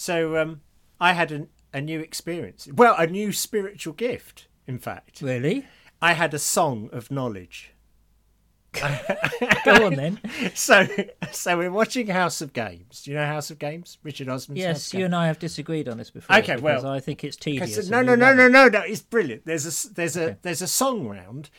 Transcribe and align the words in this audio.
So 0.00 0.38
um, 0.38 0.62
I 0.98 1.12
had 1.12 1.30
an, 1.30 1.48
a 1.74 1.80
new 1.82 2.00
experience. 2.00 2.66
Well, 2.72 2.94
a 2.96 3.06
new 3.06 3.32
spiritual 3.32 3.92
gift, 3.92 4.48
in 4.66 4.78
fact. 4.78 5.20
Really? 5.20 5.66
I 6.00 6.14
had 6.14 6.32
a 6.32 6.38
song 6.38 6.88
of 6.90 7.10
knowledge. 7.10 7.74
Go 8.72 9.84
on 9.84 9.96
then. 9.96 10.18
So, 10.54 10.86
so 11.32 11.58
we're 11.58 11.70
watching 11.70 12.06
House 12.06 12.40
of 12.40 12.54
Games. 12.54 13.02
Do 13.02 13.10
you 13.10 13.18
know 13.18 13.26
House 13.26 13.50
of 13.50 13.58
Games? 13.58 13.98
Richard 14.02 14.30
Osman's 14.30 14.60
Yes, 14.60 14.94
you 14.94 15.04
and 15.04 15.14
I 15.14 15.26
have 15.26 15.38
disagreed 15.38 15.86
on 15.86 15.98
this 15.98 16.10
before. 16.10 16.34
Okay, 16.38 16.56
well- 16.56 16.86
I 16.86 17.00
think 17.00 17.22
it's 17.22 17.36
Okay, 17.36 17.58
tedious. 17.58 17.90
no, 17.90 18.00
no, 18.00 18.14
no, 18.14 18.32
no, 18.32 18.48
no, 18.48 18.68
no. 18.68 18.80
It's 18.80 19.02
brilliant. 19.02 19.44
There's 19.44 19.66
a 19.66 19.92
there's 19.92 20.16
a 20.16 20.38
there's 20.40 20.62
a 20.62 20.66
song 20.66 21.08
round 21.08 21.50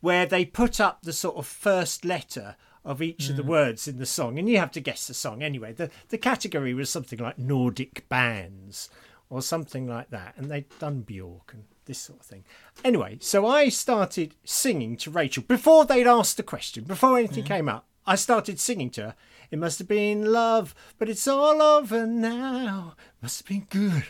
where 0.00 0.24
they 0.24 0.46
put 0.46 0.80
up 0.80 1.02
the 1.02 1.12
sort 1.12 1.36
of 1.36 1.46
first 1.46 2.06
letter 2.06 2.56
of 2.84 3.02
each 3.02 3.26
Mm. 3.26 3.30
of 3.30 3.36
the 3.36 3.42
words 3.42 3.86
in 3.86 3.98
the 3.98 4.06
song, 4.06 4.38
and 4.38 4.48
you 4.48 4.58
have 4.58 4.70
to 4.72 4.80
guess 4.80 5.06
the 5.06 5.14
song 5.14 5.42
anyway. 5.42 5.72
The 5.72 5.90
the 6.08 6.18
category 6.18 6.74
was 6.74 6.88
something 6.90 7.18
like 7.18 7.38
Nordic 7.38 8.08
bands 8.08 8.88
or 9.28 9.42
something 9.42 9.86
like 9.86 10.10
that, 10.10 10.34
and 10.36 10.50
they'd 10.50 10.66
done 10.78 11.02
Bjork 11.02 11.52
and 11.52 11.64
this 11.84 11.98
sort 11.98 12.20
of 12.20 12.26
thing. 12.26 12.44
Anyway, 12.84 13.18
so 13.20 13.46
I 13.46 13.68
started 13.68 14.34
singing 14.44 14.96
to 14.98 15.10
Rachel 15.10 15.42
before 15.46 15.84
they'd 15.84 16.06
asked 16.06 16.36
the 16.36 16.42
question, 16.42 16.84
before 16.84 17.18
anything 17.18 17.44
came 17.44 17.68
up. 17.68 17.86
I 18.06 18.16
started 18.16 18.58
singing 18.58 18.90
to 18.90 19.02
her. 19.02 19.14
It 19.50 19.58
must 19.58 19.78
have 19.78 19.86
been 19.88 20.32
love, 20.32 20.74
but 20.98 21.08
it's 21.08 21.28
all 21.28 21.60
over 21.62 22.06
now. 22.06 22.96
Must 23.22 23.40
have 23.40 23.46
been 23.46 23.66
good, 23.70 24.04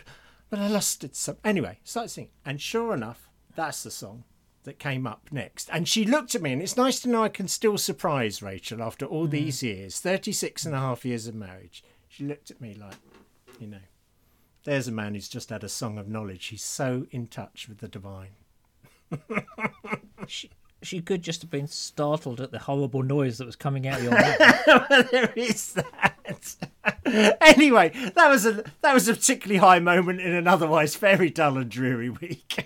but 0.49 0.59
I 0.59 0.67
lost 0.69 1.03
it. 1.03 1.15
Some 1.15 1.37
anyway, 1.43 1.79
started 1.83 2.09
singing, 2.09 2.31
and 2.45 2.61
sure 2.61 2.93
enough, 2.93 3.29
that's 3.55 3.83
the 3.83 3.91
song 3.91 4.23
that 4.63 4.79
came 4.79 5.07
up 5.07 5.29
next. 5.31 5.69
And 5.71 5.87
she 5.87 6.05
looked 6.05 6.35
at 6.35 6.41
me, 6.41 6.53
and 6.53 6.61
it's 6.61 6.77
nice 6.77 6.99
to 7.01 7.09
know 7.09 7.23
I 7.23 7.29
can 7.29 7.47
still 7.47 7.77
surprise 7.77 8.41
Rachel 8.41 8.81
after 8.81 9.05
all 9.05 9.27
mm. 9.27 9.31
these 9.31 9.63
years 9.63 9.99
36 9.99 10.65
and 10.65 10.75
a 10.75 10.79
half 10.79 11.05
years 11.05 11.27
of 11.27 11.35
marriage. 11.35 11.83
She 12.07 12.25
looked 12.25 12.51
at 12.51 12.61
me 12.61 12.73
like, 12.73 12.95
you 13.59 13.67
know, 13.67 13.77
there's 14.63 14.87
a 14.87 14.91
man 14.91 15.13
who's 15.13 15.29
just 15.29 15.49
had 15.49 15.63
a 15.63 15.69
song 15.69 15.97
of 15.97 16.07
knowledge. 16.07 16.47
He's 16.47 16.63
so 16.63 17.07
in 17.11 17.27
touch 17.27 17.67
with 17.67 17.79
the 17.79 17.87
divine. 17.87 18.31
She, 20.27 20.51
she 20.83 21.01
could 21.01 21.21
just 21.23 21.41
have 21.41 21.51
been 21.51 21.67
startled 21.67 22.41
at 22.41 22.51
the 22.51 22.59
horrible 22.59 23.03
noise 23.03 23.37
that 23.37 23.45
was 23.45 23.55
coming 23.55 23.87
out 23.87 23.97
of 23.97 24.03
your 24.03 24.13
mouth. 24.13 25.09
there 25.11 25.33
is 25.35 25.73
that. 25.73 26.55
anyway, 27.41 27.89
that 28.15 28.29
was 28.29 28.45
a 28.45 28.63
that 28.81 28.93
was 28.93 29.07
a 29.07 29.13
particularly 29.13 29.59
high 29.59 29.79
moment 29.79 30.21
in 30.21 30.33
an 30.33 30.47
otherwise 30.47 30.95
very 30.95 31.29
dull 31.29 31.57
and 31.57 31.69
dreary 31.69 32.09
week. 32.09 32.65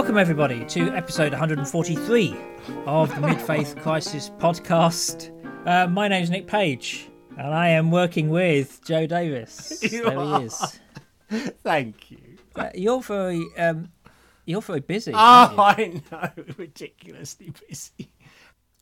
Welcome, 0.00 0.16
everybody, 0.16 0.64
to 0.64 0.88
episode 0.92 1.32
143 1.32 2.34
of 2.86 3.14
the 3.14 3.20
Mid 3.20 3.38
Faith 3.38 3.76
Crisis 3.82 4.30
podcast. 4.38 5.30
Uh, 5.66 5.88
my 5.88 6.08
name's 6.08 6.30
Nick 6.30 6.46
Page, 6.46 7.10
and 7.36 7.48
I 7.48 7.68
am 7.68 7.90
working 7.90 8.30
with 8.30 8.82
Joe 8.82 9.06
Davis. 9.06 9.78
You 9.92 10.04
there 10.04 10.18
are. 10.18 10.40
he 10.40 10.46
is. 10.46 10.80
Thank 11.62 12.10
you. 12.10 12.38
Uh, 12.56 12.70
you're 12.74 13.02
very, 13.02 13.44
um, 13.58 13.92
you're 14.46 14.62
very 14.62 14.80
busy. 14.80 15.12
Oh, 15.14 15.18
I 15.58 16.00
know, 16.10 16.30
ridiculously 16.56 17.52
busy. 17.68 18.10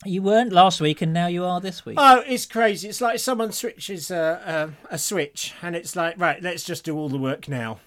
you? 0.05 0.21
weren't 0.21 0.53
last 0.53 0.79
week, 0.79 1.01
and 1.01 1.11
now 1.11 1.27
you 1.27 1.43
are 1.43 1.59
this 1.59 1.85
week. 1.85 1.97
Oh, 1.99 2.23
it's 2.25 2.45
crazy. 2.45 2.87
It's 2.87 3.01
like 3.01 3.19
someone 3.19 3.51
switches 3.51 4.09
a, 4.09 4.71
a, 4.89 4.95
a 4.95 4.97
switch, 4.97 5.53
and 5.61 5.75
it's 5.75 5.97
like, 5.97 6.17
right, 6.17 6.41
let's 6.41 6.63
just 6.63 6.85
do 6.85 6.97
all 6.97 7.09
the 7.09 7.17
work 7.17 7.49
now. 7.49 7.81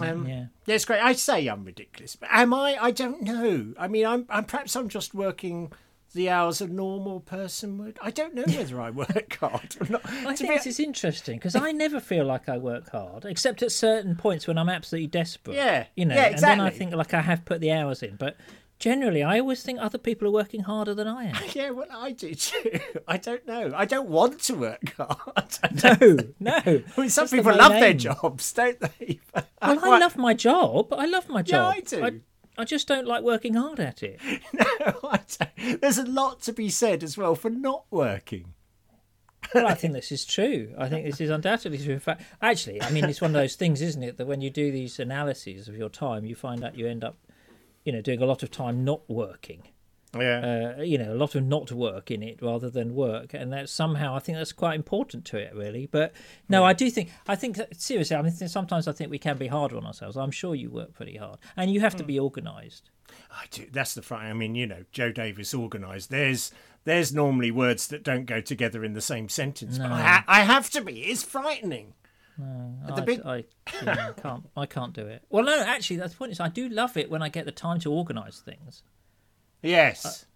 Um, 0.00 0.26
yeah. 0.26 0.46
Yeah, 0.66 0.74
it's 0.74 0.84
great. 0.84 1.00
I 1.02 1.12
say 1.12 1.46
I'm 1.46 1.64
ridiculous, 1.64 2.16
but 2.16 2.28
am 2.32 2.52
I? 2.54 2.76
I 2.80 2.90
don't 2.90 3.22
know. 3.22 3.74
I 3.78 3.88
mean, 3.88 4.06
I'm, 4.06 4.26
I'm 4.28 4.44
perhaps 4.44 4.74
I'm 4.76 4.88
just 4.88 5.14
working 5.14 5.72
the 6.14 6.30
hours 6.30 6.60
a 6.62 6.66
normal 6.66 7.20
person 7.20 7.76
would. 7.78 7.98
I 8.00 8.10
don't 8.10 8.34
know 8.34 8.44
whether 8.46 8.80
I 8.80 8.90
work 8.90 9.36
hard 9.40 9.76
or 9.80 9.86
not. 9.90 10.02
I 10.08 10.32
To 10.32 10.36
think 10.36 10.50
be- 10.50 10.56
this 10.56 10.66
is 10.66 10.80
interesting 10.80 11.36
because 11.38 11.54
I 11.54 11.72
never 11.72 12.00
feel 12.00 12.24
like 12.24 12.48
I 12.48 12.56
work 12.58 12.88
hard, 12.90 13.24
except 13.26 13.62
at 13.62 13.70
certain 13.72 14.16
points 14.16 14.46
when 14.46 14.56
I'm 14.56 14.68
absolutely 14.68 15.08
desperate. 15.08 15.56
Yeah, 15.56 15.86
you 15.94 16.06
know. 16.06 16.14
yeah, 16.14 16.26
exactly. 16.26 16.52
And 16.52 16.60
then 16.60 16.66
I 16.66 16.70
think 16.70 16.94
like 16.94 17.12
I 17.12 17.20
have 17.20 17.44
put 17.44 17.60
the 17.60 17.72
hours 17.72 18.02
in, 18.02 18.16
but 18.16 18.36
generally 18.78 19.22
I 19.22 19.40
always 19.40 19.62
think 19.62 19.78
other 19.80 19.98
people 19.98 20.28
are 20.28 20.32
working 20.32 20.60
harder 20.62 20.94
than 20.94 21.08
I 21.08 21.24
am. 21.24 21.36
Yeah, 21.54 21.70
well, 21.70 21.86
I 21.90 22.12
do 22.12 22.34
too. 22.34 22.80
I 23.08 23.16
don't 23.16 23.46
know. 23.46 23.72
I 23.74 23.84
don't 23.84 24.08
want 24.08 24.40
to 24.42 24.54
work 24.54 24.94
hard. 24.96 25.58
No, 26.00 26.18
no. 26.38 26.52
I 26.64 27.00
mean, 27.00 27.08
some 27.10 27.26
the 27.26 27.36
people 27.36 27.52
main 27.52 27.58
love 27.58 27.72
their 27.72 27.94
jobs, 27.94 28.52
don't 28.52 28.78
they? 28.80 29.20
Well, 29.34 29.44
I 29.60 29.98
love 29.98 30.16
my 30.16 30.34
job. 30.34 30.92
I 30.92 31.06
love 31.06 31.28
my 31.28 31.42
job. 31.42 31.74
I 31.76 31.80
do. 31.80 32.04
I, 32.04 32.12
I 32.58 32.64
just 32.64 32.88
don't 32.88 33.06
like 33.06 33.22
working 33.22 33.54
hard 33.54 33.80
at 33.80 34.02
it. 34.02 34.20
No, 34.52 34.66
I 35.04 35.20
don't. 35.38 35.80
There's 35.80 35.98
a 35.98 36.04
lot 36.06 36.42
to 36.42 36.52
be 36.52 36.68
said 36.68 37.02
as 37.02 37.16
well 37.16 37.34
for 37.34 37.50
not 37.50 37.84
working. 37.90 38.54
Well, 39.54 39.66
I 39.66 39.74
think 39.74 39.92
this 39.92 40.10
is 40.10 40.24
true. 40.24 40.74
I 40.78 40.88
think 40.88 41.04
this 41.04 41.20
is 41.20 41.30
undoubtedly 41.30 41.78
true. 41.78 41.94
In 41.94 42.00
fact, 42.00 42.22
actually, 42.42 42.82
I 42.82 42.90
mean, 42.90 43.04
it's 43.04 43.20
one 43.20 43.30
of 43.30 43.40
those 43.40 43.54
things, 43.54 43.80
isn't 43.80 44.02
it, 44.02 44.16
that 44.16 44.26
when 44.26 44.40
you 44.40 44.50
do 44.50 44.72
these 44.72 44.98
analyses 44.98 45.68
of 45.68 45.76
your 45.76 45.88
time, 45.88 46.24
you 46.24 46.34
find 46.34 46.64
out 46.64 46.76
you 46.76 46.86
end 46.86 47.04
up, 47.04 47.16
you 47.86 47.92
know, 47.92 48.02
doing 48.02 48.20
a 48.20 48.26
lot 48.26 48.42
of 48.42 48.50
time 48.50 48.84
not 48.84 49.08
working. 49.08 49.62
Yeah. 50.18 50.74
uh, 50.78 50.82
you 50.82 50.98
know, 50.98 51.12
a 51.12 51.14
lot 51.14 51.34
of 51.34 51.44
not 51.44 51.70
work 51.72 52.10
in 52.10 52.22
it 52.22 52.40
rather 52.40 52.70
than 52.70 52.94
work, 52.94 53.34
and 53.34 53.52
that 53.52 53.68
somehow 53.68 54.14
I 54.14 54.18
think 54.18 54.38
that's 54.38 54.52
quite 54.52 54.74
important 54.74 55.24
to 55.26 55.36
it, 55.36 55.54
really. 55.54 55.86
But 55.86 56.12
no, 56.48 56.64
I 56.64 56.72
do 56.72 56.90
think 56.90 57.10
I 57.28 57.36
think 57.36 57.56
that, 57.56 57.80
seriously. 57.80 58.16
I 58.16 58.22
mean, 58.22 58.32
sometimes 58.32 58.88
I 58.88 58.92
think 58.92 59.10
we 59.10 59.18
can 59.18 59.36
be 59.36 59.46
harder 59.46 59.76
on 59.76 59.86
ourselves. 59.86 60.16
I'm 60.16 60.30
sure 60.30 60.54
you 60.54 60.70
work 60.70 60.94
pretty 60.94 61.16
hard, 61.16 61.38
and 61.56 61.70
you 61.70 61.80
have 61.80 61.96
to 61.96 62.04
be 62.04 62.18
organised. 62.18 62.90
I 63.30 63.44
do. 63.50 63.66
That's 63.70 63.94
the 63.94 64.02
front. 64.02 64.24
I 64.24 64.32
mean, 64.32 64.54
you 64.54 64.66
know, 64.66 64.84
Joe 64.90 65.12
Davis 65.12 65.54
organised. 65.54 66.10
There's 66.10 66.50
there's 66.84 67.12
normally 67.12 67.50
words 67.50 67.88
that 67.88 68.02
don't 68.02 68.26
go 68.26 68.40
together 68.40 68.84
in 68.84 68.94
the 68.94 69.00
same 69.00 69.28
sentence, 69.28 69.78
but 69.78 69.92
I, 69.92 70.02
ha- 70.02 70.24
I 70.26 70.40
have 70.42 70.70
to 70.70 70.80
be. 70.80 71.02
It's 71.02 71.22
frightening. 71.22 71.94
I, 72.38 72.94
the 72.94 73.02
big- 73.02 73.22
I, 73.24 73.44
yeah, 73.82 74.12
I 74.16 74.20
can't. 74.20 74.44
I 74.56 74.66
can't 74.66 74.92
do 74.92 75.06
it. 75.06 75.22
Well, 75.30 75.44
no, 75.44 75.60
actually, 75.62 75.96
that's 75.96 76.12
the 76.12 76.18
point. 76.18 76.32
Is 76.32 76.40
I 76.40 76.48
do 76.48 76.68
love 76.68 76.96
it 76.96 77.10
when 77.10 77.22
I 77.22 77.28
get 77.28 77.44
the 77.46 77.52
time 77.52 77.78
to 77.80 77.92
organise 77.92 78.40
things, 78.40 78.82
Yes. 79.62 80.26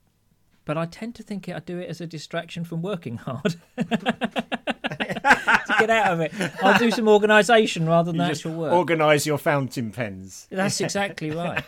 but 0.65 0.79
I 0.79 0.87
tend 0.87 1.15
to 1.17 1.23
think 1.23 1.49
I 1.49 1.59
do 1.59 1.79
it 1.79 1.89
as 1.91 2.01
a 2.01 2.07
distraction 2.07 2.65
from 2.65 2.81
working 2.83 3.17
hard. 3.19 3.57
to 3.77 5.75
get 5.79 5.91
out 5.91 6.13
of 6.13 6.21
it, 6.21 6.33
I'll 6.63 6.79
do 6.79 6.91
some 6.91 7.09
organisation 7.09 7.87
rather 7.87 8.13
than 8.13 8.21
You 8.21 8.27
actual 8.29 8.55
work. 8.55 8.73
organise 8.73 9.27
your 9.27 9.39
fountain 9.39 9.91
pens. 9.93 10.47
That's 10.51 10.81
exactly 10.81 11.31
right. 11.33 11.63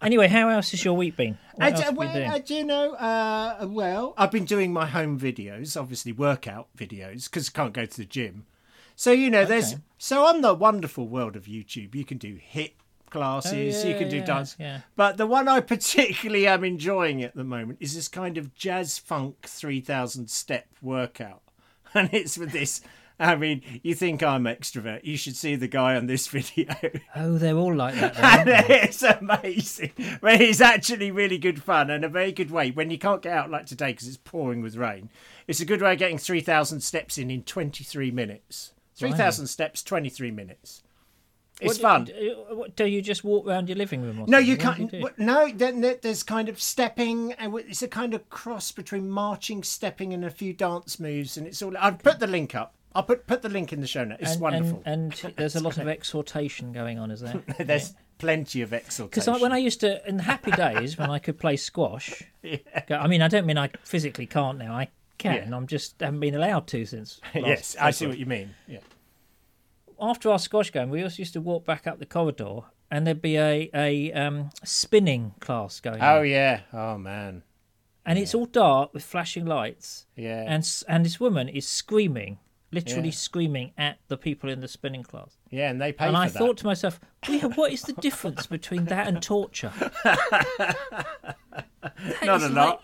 anyway, 0.00 0.28
how 0.28 0.48
else 0.48 0.70
has 0.70 0.84
your 0.84 0.94
week 0.94 1.16
been? 1.16 1.38
What 1.54 1.64
I 1.64 1.70
else 1.70 1.78
d- 1.80 1.84
have 1.84 1.92
you 1.94 1.98
well, 1.98 2.34
uh, 2.34 2.38
do 2.38 2.54
you 2.54 2.64
know? 2.64 2.92
Uh, 2.94 3.66
well, 3.68 4.14
I've 4.16 4.30
been 4.30 4.44
doing 4.44 4.72
my 4.72 4.86
home 4.86 5.18
videos, 5.18 5.78
obviously 5.80 6.12
workout 6.12 6.68
videos, 6.76 7.24
because 7.24 7.48
I 7.48 7.52
can't 7.52 7.72
go 7.72 7.84
to 7.86 7.96
the 7.96 8.04
gym. 8.04 8.46
So 8.96 9.12
you 9.12 9.30
know, 9.30 9.44
there's 9.44 9.76
so 9.98 10.24
on 10.26 10.40
the 10.40 10.54
wonderful 10.54 11.08
world 11.08 11.36
of 11.36 11.44
YouTube, 11.44 11.94
you 11.94 12.04
can 12.04 12.18
do 12.18 12.38
HIIT 12.54 12.72
classes, 13.10 13.84
Oh, 13.84 13.88
you 13.88 13.96
can 13.98 14.08
do 14.08 14.16
yeah, 14.18 14.24
dance. 14.24 14.56
yeah. 14.58 14.80
But 14.96 15.16
the 15.18 15.26
one 15.26 15.46
I 15.48 15.60
particularly 15.74 16.46
am 16.46 16.64
enjoying 16.64 17.22
at 17.22 17.34
the 17.36 17.44
moment 17.44 17.78
is 17.80 17.94
this 17.94 18.08
kind 18.08 18.38
of 18.38 18.54
jazz 18.54 18.98
funk 18.98 19.46
three 19.46 19.80
thousand 19.80 20.30
step 20.30 20.66
workout, 20.80 21.42
and 21.94 22.08
it's 22.12 22.38
with 22.38 22.52
this. 22.52 22.80
I 23.20 23.36
mean, 23.36 23.62
you 23.84 23.94
think 23.94 24.20
I'm 24.22 24.44
extrovert? 24.44 25.04
You 25.04 25.16
should 25.16 25.36
see 25.36 25.54
the 25.54 25.68
guy 25.68 25.94
on 25.94 26.06
this 26.06 26.26
video. 26.28 26.74
Oh, 27.14 27.38
they're 27.38 27.54
all 27.56 27.74
like 27.74 27.94
that. 27.94 28.14
Though, 28.14 28.22
And 28.22 28.48
it's 28.70 29.02
amazing. 29.02 29.92
But 30.20 30.40
it's 30.40 30.60
actually 30.60 31.12
really 31.12 31.38
good 31.38 31.62
fun 31.62 31.88
and 31.90 32.04
a 32.04 32.08
very 32.08 32.32
good 32.32 32.50
way 32.50 32.72
when 32.72 32.90
you 32.90 32.98
can't 32.98 33.22
get 33.22 33.32
out 33.36 33.50
like 33.50 33.66
today 33.66 33.92
because 33.92 34.08
it's 34.08 34.16
pouring 34.16 34.60
with 34.60 34.74
rain. 34.76 35.08
It's 35.46 35.60
a 35.60 35.64
good 35.64 35.80
way 35.82 35.92
of 35.92 35.98
getting 36.00 36.18
3,000 36.18 36.80
steps 36.80 37.16
in 37.16 37.30
in 37.30 37.44
23 37.44 38.10
minutes. 38.10 38.72
3,000 39.10 39.46
steps, 39.46 39.82
23 39.82 40.30
minutes. 40.30 40.82
It's 41.60 41.78
fun. 41.78 42.04
Do, 42.04 42.44
uh, 42.50 42.68
do 42.74 42.86
you 42.86 43.02
just 43.02 43.24
walk 43.24 43.46
around 43.46 43.68
your 43.68 43.76
living 43.76 44.02
room? 44.02 44.20
Or 44.20 44.26
No, 44.26 44.38
you 44.38 44.56
can't. 44.56 44.90
do 44.90 44.96
you? 44.96 45.10
No, 45.16 45.50
then 45.52 45.80
there's 45.80 46.22
kind 46.22 46.48
of 46.48 46.60
stepping. 46.60 47.32
and 47.34 47.54
It's 47.54 47.82
a 47.82 47.88
kind 47.88 48.14
of 48.14 48.28
cross 48.30 48.72
between 48.72 49.08
marching, 49.08 49.62
stepping, 49.62 50.12
and 50.12 50.24
a 50.24 50.30
few 50.30 50.52
dance 50.52 50.98
moves, 50.98 51.36
and 51.36 51.46
it's 51.46 51.62
all. 51.62 51.76
I'll 51.78 51.92
put 51.92 52.18
the 52.18 52.26
link 52.26 52.54
up. 52.54 52.74
I'll 52.94 53.04
put 53.04 53.26
put 53.26 53.42
the 53.42 53.48
link 53.48 53.72
in 53.72 53.80
the 53.80 53.86
show 53.86 54.04
notes. 54.04 54.22
It's 54.22 54.32
and, 54.32 54.40
wonderful. 54.40 54.82
And, 54.84 55.20
and 55.24 55.34
there's 55.36 55.56
a 55.56 55.60
lot 55.60 55.78
of 55.78 55.88
exhortation 55.88 56.72
going 56.72 56.98
on, 56.98 57.10
is 57.10 57.20
there? 57.20 57.42
there's 57.58 57.94
plenty 58.18 58.62
of 58.62 58.72
exaltation. 58.72 59.24
Because 59.32 59.40
when 59.40 59.52
I 59.52 59.58
used 59.58 59.80
to, 59.80 60.06
in 60.08 60.16
the 60.16 60.22
happy 60.24 60.50
days 60.66 60.98
when 60.98 61.10
I 61.10 61.18
could 61.18 61.38
play 61.38 61.56
squash, 61.56 62.22
go- 62.42 62.96
I 62.96 63.06
mean, 63.06 63.22
I 63.22 63.28
don't 63.28 63.46
mean 63.46 63.58
I 63.58 63.70
physically 63.84 64.26
can't 64.26 64.58
now. 64.58 64.74
I 64.74 64.88
can. 65.22 65.48
Yeah. 65.50 65.56
I'm 65.56 65.66
just 65.66 66.00
haven't 66.00 66.20
been 66.20 66.34
allowed 66.34 66.66
to 66.68 66.84
since. 66.86 67.20
yes, 67.34 67.76
I 67.80 67.90
see 67.92 68.06
what 68.06 68.18
you 68.18 68.26
mean. 68.26 68.54
Yeah. 68.66 68.80
after 70.00 70.30
our 70.30 70.38
squash 70.38 70.72
game, 70.72 70.90
we 70.90 71.02
also 71.02 71.18
used 71.18 71.32
to 71.34 71.40
walk 71.40 71.64
back 71.64 71.86
up 71.86 71.98
the 71.98 72.06
corridor, 72.06 72.60
and 72.90 73.06
there'd 73.06 73.22
be 73.22 73.36
a 73.36 73.70
a 73.74 74.12
um, 74.12 74.50
spinning 74.64 75.34
class 75.40 75.80
going 75.80 76.00
Oh 76.02 76.20
on, 76.20 76.28
yeah. 76.28 76.60
Oh 76.72 76.98
man. 76.98 77.42
and 78.04 78.18
it's 78.18 78.34
all 78.34 78.46
dark 78.46 78.92
with 78.94 79.04
flashing 79.04 79.46
lights, 79.46 80.06
Yeah. 80.16 80.44
and 80.46 80.68
and 80.88 81.04
this 81.04 81.18
woman 81.20 81.48
is 81.48 81.66
screaming 81.68 82.38
literally 82.74 83.08
Yeah. 83.10 83.14
screaming 83.14 83.72
at 83.76 83.98
the 84.08 84.16
people 84.16 84.48
in 84.48 84.60
the 84.60 84.66
spinning 84.68 85.02
class. 85.02 85.36
Yeah, 85.50 85.68
and 85.70 85.78
they 85.78 85.92
pay 85.92 86.06
and 86.06 86.16
I 86.16 86.28
that. 86.28 86.38
thought 86.38 86.56
to 86.56 86.64
myself, 86.66 86.98
well, 87.28 87.50
what 87.50 87.70
is 87.70 87.82
the 87.82 87.92
difference 87.92 88.46
between 88.46 88.86
that 88.86 89.06
and 89.08 89.22
torture? 89.22 89.72
That 91.82 92.24
Not 92.24 92.42
a 92.42 92.48
lot. 92.48 92.80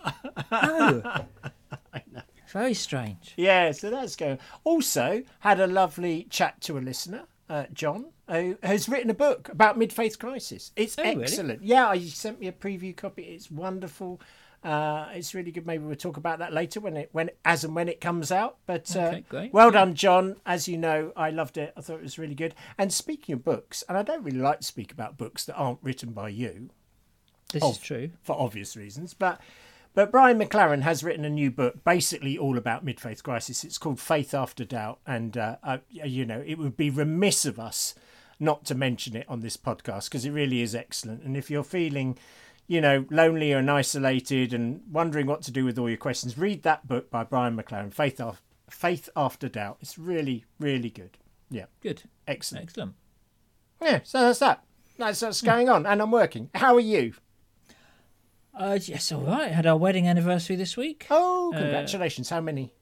like- 0.51 2.11
no. 2.11 2.21
Very 2.51 2.73
strange. 2.73 3.33
Yeah, 3.37 3.71
so 3.71 3.89
that's 3.89 4.15
going. 4.15 4.39
Also, 4.63 5.23
had 5.39 5.59
a 5.59 5.67
lovely 5.67 6.25
chat 6.29 6.61
to 6.61 6.77
a 6.77 6.79
listener, 6.79 7.23
uh, 7.49 7.65
John, 7.73 8.07
who 8.27 8.57
has 8.63 8.89
written 8.89 9.09
a 9.09 9.13
book 9.13 9.49
about 9.49 9.77
mid-faith 9.77 10.17
crisis. 10.19 10.71
It's 10.75 10.97
Oh, 10.97 11.03
really? 11.03 11.23
excellent. 11.23 11.63
Yeah, 11.63 11.93
he 11.95 12.09
sent 12.09 12.39
me 12.39 12.47
a 12.47 12.51
preview 12.51 12.95
copy. 12.95 13.23
It's 13.23 13.49
wonderful. 13.51 14.19
Uh, 14.63 15.07
it's 15.13 15.33
really 15.33 15.51
good. 15.51 15.65
Maybe 15.65 15.85
we'll 15.85 15.95
talk 15.95 16.17
about 16.17 16.39
that 16.39 16.51
later 16.51 16.81
when 16.81 16.97
it 16.97 17.09
when 17.13 17.29
as 17.45 17.63
and 17.63 17.73
when 17.75 17.87
it 17.87 18.01
comes 18.01 18.29
out. 18.29 18.57
But 18.65 18.93
uh, 18.93 18.99
Okay, 18.99 19.25
great. 19.29 19.53
well 19.53 19.71
done, 19.71 19.93
John. 19.95 20.35
As 20.45 20.67
you 20.67 20.77
know, 20.77 21.13
I 21.15 21.29
loved 21.29 21.57
it. 21.57 21.71
I 21.77 21.81
thought 21.81 21.99
it 21.99 22.03
was 22.03 22.19
really 22.19 22.35
good. 22.35 22.53
And 22.77 22.91
speaking 22.91 23.33
of 23.33 23.43
books, 23.45 23.85
and 23.87 23.97
I 23.97 24.01
don't 24.03 24.21
really 24.23 24.39
like 24.39 24.59
to 24.59 24.65
speak 24.65 24.91
about 24.91 25.17
books 25.17 25.45
that 25.45 25.55
aren't 25.55 25.79
written 25.81 26.11
by 26.11 26.27
you 26.29 26.71
This 27.53 27.63
Oh. 27.63 27.71
is 27.71 27.77
true. 27.77 28.11
for 28.21 28.35
obvious 28.37 28.75
reasons. 28.75 29.13
But 29.13 29.39
but 29.93 30.11
Brian 30.11 30.39
McLaren 30.39 30.81
has 30.81 31.03
written 31.03 31.25
a 31.25 31.29
new 31.29 31.51
book, 31.51 31.83
basically 31.83 32.37
all 32.37 32.57
about 32.57 32.83
mid 32.85 32.99
faith 32.99 33.23
crisis. 33.23 33.63
It's 33.63 33.77
called 33.77 33.99
Faith 33.99 34.33
After 34.33 34.63
Doubt, 34.63 34.99
and 35.05 35.37
uh, 35.37 35.57
uh, 35.63 35.77
you 35.91 36.25
know 36.25 36.43
it 36.45 36.57
would 36.57 36.77
be 36.77 36.89
remiss 36.89 37.45
of 37.45 37.59
us 37.59 37.95
not 38.39 38.65
to 38.65 38.75
mention 38.75 39.15
it 39.15 39.25
on 39.27 39.41
this 39.41 39.57
podcast 39.57 40.05
because 40.05 40.25
it 40.25 40.31
really 40.31 40.61
is 40.61 40.73
excellent. 40.73 41.23
And 41.23 41.35
if 41.35 41.49
you're 41.51 41.63
feeling 41.63 42.17
you 42.67 42.79
know, 42.79 43.03
lonely 43.09 43.51
and 43.51 43.69
isolated 43.69 44.53
and 44.53 44.81
wondering 44.91 45.25
what 45.25 45.41
to 45.41 45.49
do 45.51 45.65
with 45.65 45.79
all 45.79 45.89
your 45.89 45.97
questions, 45.97 46.37
read 46.37 46.61
that 46.61 46.87
book 46.87 47.09
by 47.09 47.23
Brian 47.23 47.57
McLaren, 47.57 47.91
Faith, 47.91 48.19
Af- 48.19 48.43
Faith 48.69 49.09
After 49.15 49.49
Doubt. 49.49 49.77
It's 49.81 49.97
really, 49.97 50.45
really 50.59 50.91
good. 50.91 51.17
Yeah, 51.49 51.65
Good. 51.81 52.03
excellent. 52.27 52.65
Excellent. 52.65 52.93
Yeah, 53.81 54.01
so 54.03 54.21
that's 54.21 54.37
that. 54.37 54.63
That's 54.99 55.19
what's 55.23 55.41
going 55.41 55.67
on, 55.67 55.87
and 55.87 55.99
I'm 55.99 56.11
working. 56.11 56.51
How 56.53 56.75
are 56.75 56.79
you? 56.79 57.13
Uh, 58.59 58.77
yes, 58.83 59.11
all 59.11 59.21
right. 59.21 59.51
Had 59.51 59.65
our 59.65 59.77
wedding 59.77 60.05
anniversary 60.07 60.55
this 60.57 60.75
week. 60.75 61.07
Oh, 61.09 61.51
congratulations. 61.55 62.29
How 62.29 62.41
many? 62.41 62.73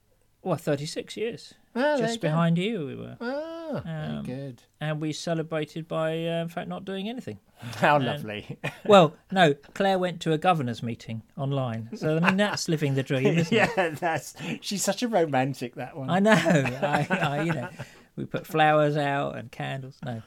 Well, 0.42 0.56
36 0.56 1.16
years. 1.16 1.54
You 1.76 1.82
Just 1.98 2.20
go. 2.20 2.28
behind 2.28 2.58
you 2.58 2.86
we 2.86 2.94
were. 2.96 3.16
Very 3.20 4.08
Um, 4.18 4.22
good. 4.24 4.62
And 4.80 5.00
we 5.00 5.12
celebrated 5.12 5.86
by, 5.86 6.12
uh, 6.26 6.42
in 6.42 6.48
fact, 6.48 6.68
not 6.68 6.84
doing 6.84 7.08
anything. 7.08 7.38
How 7.76 7.98
lovely. 7.98 8.58
Well, 8.86 9.14
no, 9.30 9.54
Claire 9.74 9.98
went 9.98 10.20
to 10.22 10.32
a 10.32 10.38
governor's 10.38 10.82
meeting 10.82 11.22
online. 11.36 11.90
So, 11.96 12.16
I 12.16 12.20
mean, 12.20 12.36
that's 12.38 12.68
living 12.68 12.94
the 12.94 13.02
dream, 13.02 13.26
isn't 13.38 13.52
it? 13.52 13.70
yeah, 13.76 13.90
that's 13.90 14.34
she's 14.62 14.82
such 14.82 15.02
a 15.02 15.08
romantic 15.08 15.74
that 15.76 15.96
one. 15.96 16.08
I 16.10 16.18
know. 16.20 16.32
I, 16.32 17.06
I, 17.10 17.42
you 17.42 17.52
know, 17.52 17.68
we 18.16 18.24
put 18.24 18.46
flowers 18.46 18.96
out 18.96 19.36
and 19.36 19.50
candles. 19.52 19.98
No. 20.04 20.22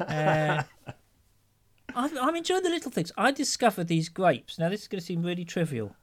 Uh, 0.00 0.62
I'm, 1.94 2.18
I'm 2.18 2.36
enjoying 2.36 2.62
the 2.62 2.70
little 2.70 2.90
things. 2.90 3.12
I 3.16 3.30
discovered 3.30 3.88
these 3.88 4.08
grapes. 4.08 4.58
Now, 4.58 4.68
this 4.68 4.82
is 4.82 4.88
going 4.88 5.00
to 5.00 5.06
seem 5.06 5.22
really 5.22 5.44
trivial. 5.44 5.96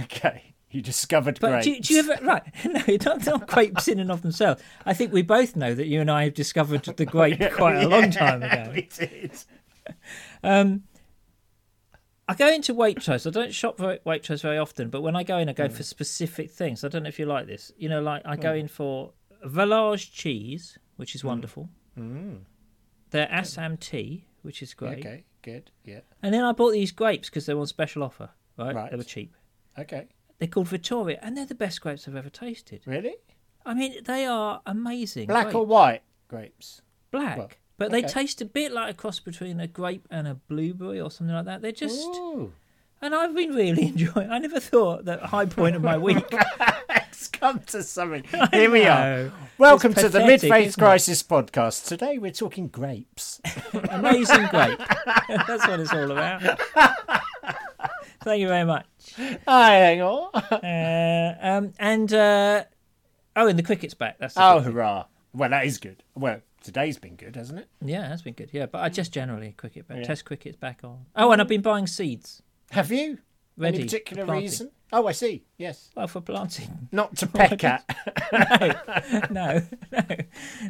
Okay, 0.00 0.54
you 0.70 0.80
discovered 0.80 1.38
But 1.40 1.50
grapes. 1.50 1.66
do, 1.66 1.80
do 1.80 1.94
you 1.94 2.00
ever 2.00 2.24
right? 2.24 2.42
No, 2.64 2.96
not, 3.04 3.26
not 3.26 3.46
grapes 3.46 3.88
in 3.88 4.00
and 4.00 4.10
of 4.10 4.22
themselves. 4.22 4.62
I 4.86 4.94
think 4.94 5.12
we 5.12 5.22
both 5.22 5.56
know 5.56 5.74
that 5.74 5.86
you 5.86 6.00
and 6.00 6.10
I 6.10 6.24
have 6.24 6.34
discovered 6.34 6.84
the 6.84 7.04
grape 7.04 7.40
quite 7.52 7.82
a 7.82 7.88
long 7.88 8.10
time 8.10 8.42
ago. 8.42 8.70
we 8.74 8.82
did. 8.82 9.32
Um, 10.42 10.84
I 12.28 12.34
go 12.34 12.48
into 12.48 12.74
Waitrose. 12.74 13.26
I 13.26 13.30
don't 13.30 13.52
shop 13.52 13.76
for 13.76 13.98
Waitrose 14.06 14.42
very 14.42 14.58
often, 14.58 14.88
but 14.88 15.02
when 15.02 15.16
I 15.16 15.24
go 15.24 15.38
in, 15.38 15.48
I 15.48 15.52
go 15.52 15.68
hmm. 15.68 15.74
for 15.74 15.82
specific 15.82 16.50
things. 16.50 16.84
I 16.84 16.88
don't 16.88 17.02
know 17.02 17.08
if 17.08 17.18
you 17.18 17.26
like 17.26 17.46
this. 17.46 17.72
You 17.76 17.88
know, 17.88 18.00
like 18.00 18.22
I 18.24 18.36
go 18.36 18.52
hmm. 18.52 18.60
in 18.60 18.68
for 18.68 19.12
Village 19.44 20.12
cheese, 20.12 20.78
which 20.96 21.14
is 21.14 21.22
hmm. 21.22 21.28
wonderful. 21.28 21.68
Their 23.10 23.30
Assam 23.30 23.76
tea, 23.76 24.24
which 24.42 24.62
is 24.62 24.74
great. 24.74 24.98
Okay, 24.98 25.24
good. 25.42 25.70
Yeah. 25.84 26.00
And 26.22 26.32
then 26.34 26.44
I 26.44 26.52
bought 26.52 26.72
these 26.72 26.92
grapes 26.92 27.28
because 27.28 27.46
they 27.46 27.54
were 27.54 27.60
on 27.60 27.66
special 27.66 28.02
offer. 28.02 28.30
Right? 28.58 28.74
Right. 28.74 28.90
They 28.90 28.96
were 28.96 29.02
cheap. 29.04 29.34
Okay. 29.78 30.08
They're 30.38 30.48
called 30.48 30.68
Vittoria, 30.68 31.18
and 31.22 31.36
they're 31.36 31.46
the 31.46 31.54
best 31.54 31.80
grapes 31.80 32.06
I've 32.06 32.16
ever 32.16 32.28
tasted. 32.30 32.82
Really? 32.84 33.14
I 33.64 33.74
mean, 33.74 34.02
they 34.04 34.26
are 34.26 34.60
amazing. 34.66 35.28
Black 35.28 35.44
grapes. 35.44 35.54
or 35.56 35.66
white 35.66 36.02
grapes? 36.28 36.82
black. 37.12 37.36
Well, 37.38 37.50
but 37.78 37.90
they 37.90 38.02
taste 38.02 38.40
a 38.40 38.44
bit 38.44 38.72
like 38.72 38.90
a 38.90 38.94
cross 38.94 39.18
between 39.20 39.58
a 39.60 39.66
grape 39.66 40.06
and 40.10 40.28
a 40.28 40.34
blueberry 40.34 41.00
or 41.00 41.10
something 41.10 41.34
like 41.34 41.46
that. 41.46 41.62
They're 41.62 41.72
just, 41.72 42.06
Ooh. 42.06 42.52
and 43.00 43.14
I've 43.14 43.34
been 43.34 43.54
really 43.54 43.82
enjoying. 43.88 44.30
I 44.30 44.38
never 44.38 44.60
thought 44.60 45.04
that 45.06 45.20
high 45.22 45.46
point 45.46 45.74
of 45.76 45.82
my 45.82 45.96
week. 45.98 46.24
Come 47.42 47.58
to 47.58 47.82
something. 47.82 48.22
Here 48.52 48.70
we 48.70 48.86
are. 48.86 49.32
Welcome 49.58 49.94
to 49.94 50.02
the 50.08 50.20
pathetic, 50.20 50.26
Mid 50.28 50.40
Faith 50.42 50.66
isn't 50.68 50.80
it? 50.80 50.84
Crisis 50.86 51.24
podcast. 51.24 51.88
Today 51.88 52.16
we're 52.16 52.30
talking 52.30 52.68
grapes. 52.68 53.40
Amazing 53.90 54.46
grape. 54.46 54.78
That's 55.28 55.66
what 55.66 55.80
it's 55.80 55.92
all 55.92 56.12
about. 56.12 56.40
Thank 58.22 58.42
you 58.42 58.46
very 58.46 58.64
much. 58.64 58.86
Hi, 59.48 59.70
hang 59.74 60.02
on. 60.02 60.30
Uh, 60.34 61.36
um, 61.42 61.72
and 61.80 62.12
uh, 62.12 62.62
oh, 63.34 63.48
and 63.48 63.58
the 63.58 63.64
cricket's 63.64 63.94
back. 63.94 64.18
That's 64.20 64.34
the 64.34 64.40
Oh, 64.48 64.58
good 64.58 64.64
thing. 64.66 64.72
hurrah. 64.74 65.04
Well, 65.34 65.50
that 65.50 65.66
is 65.66 65.78
good. 65.78 66.04
Well, 66.14 66.42
today's 66.62 66.96
been 66.98 67.16
good, 67.16 67.34
hasn't 67.34 67.58
it? 67.58 67.68
yeah, 67.84 68.08
that's 68.08 68.22
been 68.22 68.34
good. 68.34 68.50
Yeah, 68.52 68.66
but 68.66 68.82
I 68.82 68.88
just 68.88 69.10
generally 69.12 69.50
cricket 69.56 69.88
back. 69.88 70.04
Test 70.04 70.24
cricket's 70.26 70.58
back 70.58 70.82
on. 70.84 71.06
Oh, 71.16 71.32
and 71.32 71.40
I've 71.40 71.48
been 71.48 71.60
buying 71.62 71.88
seeds 71.88 72.40
Have 72.70 72.92
you? 72.92 73.18
ready. 73.56 73.78
Any 73.78 73.82
for 73.88 73.90
particular 73.90 74.24
planting. 74.26 74.42
reason? 74.44 74.70
Oh, 74.94 75.06
I 75.06 75.12
see. 75.12 75.44
Yes. 75.56 75.90
Well, 75.96 76.06
for 76.06 76.20
planting. 76.20 76.88
Not 76.92 77.16
to 77.16 77.26
peck 77.28 77.64
at. 77.64 77.82
no, 79.30 79.62
no, 79.90 80.16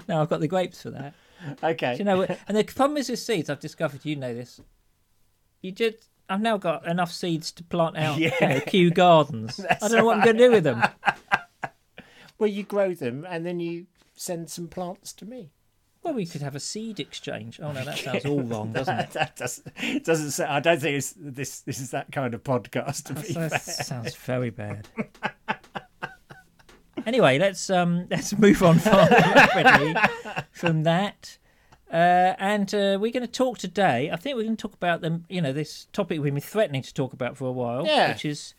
no. 0.08 0.22
I've 0.22 0.28
got 0.28 0.40
the 0.40 0.46
grapes 0.48 0.82
for 0.82 0.90
that. 0.90 1.14
Okay. 1.62 1.94
Do 1.94 1.98
you 1.98 2.04
know? 2.04 2.22
And 2.46 2.56
the 2.56 2.62
problem 2.64 2.96
is 2.98 3.08
with 3.10 3.18
seeds. 3.18 3.50
I've 3.50 3.58
discovered. 3.60 4.04
You 4.04 4.14
know 4.16 4.32
this. 4.34 4.60
You 5.60 5.72
just. 5.72 6.08
I've 6.28 6.40
now 6.40 6.56
got 6.56 6.86
enough 6.86 7.12
seeds 7.12 7.50
to 7.52 7.64
plant 7.64 7.98
out. 7.98 8.16
You 8.18 8.30
Yeah. 8.40 8.48
know, 8.54 8.60
Kew 8.60 8.90
gardens. 8.90 9.60
I 9.82 9.88
don't 9.88 9.98
know 9.98 10.04
what 10.04 10.18
I'm 10.18 10.24
going 10.24 10.36
to 10.38 10.46
do 10.46 10.50
with 10.52 10.64
them. 10.64 10.82
Well, 12.38 12.48
you 12.48 12.62
grow 12.62 12.94
them 12.94 13.26
and 13.28 13.44
then 13.44 13.60
you 13.60 13.86
send 14.14 14.48
some 14.50 14.68
plants 14.68 15.12
to 15.14 15.26
me. 15.26 15.50
Well, 16.02 16.14
we 16.14 16.26
could 16.26 16.42
have 16.42 16.56
a 16.56 16.60
seed 16.60 16.98
exchange. 16.98 17.60
Oh 17.62 17.70
no, 17.72 17.84
that 17.84 17.98
sounds 18.04 18.24
all 18.24 18.42
wrong, 18.42 18.72
doesn't 18.72 18.98
it? 18.98 19.10
that 19.12 19.36
doesn't, 19.36 20.04
doesn't 20.04 20.30
say, 20.32 20.44
I 20.44 20.60
don't 20.60 20.80
think 20.80 20.96
it's, 20.98 21.14
this 21.16 21.60
this 21.60 21.78
is 21.80 21.90
that 21.92 22.10
kind 22.10 22.34
of 22.34 22.42
podcast. 22.42 23.04
To 23.04 23.14
be 23.14 23.32
That 23.34 23.50
fair. 23.62 23.84
sounds 23.84 24.14
very 24.16 24.50
bad. 24.50 24.88
Anyway, 27.06 27.38
let's 27.38 27.68
um 27.70 28.06
let's 28.10 28.36
move 28.36 28.62
on 28.62 28.78
from, 28.78 28.92
rapidly 28.94 29.94
from 30.52 30.82
that. 30.84 31.38
Uh, 31.90 32.34
and 32.38 32.74
uh, 32.74 32.96
we're 33.00 33.12
going 33.12 33.20
to 33.20 33.26
talk 33.26 33.58
today. 33.58 34.10
I 34.10 34.16
think 34.16 34.36
we're 34.36 34.44
going 34.44 34.56
to 34.56 34.62
talk 34.62 34.72
about 34.74 35.02
them. 35.02 35.24
You 35.28 35.42
know, 35.42 35.52
this 35.52 35.88
topic 35.92 36.20
we've 36.20 36.32
been 36.32 36.40
threatening 36.40 36.80
to 36.82 36.94
talk 36.94 37.12
about 37.12 37.36
for 37.36 37.44
a 37.46 37.52
while, 37.52 37.84
Yeah. 37.86 38.08
which 38.12 38.24
is 38.24 38.54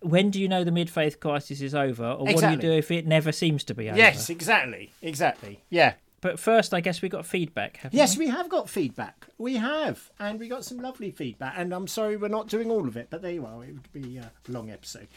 when 0.00 0.30
do 0.30 0.40
you 0.40 0.48
know 0.48 0.64
the 0.64 0.70
mid-faith 0.70 1.20
crisis 1.20 1.60
is 1.60 1.74
over, 1.74 2.04
or 2.06 2.24
what 2.24 2.38
do 2.40 2.50
you 2.50 2.56
do 2.56 2.72
if 2.72 2.90
it 2.90 3.06
never 3.06 3.30
seems 3.30 3.62
to 3.64 3.74
be 3.74 3.88
over? 3.90 3.98
Yes, 3.98 4.30
exactly, 4.30 4.90
exactly. 5.02 5.62
Yeah. 5.68 5.94
But 6.22 6.38
first, 6.38 6.72
I 6.72 6.80
guess 6.80 7.02
we 7.02 7.08
got 7.10 7.26
feedback. 7.26 7.80
Yes, 7.90 8.16
we? 8.16 8.26
we 8.26 8.30
have 8.30 8.48
got 8.48 8.70
feedback. 8.70 9.26
We 9.38 9.56
have, 9.56 10.10
and 10.18 10.38
we 10.40 10.48
got 10.48 10.64
some 10.64 10.78
lovely 10.78 11.10
feedback. 11.10 11.54
And 11.56 11.74
I'm 11.74 11.86
sorry 11.88 12.16
we're 12.16 12.28
not 12.28 12.48
doing 12.48 12.70
all 12.70 12.86
of 12.88 12.96
it, 12.96 13.08
but 13.10 13.20
there 13.22 13.32
you 13.32 13.44
are. 13.44 13.62
It 13.64 13.72
would 13.74 13.92
be 13.92 14.16
a 14.18 14.30
long 14.48 14.70
episode. 14.70 15.08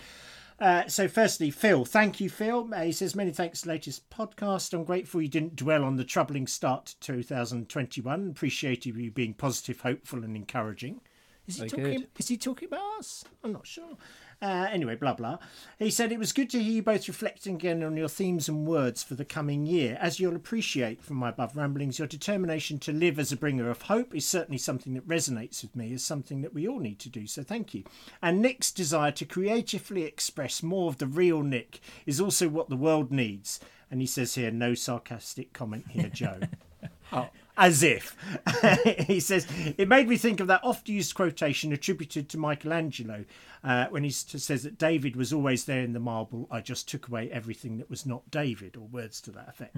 Uh, 0.59 0.87
so, 0.87 1.07
firstly, 1.07 1.51
Phil, 1.51 1.85
thank 1.85 2.19
you, 2.19 2.29
Phil. 2.29 2.67
Uh, 2.73 2.81
He 2.83 2.91
says, 2.91 3.13
Many 3.15 3.31
thanks 3.31 3.61
for 3.61 3.67
the 3.67 3.73
latest 3.73 4.09
podcast. 4.09 4.73
I'm 4.73 4.83
grateful 4.83 5.21
you 5.21 5.27
didn't 5.27 5.55
dwell 5.55 5.83
on 5.83 5.97
the 5.97 6.05
troubling 6.05 6.47
start 6.47 6.95
to 7.01 7.21
2021. 7.21 8.29
Appreciated 8.29 8.95
you 8.95 9.11
being 9.11 9.33
positive, 9.33 9.81
hopeful, 9.81 10.23
and 10.23 10.35
encouraging. 10.35 11.01
Is 11.47 11.55
he, 11.57 11.59
Very 11.59 11.69
talking, 11.69 11.99
good. 11.99 12.07
is 12.17 12.27
he 12.29 12.37
talking 12.37 12.67
about 12.69 12.99
us? 12.99 13.23
I'm 13.43 13.51
not 13.53 13.67
sure. 13.67 13.97
Uh, 14.45 14.67
anyway, 14.71 14.95
blah, 14.95 15.15
blah. 15.15 15.39
He 15.79 15.89
said, 15.89 16.11
It 16.11 16.19
was 16.19 16.31
good 16.31 16.51
to 16.51 16.61
hear 16.61 16.73
you 16.73 16.83
both 16.83 17.07
reflecting 17.07 17.55
again 17.55 17.81
on 17.81 17.97
your 17.97 18.07
themes 18.07 18.47
and 18.47 18.67
words 18.67 19.01
for 19.01 19.15
the 19.15 19.25
coming 19.25 19.65
year. 19.65 19.97
As 19.99 20.19
you'll 20.19 20.35
appreciate 20.35 21.01
from 21.01 21.17
my 21.17 21.29
above 21.29 21.57
ramblings, 21.57 21.97
your 21.97 22.07
determination 22.07 22.77
to 22.79 22.91
live 22.91 23.17
as 23.17 23.31
a 23.31 23.37
bringer 23.37 23.71
of 23.71 23.81
hope 23.81 24.13
is 24.13 24.27
certainly 24.27 24.59
something 24.59 24.93
that 24.93 25.07
resonates 25.07 25.63
with 25.63 25.75
me 25.75 25.95
as 25.95 26.05
something 26.05 26.43
that 26.43 26.53
we 26.53 26.67
all 26.67 26.77
need 26.77 26.99
to 26.99 27.09
do. 27.09 27.25
So 27.25 27.41
thank 27.41 27.73
you. 27.73 27.85
And 28.21 28.39
Nick's 28.39 28.71
desire 28.71 29.11
to 29.13 29.25
creatively 29.25 30.03
express 30.03 30.61
more 30.61 30.89
of 30.89 30.99
the 30.99 31.07
real 31.07 31.41
Nick 31.41 31.79
is 32.05 32.21
also 32.21 32.47
what 32.47 32.69
the 32.69 32.75
world 32.75 33.11
needs. 33.11 33.59
And 33.89 33.99
he 33.99 34.05
says 34.05 34.35
here, 34.35 34.51
no 34.51 34.75
sarcastic 34.75 35.53
comment 35.53 35.85
here, 35.89 36.09
Joe. 36.09 36.41
oh, 37.13 37.29
As 37.57 37.81
if. 37.81 38.15
he 39.07 39.19
says, 39.19 39.47
it 39.77 39.87
made 39.87 40.07
me 40.07 40.17
think 40.17 40.39
of 40.39 40.47
that 40.47 40.63
oft 40.63 40.89
used 40.89 41.15
quotation 41.15 41.71
attributed 41.71 42.29
to 42.29 42.37
Michelangelo 42.37 43.25
uh, 43.65 43.87
when 43.87 44.03
he 44.03 44.11
says 44.11 44.61
that 44.61 44.77
David 44.77 45.15
was 45.15 45.33
always 45.33 45.65
there 45.65 45.81
in 45.81 45.93
the 45.93 45.99
marble. 45.99 46.47
I 46.51 46.61
just 46.61 46.87
took 46.87 47.07
away 47.07 47.31
everything 47.31 47.79
that 47.79 47.89
was 47.89 48.05
not 48.05 48.29
David, 48.29 48.77
or 48.77 48.87
words 48.87 49.19
to 49.21 49.31
that 49.31 49.49
effect. 49.49 49.75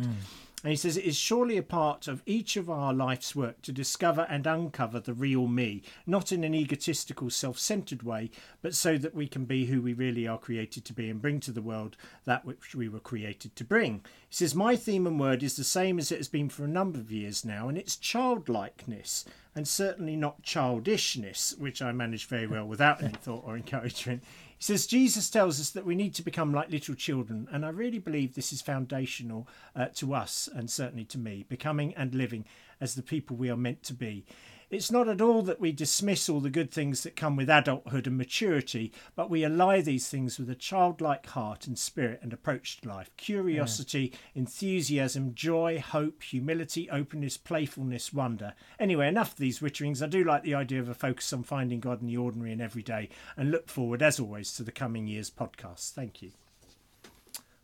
And 0.64 0.72
he 0.72 0.76
says, 0.76 0.98
it 0.98 1.06
is 1.06 1.16
surely 1.16 1.56
a 1.56 1.64
part 1.64 2.08
of 2.08 2.22
each 2.26 2.58
of 2.58 2.70
our 2.70 2.94
life's 2.94 3.36
work 3.36 3.62
to 3.62 3.72
discover 3.72 4.26
and 4.28 4.46
uncover 4.46 5.00
the 5.00 5.14
real 5.14 5.48
me, 5.48 5.84
not 6.06 6.32
in 6.32 6.44
an 6.44 6.54
egotistical, 6.54 7.30
self 7.30 7.58
centered 7.60 8.04
way, 8.04 8.30
but 8.62 8.76
so 8.76 8.98
that 8.98 9.16
we 9.16 9.28
can 9.28 9.46
be 9.46 9.68
who 9.68 9.82
we 9.82 9.94
really 9.94 10.28
are 10.28 10.40
created 10.40 10.84
to 10.86 10.94
be 10.94 11.10
and 11.10 11.22
bring 11.22 11.40
to 11.42 11.52
the 11.52 11.62
world 11.62 11.96
that 12.26 12.44
which 12.44 12.76
we 12.76 12.90
were 12.90 13.00
created 13.00 13.56
to 13.56 13.64
bring. 13.64 14.02
He 14.28 14.36
says, 14.36 14.54
My 14.54 14.76
theme 14.76 15.08
and 15.08 15.20
word 15.20 15.44
is 15.44 15.56
the 15.56 15.64
same 15.64 15.98
as 15.98 16.12
it 16.12 16.18
has 16.18 16.28
been 16.28 16.50
for 16.50 16.66
a 16.66 16.68
number 16.68 17.00
of 17.00 17.12
years 17.12 17.46
now, 17.46 17.70
and 17.70 17.78
it's 17.78 17.96
childlikeness, 17.96 19.24
and 19.58 19.68
certainly 19.68 20.16
not 20.16 20.44
childishness, 20.44 21.56
which 21.58 21.82
I 21.82 21.92
manage 21.92 22.28
very 22.28 22.46
well 22.46 22.66
without 22.66 23.02
any 23.02 23.14
thought 23.14 23.44
or 23.44 23.56
encouragement. 23.56 24.24
He 24.56 24.64
says, 24.64 24.86
Jesus 24.86 25.32
tells 25.32 25.60
us 25.60 25.72
that 25.72 25.84
we 25.84 25.96
need 25.96 26.14
to 26.14 26.22
become 26.22 26.54
like 26.54 26.70
little 26.70 26.94
children, 26.94 27.48
and 27.52 27.66
I 27.66 27.70
really 27.70 27.98
believe 27.98 28.36
this 28.36 28.54
is 28.54 28.62
foundational 28.62 29.48
uh, 29.76 29.88
to 29.96 30.14
us 30.14 30.48
and 30.54 30.70
certainly 30.70 31.06
to 31.06 31.18
me, 31.18 31.44
becoming 31.50 31.96
and 31.96 32.14
living 32.14 32.46
as 32.80 32.94
the 32.94 33.02
people 33.02 33.36
we 33.36 33.50
are 33.50 33.58
meant 33.58 33.82
to 33.84 33.96
be. 33.96 34.26
It's 34.70 34.92
not 34.92 35.08
at 35.08 35.22
all 35.22 35.44
that 35.44 35.62
we 35.62 35.72
dismiss 35.72 36.28
all 36.28 36.42
the 36.42 36.50
good 36.50 36.72
things 36.72 37.04
that 37.04 37.16
come 37.16 37.38
with 37.38 37.50
adulthood 37.50 38.06
and 38.06 38.18
maturity, 38.18 38.92
but 39.16 39.30
we 39.30 39.46
ally 39.46 39.80
these 39.80 40.10
things 40.10 40.38
with 40.38 40.50
a 40.50 40.56
childlike 40.56 41.26
heart 41.28 41.68
and 41.68 41.80
spirit 41.80 42.20
and 42.22 42.34
approach 42.34 42.82
to 42.82 42.90
life 42.90 43.10
curiosity, 43.16 44.12
enthusiasm, 44.36 45.34
joy, 45.34 45.80
hope, 45.80 46.22
humility, 46.22 46.90
openness, 46.90 47.38
playfulness, 47.38 48.12
wonder. 48.12 48.54
Anyway, 48.78 49.08
enough 49.08 49.32
of 49.32 49.38
these 49.38 49.60
witterings. 49.60 50.04
I 50.04 50.08
do 50.08 50.26
like 50.26 50.44
the 50.44 50.56
idea 50.56 50.82
of 50.82 50.90
a 50.90 50.94
focus 50.94 51.32
on 51.32 51.44
finding 51.44 51.80
God 51.80 52.02
in 52.02 52.08
the 52.08 52.18
ordinary 52.18 52.52
and 52.52 52.62
everyday, 52.62 53.08
and 53.38 53.52
look 53.52 53.70
forward, 53.70 54.04
as 54.04 54.20
always, 54.20 54.54
to 54.56 54.64
the 54.64 54.74
coming 54.74 55.08
year's 55.08 55.32
podcast. 55.32 55.94
Thank 55.94 56.22
you. 56.22 56.32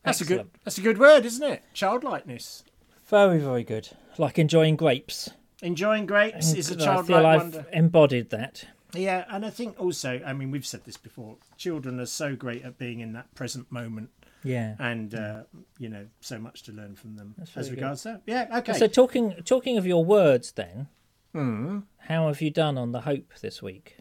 That's 0.03 0.21
a 0.21 0.25
good. 0.25 0.49
That's 0.63 0.77
a 0.77 0.81
good 0.81 0.99
word, 0.99 1.25
isn't 1.25 1.43
it? 1.43 1.63
Childlikeness. 1.73 2.63
Very, 3.07 3.39
very 3.39 3.63
good. 3.63 3.89
Like 4.17 4.39
enjoying 4.39 4.77
grapes. 4.77 5.29
Enjoying 5.61 6.05
grapes 6.05 6.53
is 6.53 6.71
a 6.71 6.75
I 6.75 6.83
childlike 6.85 7.07
feel 7.07 7.25
I've 7.25 7.41
wonder. 7.41 7.65
embodied 7.71 8.29
that. 8.31 8.65
Yeah, 8.93 9.25
and 9.29 9.45
I 9.45 9.49
think 9.49 9.79
also, 9.79 10.21
I 10.25 10.33
mean, 10.33 10.51
we've 10.51 10.65
said 10.65 10.83
this 10.85 10.97
before. 10.97 11.37
Children 11.57 11.99
are 11.99 12.05
so 12.05 12.35
great 12.35 12.63
at 12.63 12.77
being 12.77 12.99
in 12.99 13.13
that 13.13 13.33
present 13.33 13.71
moment, 13.71 14.09
Yeah. 14.43 14.75
and 14.77 15.15
uh, 15.15 15.43
you 15.79 15.89
know, 15.89 16.07
so 16.21 16.37
much 16.37 16.63
to 16.63 16.71
learn 16.71 16.95
from 16.95 17.15
them 17.15 17.33
That's 17.37 17.55
as 17.57 17.67
very 17.69 17.77
regards 17.77 18.03
that. 18.03 18.21
Yeah, 18.27 18.47
okay. 18.59 18.73
So 18.73 18.87
talking 18.87 19.33
talking 19.45 19.77
of 19.77 19.85
your 19.87 20.03
words, 20.05 20.51
then, 20.51 20.87
Hmm. 21.33 21.79
how 21.97 22.27
have 22.27 22.41
you 22.41 22.51
done 22.51 22.77
on 22.77 22.91
the 22.91 23.01
hope 23.01 23.33
this 23.41 23.61
week? 23.63 23.97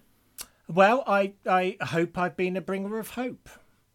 Well, 0.68 1.04
I 1.06 1.32
I 1.46 1.76
hope 1.80 2.18
I've 2.18 2.36
been 2.36 2.56
a 2.56 2.60
bringer 2.60 2.98
of 2.98 3.10
hope. 3.10 3.48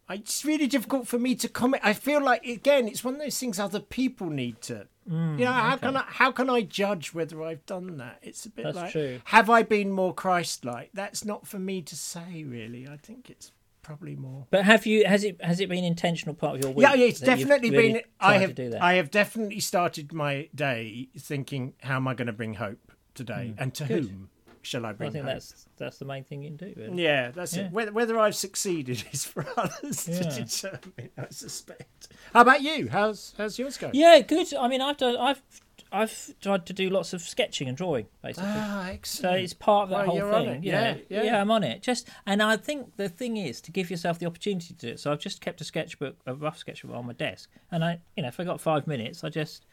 It's 0.09 0.45
really 0.45 0.67
difficult 0.67 1.07
for 1.07 1.19
me 1.19 1.35
to 1.35 1.49
comment. 1.49 1.83
I 1.85 1.93
feel 1.93 2.23
like 2.23 2.45
again, 2.45 2.87
it's 2.87 3.03
one 3.03 3.15
of 3.15 3.19
those 3.19 3.37
things 3.37 3.59
other 3.59 3.79
people 3.79 4.29
need 4.29 4.61
to. 4.63 4.87
Mm, 5.09 5.39
you 5.39 5.45
know, 5.45 5.51
how 5.51 5.77
can 5.77 5.97
I 5.97 6.03
how 6.07 6.31
can 6.31 6.49
I 6.49 6.61
judge 6.61 7.13
whether 7.13 7.41
I've 7.43 7.65
done 7.65 7.97
that? 7.97 8.19
It's 8.21 8.45
a 8.45 8.49
bit 8.49 8.65
That's 8.65 8.75
like 8.75 8.91
true. 8.91 9.21
have 9.25 9.49
I 9.49 9.63
been 9.63 9.91
more 9.91 10.13
Christ-like? 10.13 10.91
That's 10.93 11.23
not 11.23 11.47
for 11.47 11.59
me 11.59 11.81
to 11.81 11.95
say, 11.95 12.43
really. 12.45 12.87
I 12.87 12.97
think 12.97 13.29
it's 13.29 13.51
probably 13.81 14.15
more. 14.15 14.47
But 14.49 14.65
have 14.65 14.85
you 14.85 15.05
has 15.05 15.23
it 15.23 15.41
has 15.41 15.59
it 15.59 15.69
been 15.69 15.83
intentional 15.85 16.35
part 16.35 16.55
of 16.55 16.63
your 16.63 16.71
week? 16.73 16.83
Yeah, 16.83 16.93
yeah, 16.93 17.05
it's 17.07 17.21
definitely 17.21 17.69
been. 17.69 18.01
I 18.19 18.33
to 18.33 18.39
have, 18.39 18.55
do 18.55 18.69
that? 18.71 18.81
I 18.81 18.95
have 18.95 19.11
definitely 19.11 19.61
started 19.61 20.11
my 20.13 20.49
day 20.53 21.09
thinking, 21.17 21.73
how 21.83 21.95
am 21.95 22.07
I 22.07 22.13
going 22.13 22.27
to 22.27 22.33
bring 22.33 22.55
hope 22.55 22.91
today, 23.13 23.53
and 23.57 23.73
to. 23.75 23.85
Good. 23.85 24.05
whom 24.05 24.29
shall 24.67 24.85
I 24.85 24.93
bring? 24.93 25.09
I 25.09 25.11
think 25.13 25.25
hope? 25.25 25.33
that's 25.33 25.65
that's 25.77 25.97
the 25.97 26.05
main 26.05 26.23
thing 26.23 26.43
you 26.43 26.49
can 26.49 26.57
do. 26.57 26.73
Really. 26.75 27.03
Yeah, 27.03 27.31
that's 27.31 27.55
Yeah. 27.55 27.65
it. 27.67 27.71
Whether, 27.71 27.91
whether 27.93 28.19
I've 28.19 28.35
succeeded 28.35 29.03
is 29.11 29.25
for 29.25 29.45
others 29.57 30.05
to 30.05 30.23
determine. 30.23 31.09
I 31.17 31.27
suspect. 31.29 32.09
How 32.33 32.41
about 32.41 32.61
you? 32.61 32.89
How's 32.89 33.33
how's 33.37 33.57
yours 33.57 33.77
going? 33.77 33.95
Yeah, 33.95 34.19
good. 34.21 34.53
I 34.53 34.67
mean, 34.67 34.81
I've 34.81 34.97
done. 34.97 35.15
I've 35.17 35.41
I've 35.89 36.33
tried 36.41 36.65
to 36.65 36.73
do 36.73 36.89
lots 36.89 37.13
of 37.13 37.21
sketching 37.21 37.69
and 37.69 37.77
drawing, 37.77 38.07
basically. 38.21 38.49
Ah, 38.53 38.89
excellent. 38.89 39.33
So 39.35 39.37
it's 39.41 39.53
part 39.53 39.83
of 39.85 39.89
that 39.91 40.05
whole 40.05 40.19
thing. 40.43 40.61
Yeah, 40.61 40.97
Yeah, 41.07 41.23
yeah. 41.23 41.41
I'm 41.41 41.49
on 41.49 41.63
it. 41.63 41.81
Just 41.81 42.09
and 42.25 42.43
I 42.43 42.57
think 42.57 42.97
the 42.97 43.07
thing 43.07 43.37
is 43.37 43.61
to 43.61 43.71
give 43.71 43.89
yourself 43.89 44.19
the 44.19 44.25
opportunity 44.25 44.67
to 44.67 44.73
do 44.73 44.87
it. 44.89 44.99
So 44.99 45.13
I've 45.13 45.19
just 45.19 45.39
kept 45.39 45.61
a 45.61 45.63
sketchbook, 45.63 46.17
a 46.25 46.33
rough 46.35 46.57
sketchbook 46.57 46.93
on 46.93 47.05
my 47.05 47.13
desk, 47.13 47.49
and 47.71 47.85
I, 47.85 47.99
you 48.17 48.23
know, 48.23 48.27
if 48.29 48.37
I 48.39 48.43
got 48.43 48.59
five 48.59 48.85
minutes, 48.85 49.23
I 49.23 49.29
just 49.29 49.65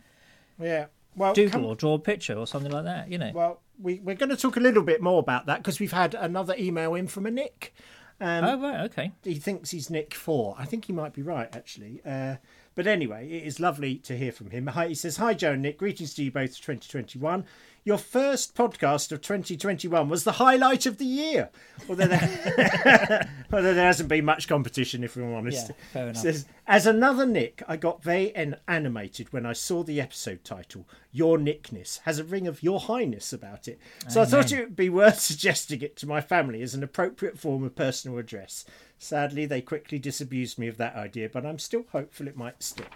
yeah. 0.60 0.86
Well, 1.16 1.34
doodle 1.34 1.52
come- 1.52 1.64
or 1.64 1.76
draw 1.76 1.94
a 1.94 1.98
picture 1.98 2.34
or 2.34 2.46
something 2.46 2.72
like 2.72 2.84
that. 2.84 3.10
You 3.10 3.18
know. 3.18 3.30
well, 3.34 3.60
we 3.80 4.00
we're 4.00 4.14
going 4.16 4.30
to 4.30 4.36
talk 4.36 4.56
a 4.56 4.60
little 4.60 4.82
bit 4.82 5.02
more 5.02 5.18
about 5.18 5.46
that 5.46 5.58
because 5.58 5.80
we've 5.80 5.92
had 5.92 6.14
another 6.14 6.54
email 6.58 6.94
in 6.94 7.06
from 7.06 7.26
a 7.26 7.30
Nick. 7.30 7.74
Um, 8.20 8.44
oh 8.44 8.60
right, 8.60 8.80
okay. 8.82 9.12
he 9.24 9.34
thinks 9.34 9.70
he's 9.70 9.90
Nick 9.90 10.14
Four. 10.14 10.54
I 10.56 10.64
think 10.64 10.84
he 10.84 10.92
might 10.92 11.12
be 11.12 11.22
right 11.22 11.48
actually. 11.54 12.00
Uh, 12.06 12.36
but 12.76 12.86
anyway, 12.86 13.28
it 13.28 13.44
is 13.44 13.58
lovely 13.58 13.96
to 13.96 14.16
hear 14.16 14.32
from 14.32 14.50
him. 14.50 14.68
Hi, 14.68 14.88
he 14.88 14.94
says, 14.94 15.16
"Hi 15.16 15.34
Joe 15.34 15.52
and 15.52 15.62
Nick, 15.62 15.78
greetings 15.78 16.14
to 16.14 16.22
you 16.22 16.30
both. 16.30 16.56
2021. 16.56 17.44
Your 17.86 17.98
first 17.98 18.54
podcast 18.54 19.12
of 19.12 19.20
2021 19.20 20.08
was 20.08 20.24
the 20.24 20.32
highlight 20.32 20.86
of 20.86 20.96
the 20.96 21.04
year. 21.04 21.50
Although 21.86 22.06
there, 22.06 23.28
although 23.52 23.74
there 23.74 23.84
hasn't 23.84 24.08
been 24.08 24.24
much 24.24 24.48
competition, 24.48 25.04
if 25.04 25.16
we're 25.16 25.34
honest. 25.34 25.68
Yeah, 25.68 25.74
fair 25.92 26.08
enough. 26.08 26.22
Says, 26.22 26.46
As 26.66 26.86
another 26.86 27.26
Nick, 27.26 27.62
I 27.68 27.76
got 27.76 28.02
very 28.02 28.34
en- 28.34 28.56
animated 28.66 29.34
when 29.34 29.44
I 29.44 29.52
saw 29.52 29.82
the 29.82 30.00
episode 30.00 30.44
title. 30.44 30.88
Your 31.12 31.36
Nickness 31.36 32.00
has 32.04 32.18
a 32.18 32.24
ring 32.24 32.46
of 32.46 32.62
Your 32.62 32.80
Highness 32.80 33.34
about 33.34 33.68
it. 33.68 33.78
So 34.08 34.22
I 34.22 34.24
thought 34.24 34.50
it 34.50 34.60
would 34.60 34.76
be 34.76 34.88
worth 34.88 35.20
suggesting 35.20 35.82
it 35.82 35.94
to 35.96 36.06
my 36.06 36.22
family 36.22 36.62
as 36.62 36.74
an 36.74 36.82
appropriate 36.82 37.38
form 37.38 37.64
of 37.64 37.76
personal 37.76 38.16
address. 38.16 38.64
Sadly, 38.98 39.44
they 39.44 39.60
quickly 39.60 39.98
disabused 39.98 40.58
me 40.58 40.68
of 40.68 40.78
that 40.78 40.96
idea, 40.96 41.28
but 41.28 41.44
I'm 41.44 41.58
still 41.58 41.84
hopeful 41.92 42.28
it 42.28 42.36
might 42.36 42.62
stick. 42.62 42.90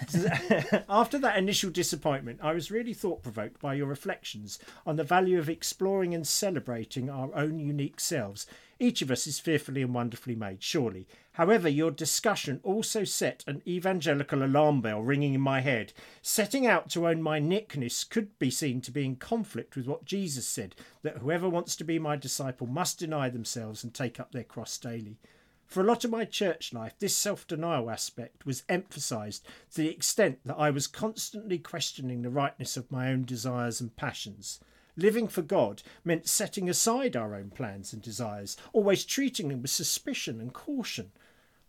After 0.88 1.18
that 1.18 1.36
initial 1.36 1.70
disappointment, 1.70 2.40
I 2.42 2.52
was 2.52 2.70
really 2.70 2.94
thought 2.94 3.22
provoked 3.22 3.60
by 3.60 3.74
your 3.74 3.86
reflections 3.86 4.58
on 4.86 4.96
the 4.96 5.04
value 5.04 5.38
of 5.38 5.48
exploring 5.48 6.14
and 6.14 6.26
celebrating 6.26 7.08
our 7.08 7.34
own 7.34 7.58
unique 7.58 8.00
selves. 8.00 8.46
Each 8.78 9.00
of 9.00 9.10
us 9.10 9.26
is 9.26 9.38
fearfully 9.38 9.82
and 9.82 9.94
wonderfully 9.94 10.34
made, 10.34 10.62
surely. 10.62 11.06
However, 11.34 11.68
your 11.68 11.90
discussion 11.90 12.60
also 12.62 13.04
set 13.04 13.44
an 13.46 13.62
evangelical 13.66 14.42
alarm 14.42 14.80
bell 14.80 15.00
ringing 15.00 15.34
in 15.34 15.40
my 15.40 15.60
head. 15.60 15.92
Setting 16.20 16.66
out 16.66 16.90
to 16.90 17.06
own 17.06 17.22
my 17.22 17.38
nickness 17.38 18.04
could 18.04 18.38
be 18.38 18.50
seen 18.50 18.80
to 18.80 18.90
be 18.90 19.04
in 19.04 19.16
conflict 19.16 19.76
with 19.76 19.86
what 19.86 20.04
Jesus 20.04 20.48
said 20.48 20.74
that 21.02 21.18
whoever 21.18 21.48
wants 21.48 21.76
to 21.76 21.84
be 21.84 21.98
my 21.98 22.16
disciple 22.16 22.66
must 22.66 22.98
deny 22.98 23.28
themselves 23.28 23.84
and 23.84 23.94
take 23.94 24.18
up 24.18 24.32
their 24.32 24.44
cross 24.44 24.76
daily. 24.78 25.18
For 25.72 25.80
a 25.80 25.84
lot 25.84 26.04
of 26.04 26.10
my 26.10 26.26
church 26.26 26.74
life, 26.74 26.98
this 26.98 27.16
self 27.16 27.46
denial 27.46 27.88
aspect 27.88 28.44
was 28.44 28.62
emphasised 28.68 29.42
to 29.70 29.80
the 29.80 29.88
extent 29.88 30.40
that 30.44 30.58
I 30.58 30.68
was 30.68 30.86
constantly 30.86 31.56
questioning 31.56 32.20
the 32.20 32.28
rightness 32.28 32.76
of 32.76 32.90
my 32.92 33.10
own 33.10 33.24
desires 33.24 33.80
and 33.80 33.96
passions. 33.96 34.60
Living 34.98 35.28
for 35.28 35.40
God 35.40 35.82
meant 36.04 36.28
setting 36.28 36.68
aside 36.68 37.16
our 37.16 37.34
own 37.34 37.48
plans 37.48 37.94
and 37.94 38.02
desires, 38.02 38.58
always 38.74 39.06
treating 39.06 39.48
them 39.48 39.62
with 39.62 39.70
suspicion 39.70 40.42
and 40.42 40.52
caution. 40.52 41.10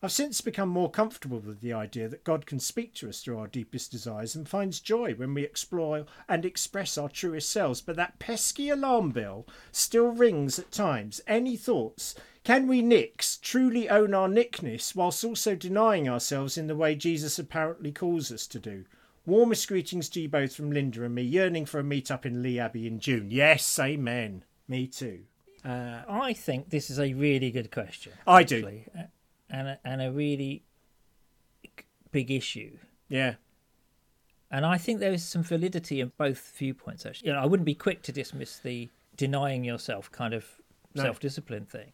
I've 0.02 0.12
since 0.12 0.42
become 0.42 0.68
more 0.68 0.92
comfortable 0.92 1.40
with 1.40 1.62
the 1.62 1.72
idea 1.72 2.10
that 2.10 2.26
God 2.26 2.46
can 2.46 2.60
speak 2.60 2.94
to 2.96 3.08
us 3.08 3.22
through 3.22 3.40
our 3.40 3.48
deepest 3.48 3.90
desires 3.90 4.36
and 4.36 4.50
finds 4.50 4.82
joy 4.82 5.14
when 5.14 5.34
we 5.34 5.44
explore 5.44 6.08
and 6.28 6.44
express 6.44 6.98
our 6.98 7.08
truest 7.08 7.50
selves, 7.50 7.80
but 7.80 7.96
that 7.96 8.20
pesky 8.20 8.70
alarm 8.70 9.12
bell 9.12 9.48
still 9.72 10.08
rings 10.10 10.60
at 10.60 10.74
times. 10.74 11.22
Any 11.26 11.56
thoughts? 11.56 12.16
Can 12.44 12.68
we 12.68 12.82
nicks 12.82 13.38
truly 13.38 13.90
own 13.90 14.14
our 14.14 14.28
nickness 14.28 14.94
whilst 14.96 15.24
also 15.24 15.56
denying 15.56 16.10
ourselves 16.10 16.58
in 16.58 16.68
the 16.68 16.76
way 16.76 16.94
Jesus 16.96 17.40
apparently 17.40 17.92
calls 17.92 18.32
us 18.32 18.48
to 18.48 18.60
do? 18.60 18.84
Warmest 19.26 19.68
greetings 19.70 20.10
to 20.10 20.22
you 20.22 20.28
both 20.28 20.54
from 20.54 20.70
Linda 20.72 21.06
and 21.06 21.16
me, 21.16 21.22
yearning 21.22 21.66
for 21.66 21.80
a 21.80 21.84
meet 21.84 22.12
up 22.12 22.26
in 22.26 22.44
Lee 22.44 22.60
Abbey 22.60 22.86
in 22.86 23.00
June. 23.00 23.32
Yes, 23.32 23.80
amen. 23.80 24.44
Me 24.68 24.88
too. 24.88 25.22
Uh, 25.64 26.02
I 26.10 26.34
think 26.34 26.70
this 26.70 26.90
is 26.90 27.00
a 27.00 27.14
really 27.14 27.50
good 27.50 27.72
question. 27.72 28.12
I 28.28 28.44
do. 28.44 28.58
actually, 28.58 28.88
and 29.50 29.68
a, 29.70 29.80
and 29.86 30.02
a 30.02 30.12
really 30.12 30.64
big 32.12 32.30
issue. 32.30 32.78
Yeah. 33.08 33.36
And 34.52 34.66
I 34.66 34.78
think 34.78 35.00
there 35.00 35.14
is 35.14 35.24
some 35.24 35.44
validity 35.44 36.02
in 36.02 36.12
both 36.18 36.52
viewpoints. 36.58 37.06
Actually, 37.06 37.30
you 37.30 37.34
know, 37.34 37.40
I 37.40 37.46
wouldn't 37.46 37.66
be 37.66 37.76
quick 37.76 38.02
to 38.04 38.12
dismiss 38.12 38.60
the 38.60 38.90
denying 39.16 39.64
yourself 39.64 40.12
kind 40.12 40.34
of 40.34 40.46
No. 40.94 41.04
self-discipline 41.04 41.66
thing, 41.66 41.94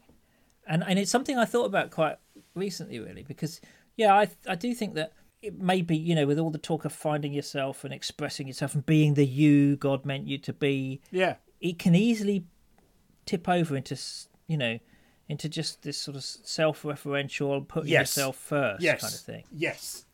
and 0.69 0.83
and 0.87 0.97
it's 0.97 1.11
something 1.11 1.37
I 1.37 1.43
thought 1.45 1.65
about 1.65 1.91
quite 1.91 2.15
recently, 2.55 2.99
really, 2.99 3.23
because 3.23 3.59
yeah, 3.97 4.13
I 4.15 4.29
I 4.47 4.55
do 4.55 4.73
think 4.73 4.93
that 4.93 5.11
it 5.41 5.59
may 5.59 5.81
be 5.81 5.97
you 5.97 6.15
know 6.15 6.25
with 6.27 6.39
all 6.39 6.51
the 6.51 6.57
talk 6.57 6.85
of 6.85 6.93
finding 6.93 7.33
yourself 7.33 7.83
and 7.83 7.93
expressing 7.93 8.47
yourself 8.47 8.75
and 8.75 8.85
being 8.85 9.15
the 9.15 9.25
you 9.25 9.75
God 9.75 10.05
meant 10.05 10.27
you 10.27 10.37
to 10.37 10.53
be, 10.53 11.01
Yeah. 11.11 11.35
it 11.59 11.79
can 11.79 11.95
easily 11.95 12.45
tip 13.25 13.49
over 13.49 13.75
into 13.75 13.97
you 14.47 14.57
know 14.57 14.79
into 15.27 15.47
just 15.47 15.83
this 15.83 15.97
sort 15.97 16.17
of 16.17 16.23
self-referential 16.23 17.67
putting 17.67 17.89
Yes. 17.89 18.17
yourself 18.17 18.35
first 18.35 18.81
Yes. 18.81 19.01
kind 19.01 19.13
of 19.13 19.19
thing 19.19 19.43
Yes. 19.51 20.05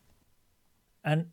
and 1.04 1.28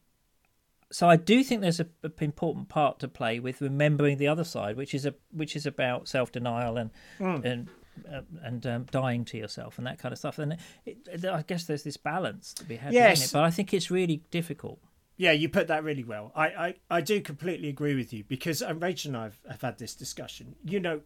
so 0.91 1.09
I 1.09 1.17
do 1.17 1.43
think 1.43 1.63
there's 1.63 1.81
a, 1.81 1.87
a 2.05 2.11
important 2.21 2.69
part 2.69 2.99
to 3.01 3.09
play 3.09 3.41
with 3.41 3.63
remembering 3.63 4.19
the 4.19 4.29
other 4.29 4.45
side, 4.45 4.77
which 4.77 4.95
is 4.95 5.07
a 5.07 5.15
which 5.31 5.57
is 5.57 5.65
about 5.67 6.07
self 6.07 6.31
denial 6.31 6.77
and 6.77 6.91
hmm. 7.19 7.41
and 7.45 7.69
uh, 8.11 8.23
and 8.43 8.67
um, 8.67 8.87
dying 8.91 9.25
to 9.27 9.39
yourself 9.39 9.79
and 9.79 9.87
that 9.87 9.99
kind 9.99 10.13
of 10.13 10.19
stuff. 10.19 10.39
And 10.39 10.57
it, 10.85 10.99
it, 11.07 11.25
I 11.25 11.43
guess 11.43 11.65
there's 11.65 11.83
this 11.83 11.97
balance 11.97 12.53
to 12.55 12.65
be 12.65 12.77
had. 12.77 12.93
Yes. 12.93 13.27
it, 13.27 13.33
but 13.33 13.45
I 13.45 13.51
think 13.51 13.73
it's 13.73 13.91
really 13.91 14.23
difficult. 14.31 14.79
Yeah, 15.17 15.33
you 15.33 15.49
put 15.49 15.69
that 15.69 15.85
really 15.85 16.05
well. 16.05 16.33
I, 16.35 16.47
I, 16.47 16.75
I 16.91 17.01
do 17.01 17.21
completely 17.21 17.69
agree 17.69 17.95
with 17.95 18.13
you 18.13 18.25
because 18.25 18.63
um, 18.63 18.81
Rachel 18.81 19.11
and 19.11 19.17
I 19.17 19.23
have, 19.25 19.39
have 19.49 19.61
had 19.61 19.79
this 19.79 19.95
discussion. 19.95 20.57
You 20.65 20.81
know, 20.81 21.01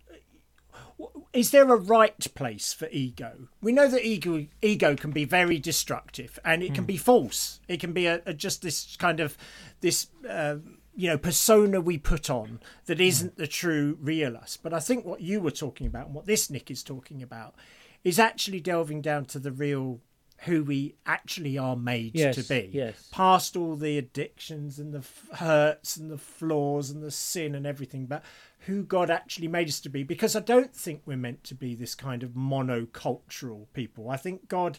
is 1.33 1.51
there 1.51 1.71
a 1.71 1.77
right 1.77 2.35
place 2.35 2.73
for 2.73 2.89
ego? 2.91 3.49
We 3.61 3.73
know 3.73 3.89
that 3.89 4.07
ego 4.07 4.47
ego 4.63 4.97
can 4.97 5.11
be 5.11 5.25
very 5.25 5.59
destructive 5.59 6.39
and 6.45 6.63
it 6.63 6.75
can 6.75 6.85
be 6.85 6.97
false. 6.97 7.61
It 7.69 7.81
can 7.81 7.93
be 7.93 8.07
a, 8.07 8.23
a 8.25 8.33
just 8.33 8.63
this 8.63 8.97
kind 8.97 9.21
of 9.21 9.37
this 9.81 10.09
uh, 10.29 10.57
you 10.97 11.09
know 11.09 11.19
persona 11.19 11.81
we 11.81 11.99
put 11.99 12.31
on 12.31 12.59
that 12.87 13.01
isn't 13.01 13.37
the 13.37 13.47
true 13.47 13.99
real 14.01 14.37
us. 14.37 14.57
But 14.57 14.73
I 14.73 14.81
think 14.81 15.05
what 15.05 15.21
you 15.21 15.41
were 15.41 15.51
talking 15.51 15.87
about 15.87 16.07
and 16.07 16.15
what 16.15 16.27
this 16.27 16.51
Nick 16.51 16.71
is 16.71 16.83
talking 16.83 17.23
about 17.23 17.55
is 18.03 18.19
actually 18.19 18.61
delving 18.61 19.03
down 19.03 19.25
to 19.27 19.39
the 19.39 19.53
real 19.53 20.01
who 20.41 20.63
we 20.63 20.95
actually 21.07 21.57
are 21.57 21.77
made 21.77 22.15
Yes, 22.15 22.35
to 22.37 22.43
be 22.43 22.69
yes. 22.73 23.09
past 23.11 23.57
all 23.57 23.75
the 23.75 23.97
addictions 23.97 24.79
and 24.79 24.93
the 24.93 24.99
f- 24.99 25.29
hurts 25.39 25.97
and 25.97 26.11
the 26.11 26.19
flaws 26.19 26.91
and 26.91 27.03
the 27.03 27.11
sin 27.11 27.55
and 27.55 27.67
everything, 27.67 28.05
but 28.05 28.23
who 28.61 28.83
God 28.83 29.11
actually 29.11 29.49
made 29.49 29.69
us 29.69 29.81
to 29.81 29.89
be. 29.89 30.03
Because 30.03 30.37
I 30.37 30.41
don't 30.41 30.75
think 30.77 31.01
we're 31.07 31.17
meant 31.17 31.43
to 31.45 31.55
be 31.55 31.75
this 31.75 31.95
kind 31.95 32.23
of 32.23 32.31
monocultural 32.33 33.67
people. 33.73 34.11
I 34.11 34.17
think 34.19 34.49
God 34.49 34.79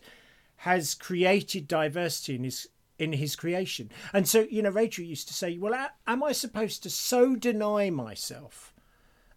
has 0.57 0.93
created 0.93 1.67
diversity 1.67 2.36
in 2.36 2.43
his 2.43 2.67
in 2.99 3.13
his 3.13 3.35
creation. 3.35 3.91
And 4.13 4.27
so, 4.27 4.47
you 4.49 4.61
know, 4.61 4.69
Rachel 4.69 5.05
used 5.05 5.27
to 5.27 5.33
say, 5.33 5.57
"Well, 5.57 5.89
am 6.05 6.23
I 6.23 6.31
supposed 6.31 6.83
to 6.83 6.89
so 6.89 7.35
deny 7.35 7.89
myself?" 7.89 8.73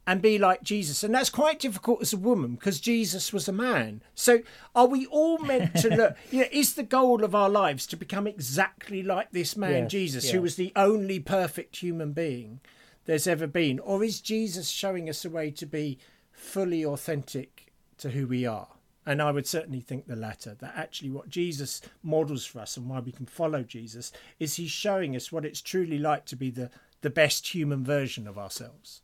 and 0.07 0.23
be 0.23 0.39
like 0.39 0.63
Jesus. 0.63 1.05
And 1.05 1.15
that's 1.15 1.31
quite 1.31 1.61
difficult 1.61 2.03
as 2.03 2.13
a 2.13 2.17
woman 2.17 2.57
because 2.57 2.81
Jesus 2.81 3.33
was 3.33 3.47
a 3.47 3.53
man. 3.53 4.03
So 4.15 4.41
are 4.75 4.87
we 4.89 5.07
all 5.07 5.39
meant 5.39 5.77
to 5.77 5.89
look, 5.97 6.17
you 6.33 6.41
know, 6.41 6.49
is 6.51 6.75
the 6.75 6.83
goal 6.83 7.23
of 7.23 7.35
our 7.35 7.49
lives 7.49 7.87
to 7.89 7.97
become 7.97 8.27
exactly 8.27 9.03
like 9.03 9.31
this 9.31 9.57
man, 9.57 9.83
Yes, 9.85 9.91
Jesus, 9.91 10.27
yeah. 10.27 10.33
who 10.33 10.43
was 10.43 10.57
the 10.57 10.73
only 10.75 11.21
perfect 11.21 11.77
human 11.77 12.13
being 12.13 12.61
there's 13.05 13.27
ever 13.29 13.47
been? 13.47 13.79
Or 13.79 14.03
is 14.03 14.21
Jesus 14.21 14.69
showing 14.69 15.09
us 15.09 15.25
a 15.25 15.31
way 15.31 15.51
to 15.53 15.67
be 15.67 15.99
fully 16.33 16.85
authentic 16.85 17.73
to 17.99 18.11
who 18.11 18.27
we 18.27 18.47
are? 18.47 18.69
And 19.07 19.23
I 19.23 19.31
would 19.31 19.47
certainly 19.47 19.81
think 19.81 20.07
the 20.07 20.17
latter, 20.17 20.55
that 20.61 20.75
actually 20.77 21.11
what 21.11 21.29
Jesus 21.29 21.81
models 22.03 22.45
for 22.45 22.61
us 22.61 22.77
and 22.77 22.89
why 22.89 23.01
we 23.01 23.13
can 23.13 23.27
follow 23.27 23.63
Jesus 23.63 24.13
is 24.39 24.57
he's 24.57 24.71
showing 24.71 25.17
us 25.17 25.33
what 25.33 25.45
it's 25.45 25.63
truly 25.63 25.99
like 25.99 26.27
to 26.27 26.37
be 26.37 26.51
the, 26.51 26.71
the 27.01 27.11
best 27.11 27.55
human 27.55 27.83
version 27.83 28.29
of 28.29 28.39
ourselves. 28.39 29.03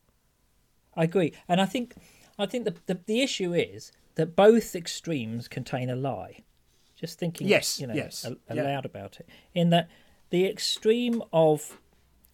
I 0.95 1.03
agree, 1.03 1.33
and 1.47 1.61
I 1.61 1.65
think 1.65 1.95
I 2.39 2.47
think 2.47 2.65
the, 2.65 2.75
the 2.87 2.99
the 3.05 3.21
issue 3.21 3.53
is 3.53 3.91
that 4.15 4.35
both 4.35 4.75
extremes 4.75 5.47
contain 5.47 5.89
a 5.91 5.95
lie. 5.95 6.43
Just 6.95 7.19
thinking, 7.19 7.47
Yes, 7.47 7.79
you 7.79 7.85
know, 7.85 7.93
yes, 7.93 8.25
yeah. 8.51 8.61
aloud 8.61 8.85
about 8.85 9.19
it. 9.19 9.29
In 9.53 9.69
that 9.69 9.89
the 10.31 10.47
extreme 10.47 11.21
of, 11.31 11.77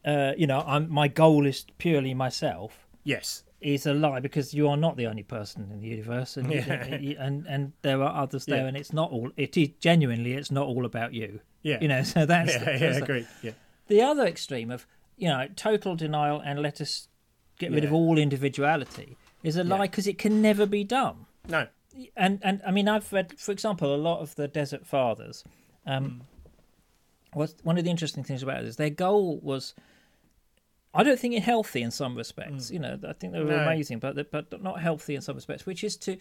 uh, 0.05 0.32
you 0.38 0.48
know, 0.48 0.63
I'm, 0.65 0.89
my 0.89 1.10
goal 1.10 1.46
is 1.46 1.65
purely 1.77 2.13
myself 2.13 2.84
Yes. 3.03 3.43
Is 3.63 3.86
a 3.86 3.93
lie 3.93 4.20
because 4.20 4.53
you 4.53 4.67
are 4.67 4.77
not 4.77 4.98
the 4.98 5.08
only 5.08 5.24
person 5.24 5.70
in 5.72 5.79
the 5.82 5.88
universe, 5.88 6.38
and 6.38 6.51
Yeah. 6.51 6.96
you- 6.98 7.15
and 7.20 7.46
and 7.48 7.74
there 7.82 8.01
are 8.03 8.24
others 8.24 8.46
there, 8.46 8.58
Yeah. 8.62 8.67
and 8.67 8.77
it's 8.77 8.93
not 8.93 9.12
all. 9.12 9.32
It 9.38 9.58
is 9.58 9.70
genuinely, 9.79 10.34
it's 10.34 10.51
not 10.51 10.67
all 10.67 10.86
about 10.86 11.13
you. 11.13 11.39
Yeah. 11.62 11.79
You 11.82 11.88
know, 11.88 12.03
so 12.03 12.25
that's, 12.25 12.53
Yeah, 12.55 12.63
that's 12.65 12.82
yeah, 12.82 12.91
the- 12.91 13.03
agree. 13.03 13.27
Yeah. 13.41 13.51
the 13.88 14.01
other 14.01 14.25
extreme 14.25 14.70
of 14.72 14.86
you 15.17 15.27
know 15.29 15.48
total 15.55 15.96
denial 15.96 16.39
and 16.41 16.60
let 16.62 16.82
us 16.82 17.08
get 17.60 17.72
rid 17.72 17.84
of 17.86 17.93
all 17.93 18.17
individuality 18.17 19.15
is 19.43 19.55
a 19.58 19.63
lie 19.63 19.82
because 19.88 20.08
it 20.08 20.17
can 20.17 20.41
never 20.41 20.65
be 20.65 20.84
done 20.84 21.25
No. 21.48 21.67
and 22.17 22.39
and 22.43 22.62
i 22.65 22.72
mean 22.72 22.88
i've 22.89 23.13
read 23.13 23.38
for 23.38 23.51
example 23.51 23.93
a 23.93 24.01
lot 24.10 24.22
of 24.22 24.34
the 24.36 24.48
desert 24.48 24.88
fathers 24.88 25.43
um 25.86 26.24
what's 27.34 27.55
one 27.63 27.77
of 27.77 27.84
the 27.84 27.91
interesting 27.91 28.24
things 28.24 28.41
about 28.41 28.63
it 28.63 28.67
is 28.67 28.77
their 28.77 28.89
goal 28.89 29.39
was 29.41 29.75
i 30.93 31.03
don't 31.03 31.19
think 31.19 31.33
it 31.33 31.43
healthy 31.43 31.81
in 31.81 31.91
some 31.91 32.15
respects. 32.15 32.69
Mm. 32.69 32.71
You 32.73 32.79
know 32.79 33.00
i 33.07 33.13
think 33.13 33.33
they 33.33 33.39
were 33.39 33.45
No. 33.45 33.63
amazing 33.63 34.00
but 34.00 34.31
but 34.31 34.62
not 34.62 34.81
healthy 34.81 35.15
in 35.15 35.21
some 35.21 35.35
respects 35.35 35.65
which 35.65 35.83
is 35.83 35.97
to 35.97 36.17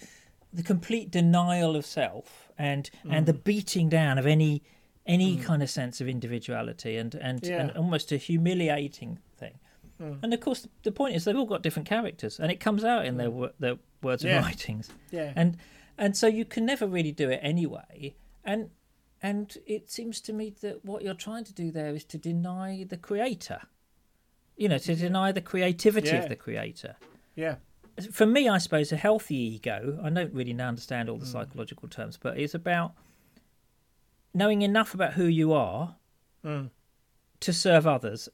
the 0.52 0.62
complete 0.62 1.10
denial 1.10 1.76
of 1.76 1.86
self 1.86 2.50
and 2.58 2.90
and 3.08 3.26
the 3.26 3.32
mm. 3.32 3.44
beating 3.44 3.88
down 3.88 4.18
of 4.18 4.26
any 4.26 4.62
any 5.06 5.36
mm. 5.36 5.42
kind 5.42 5.62
of 5.62 5.70
sense 5.70 6.00
of 6.00 6.08
individuality 6.08 6.96
and 6.96 7.14
and, 7.14 7.44
Yeah. 7.44 7.60
and 7.62 7.70
almost 7.72 8.12
a 8.12 8.16
humiliating 8.16 9.18
thing. 9.36 9.58
And 10.22 10.34
of 10.34 10.40
course 10.40 10.66
the 10.82 10.90
point 10.90 11.14
is 11.14 11.24
they've 11.24 11.36
all 11.36 11.46
got 11.46 11.62
different 11.62 11.88
characters 11.88 12.40
and 12.40 12.50
it 12.50 12.58
comes 12.58 12.82
out 12.82 13.06
in 13.06 13.18
their 13.18 13.30
their 13.60 13.76
words 14.02 14.24
Yeah. 14.24 14.36
and 14.36 14.46
writings. 14.46 14.90
Yeah. 15.10 15.32
and 15.36 15.56
and 15.96 16.16
so 16.16 16.26
you 16.26 16.44
can 16.44 16.66
never 16.66 16.86
really 16.88 17.12
do 17.12 17.30
it 17.30 17.40
anyway. 17.42 18.14
And 18.44 18.70
and 19.22 19.56
it 19.66 19.90
seems 19.90 20.20
to 20.22 20.32
me 20.32 20.50
that 20.60 20.84
what 20.84 21.02
you're 21.02 21.14
trying 21.14 21.44
to 21.44 21.54
do 21.54 21.70
there 21.70 21.94
is 21.94 22.04
to 22.06 22.18
deny 22.18 22.84
the 22.88 22.96
creator 22.96 23.60
you 24.56 24.68
know 24.68 24.78
to 24.78 24.94
deny 24.94 25.32
the 25.32 25.40
creativity 25.40 26.08
Yeah. 26.08 26.22
of 26.22 26.28
the 26.28 26.36
creator 26.36 26.96
yeah. 27.34 27.56
for 28.10 28.26
me 28.26 28.48
i 28.48 28.58
suppose 28.58 28.92
a 28.92 28.96
healthy 28.96 29.36
ego 29.36 29.98
i 30.02 30.10
don't 30.10 30.32
really 30.34 30.52
now 30.52 30.68
understand 30.68 31.08
all 31.08 31.18
the 31.18 31.26
psychological 31.26 31.88
terms 31.88 32.18
but 32.20 32.38
it's 32.38 32.54
about 32.54 32.92
knowing 34.34 34.62
enough 34.62 34.94
about 34.94 35.14
who 35.14 35.24
you 35.26 35.52
are 35.52 35.96
Mm. 36.44 36.70
to 37.38 37.52
serve 37.52 37.86
others 37.86 38.28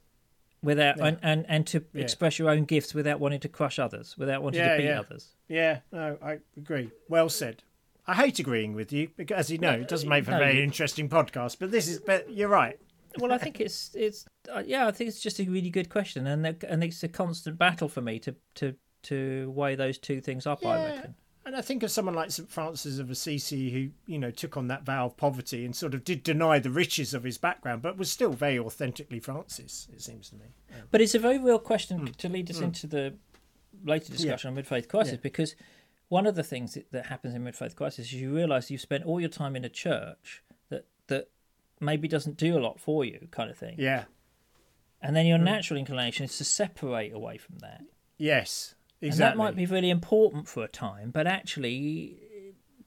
without 0.63 0.97
Yeah. 0.97 1.05
and, 1.05 1.17
and 1.21 1.45
and 1.47 1.67
to 1.67 1.85
Yeah. 1.93 2.01
express 2.01 2.39
your 2.39 2.49
own 2.49 2.65
gifts 2.65 2.93
without 2.95 3.19
wanting 3.19 3.39
to 3.41 3.49
crush 3.49 3.77
others 3.77 4.17
without 4.17 4.41
wanting 4.41 4.61
Yeah, 4.61 4.71
to 4.71 4.77
beat 4.77 4.85
yeah. 4.85 4.99
others 4.99 5.35
Yeah. 5.47 5.79
No, 5.91 6.17
I 6.21 6.39
agree. 6.57 6.89
Well 7.07 7.29
said. 7.29 7.63
I 8.07 8.15
hate 8.15 8.39
agreeing 8.39 8.73
with 8.73 8.91
you 8.91 9.09
because, 9.15 9.37
as 9.37 9.51
you 9.51 9.57
know, 9.59 9.73
it 9.73 9.87
doesn't 9.87 10.09
make 10.09 10.25
for 10.25 10.31
a 10.35 10.39
very 10.39 10.57
you- 10.57 10.63
interesting 10.63 11.07
podcast. 11.09 11.57
But 11.59 11.69
this 11.71 11.87
is, 11.87 11.99
but 11.99 12.31
you're 12.31 12.49
right. 12.49 12.79
Well, 13.21 13.31
I 13.33 13.37
think 13.37 13.59
it's 13.59 13.93
it's 13.95 14.25
uh, 14.53 14.63
yeah, 14.65 14.87
I 14.87 14.91
think 14.91 15.07
it's 15.09 15.21
just 15.21 15.39
a 15.39 15.43
really 15.45 15.69
good 15.69 15.89
question, 15.89 16.27
and 16.27 16.45
and 16.63 16.83
it's 16.83 17.03
a 17.03 17.07
constant 17.07 17.57
battle 17.57 17.87
for 17.89 18.01
me 18.01 18.19
to 18.19 18.35
to 18.55 18.75
to 19.03 19.51
weigh 19.55 19.75
those 19.75 19.97
two 19.97 20.21
things 20.21 20.45
up. 20.47 20.65
I 20.65 20.77
Yeah. 20.77 20.95
reckon. 20.95 21.15
And 21.45 21.55
I 21.55 21.61
think 21.61 21.81
of 21.81 21.89
someone 21.89 22.13
like 22.13 22.29
St. 22.29 22.47
Francis 22.49 22.99
of 22.99 23.09
Assisi, 23.09 23.71
who 23.71 23.89
you 24.11 24.19
know 24.19 24.29
took 24.29 24.55
on 24.57 24.67
that 24.67 24.83
vow 24.83 25.05
of 25.07 25.17
poverty 25.17 25.65
and 25.65 25.75
sort 25.75 25.93
of 25.93 26.03
did 26.03 26.21
deny 26.23 26.59
the 26.59 26.69
riches 26.69 27.13
of 27.13 27.23
his 27.23 27.37
background, 27.37 27.81
but 27.81 27.97
was 27.97 28.11
still 28.11 28.33
very 28.33 28.59
authentically 28.59 29.19
Francis. 29.19 29.87
It 29.91 30.01
seems 30.01 30.29
to 30.29 30.35
me. 30.35 30.45
But 30.91 31.01
it's 31.01 31.15
a 31.15 31.19
very 31.19 31.39
real 31.39 31.57
question 31.59 31.99
Hmm. 31.99 32.05
to 32.17 32.29
lead 32.29 32.49
us 32.51 32.59
into 32.59 32.85
the 32.87 33.15
later 33.83 34.11
discussion 34.11 34.49
on 34.49 34.55
mid 34.55 34.67
faith 34.67 34.87
crisis 34.89 35.13
Yeah. 35.13 35.19
because 35.23 35.55
one 36.09 36.25
of 36.27 36.35
the 36.35 36.43
things 36.43 36.77
that, 36.91 37.05
happens 37.05 37.33
in 37.33 37.43
mid 37.43 37.55
faith 37.55 37.75
crisis 37.75 38.07
is 38.07 38.13
you 38.13 38.35
realise 38.35 38.69
you've 38.69 38.81
spent 38.81 39.05
all 39.05 39.19
your 39.19 39.29
time 39.29 39.55
in 39.55 39.63
a 39.63 39.69
church 39.69 40.43
maybe 41.79 42.07
doesn't 42.07 42.37
do 42.37 42.57
a 42.57 42.61
lot 42.61 42.79
for 42.79 43.05
you, 43.05 43.27
kind 43.31 43.49
of 43.49 43.57
thing, 43.57 43.75
Yeah. 43.77 44.05
and 45.01 45.15
then 45.15 45.25
your 45.25 45.37
mm. 45.37 45.43
natural 45.43 45.79
inclination 45.79 46.25
is 46.25 46.37
to 46.37 46.43
separate 46.43 47.13
away 47.13 47.37
from 47.37 47.59
that. 47.59 47.81
Yes. 48.17 48.75
Exactly. 49.01 49.07
And 49.07 49.31
that 49.31 49.37
might 49.37 49.55
be 49.55 49.65
really 49.65 49.89
important 49.89 50.47
for 50.47 50.63
a 50.63 50.67
time, 50.67 51.11
but 51.11 51.25
actually, 51.25 52.17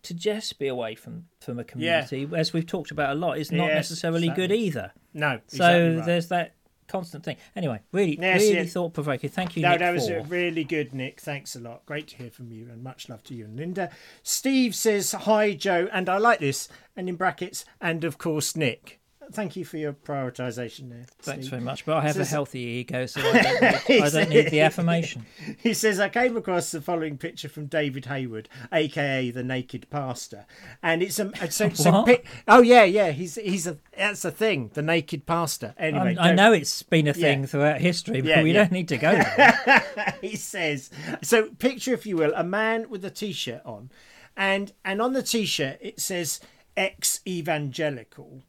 to 0.03 0.15
just 0.15 0.59
be 0.59 0.69
away 0.69 0.95
from 0.95 1.27
from 1.41 1.59
a 1.59 1.65
community, 1.65 2.29
as 2.35 2.53
we've 2.53 2.67
talked 2.67 2.91
about 2.91 3.11
a 3.11 3.15
lot, 3.15 3.39
is 3.39 3.51
not 3.51 3.69
necessarily 3.69 4.29
good 4.29 4.53
either. 4.53 4.93
no. 5.15 5.41
So 5.47 5.55
exactly 5.57 5.97
right. 5.97 6.07
there's 6.07 6.29
that 6.29 6.55
constant 6.89 7.25
thing. 7.25 7.37
Anyway, 7.57 7.81
really, 7.93 8.19
Yes, 8.21 8.41
really 8.43 8.55
yeah. 8.57 8.65
thought 8.65 8.95
provoking. 8.95 9.31
Thank 9.31 9.57
you, 9.57 9.63
No, 9.63 9.71
Nick. 9.71 9.79
that 9.81 9.93
was 9.93 10.11
really 10.29 10.65
good, 10.65 10.93
Nick. 10.95 11.21
Thanks 11.21 11.55
a 11.57 11.61
lot. 11.61 11.85
Great 11.87 12.09
to 12.09 12.17
hear 12.17 12.31
from 12.31 12.51
you, 12.53 12.69
and 12.71 12.83
much 12.83 13.09
love 13.09 13.23
to 13.25 13.35
you 13.35 13.45
and 13.45 13.57
Linda. 13.57 13.91
Steve 14.23 14.75
says 14.75 15.13
hi, 15.13 15.53
Joe, 15.53 15.89
and 15.93 16.09
I 16.09 16.19
like 16.19 16.41
this, 16.41 16.69
and 16.97 17.09
in 17.09 17.17
brackets, 17.17 17.65
and 17.81 18.05
of 18.05 18.19
course 18.19 18.57
Nick. 18.57 19.01
Thank 19.31 19.57
you 19.57 19.65
for 19.65 19.77
your 19.77 19.93
prioritisation 19.93 20.91
there. 20.91 21.05
Thanks 21.21 21.43
Steve. 21.47 21.51
very 21.51 21.63
much, 21.63 21.87
but 21.87 21.97
I 21.99 22.01
have 22.03 22.19
a 22.19 22.25
healthy 22.25 22.59
ego, 22.61 23.07
so 23.07 23.21
I 23.21 23.33
don't 23.43 23.89
need, 23.89 24.03
I 24.03 24.09
don't 24.11 24.29
need 24.31 24.51
the 24.51 24.61
affirmation. 24.61 25.25
He 25.59 25.75
says, 25.75 26.01
I 26.01 26.09
came 26.09 26.37
across 26.37 26.71
the 26.71 26.81
following 26.81 27.17
picture 27.19 27.49
from 27.49 27.67
David 27.67 28.07
Hayward, 28.07 28.49
aka 28.73 29.31
the 29.31 29.43
Naked 29.45 29.89
Pastor, 29.91 30.45
and 30.83 31.03
it's 31.03 31.19
a 31.19 31.31
so, 31.51 31.69
so 31.71 31.91
What? 31.93 32.07
pic- 32.07 32.27
oh 32.49 32.63
yeah 32.63 32.85
yeah 32.85 33.11
he's 33.11 33.37
he's 33.37 33.67
a 33.67 33.79
that's 33.97 34.25
a 34.25 34.31
thing 34.33 34.71
the 34.75 34.83
Naked 34.83 35.25
Pastor. 35.27 35.75
Anyway, 35.79 36.17
I'm- 36.17 36.19
I 36.19 36.33
know 36.35 36.53
it's 36.53 36.83
been 36.83 37.07
a 37.07 37.15
thing 37.15 37.41
Yeah. 37.41 37.47
throughout 37.47 37.81
history, 37.81 38.21
but 38.21 38.29
Yeah, 38.29 38.43
we 38.43 38.53
yeah. 38.53 38.61
don't 38.65 38.73
need 38.73 38.89
to 38.89 38.99
go 38.99 39.13
there. 39.13 39.85
he 40.21 40.37
says 40.37 40.91
so 41.23 41.51
picture 41.59 41.95
if 41.95 42.07
you 42.07 42.17
will 42.17 42.33
a 42.35 42.45
man 42.45 42.89
with 42.91 43.05
a 43.05 43.11
t-shirt 43.11 43.63
on 43.65 43.91
and 44.37 44.73
and 44.85 45.01
on 45.01 45.13
the 45.13 45.23
t-shirt 45.23 45.79
it 45.81 46.01
says 46.01 46.41
ex 46.77 47.21
evangelical 47.27 48.43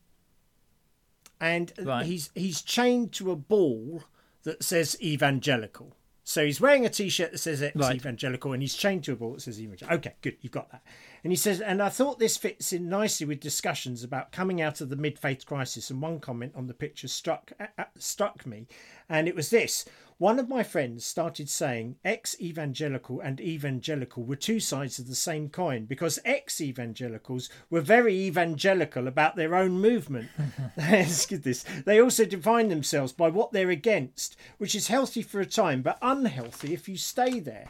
and 1.51 1.73
Right. 1.81 2.05
he's 2.05 2.29
he's 2.35 2.61
chained 2.61 3.11
to 3.13 3.31
a 3.31 3.35
ball 3.35 4.03
that 4.43 4.63
says 4.63 4.97
evangelical 5.01 5.95
so 6.25 6.45
he's 6.45 6.61
wearing 6.61 6.85
a 6.85 6.89
t-shirt 6.89 7.31
that 7.33 7.37
says 7.39 7.61
ex 7.61 7.75
Right. 7.75 7.95
evangelical 7.95 8.53
and 8.53 8.61
he's 8.61 8.75
chained 8.75 9.03
to 9.05 9.11
a 9.13 9.15
ball 9.15 9.33
that 9.33 9.41
says 9.41 9.59
evangelical 9.61 9.97
okay 9.97 10.15
good 10.21 10.37
you've 10.41 10.53
got 10.59 10.71
that 10.71 10.83
And 11.23 11.31
he 11.31 11.37
says, 11.37 11.61
and 11.61 11.81
I 11.81 11.87
thought 11.89 12.19
this 12.19 12.35
fits 12.35 12.73
in 12.73 12.89
nicely 12.89 13.25
with 13.25 13.39
discussions 13.39 14.03
about 14.03 14.33
coming 14.33 14.61
out 14.61 14.81
of 14.81 14.89
the 14.89 14.97
mid 15.05 15.17
faith 15.17 15.45
crisis. 15.45 15.89
And 15.89 16.01
one 16.01 16.19
comment 16.19 16.51
on 16.53 16.67
the 16.67 16.73
picture 16.73 17.07
struck 17.07 17.53
uh, 17.59 17.67
uh, 17.77 17.85
struck 17.97 18.45
me, 18.45 18.67
and 19.07 19.25
it 19.29 19.35
was 19.35 19.49
this: 19.49 19.85
one 20.17 20.39
of 20.39 20.49
my 20.49 20.63
friends 20.63 21.05
started 21.05 21.49
saying 21.49 21.95
ex 22.03 22.39
evangelical 22.39 23.19
and 23.19 23.39
evangelical 23.41 24.23
were 24.23 24.35
two 24.35 24.59
sides 24.59 24.99
of 24.99 25.07
the 25.07 25.15
same 25.15 25.49
coin 25.49 25.85
because 25.85 26.19
ex 26.25 26.61
evangelicals 26.61 27.49
were 27.69 27.81
very 27.81 28.15
evangelical 28.15 29.07
about 29.07 29.35
their 29.35 29.55
own 29.55 29.79
movement. 29.79 30.29
This. 31.43 31.63
They 31.85 31.99
also 31.99 32.25
define 32.25 32.69
themselves 32.69 33.11
by 33.11 33.29
what 33.29 33.51
they're 33.51 33.69
against, 33.69 34.35
which 34.57 34.75
is 34.75 34.87
healthy 34.87 35.21
for 35.21 35.39
a 35.39 35.45
time 35.45 35.81
but 35.81 35.97
unhealthy 36.01 36.73
if 36.73 36.87
you 36.87 36.97
stay 36.97 37.39
there. 37.39 37.69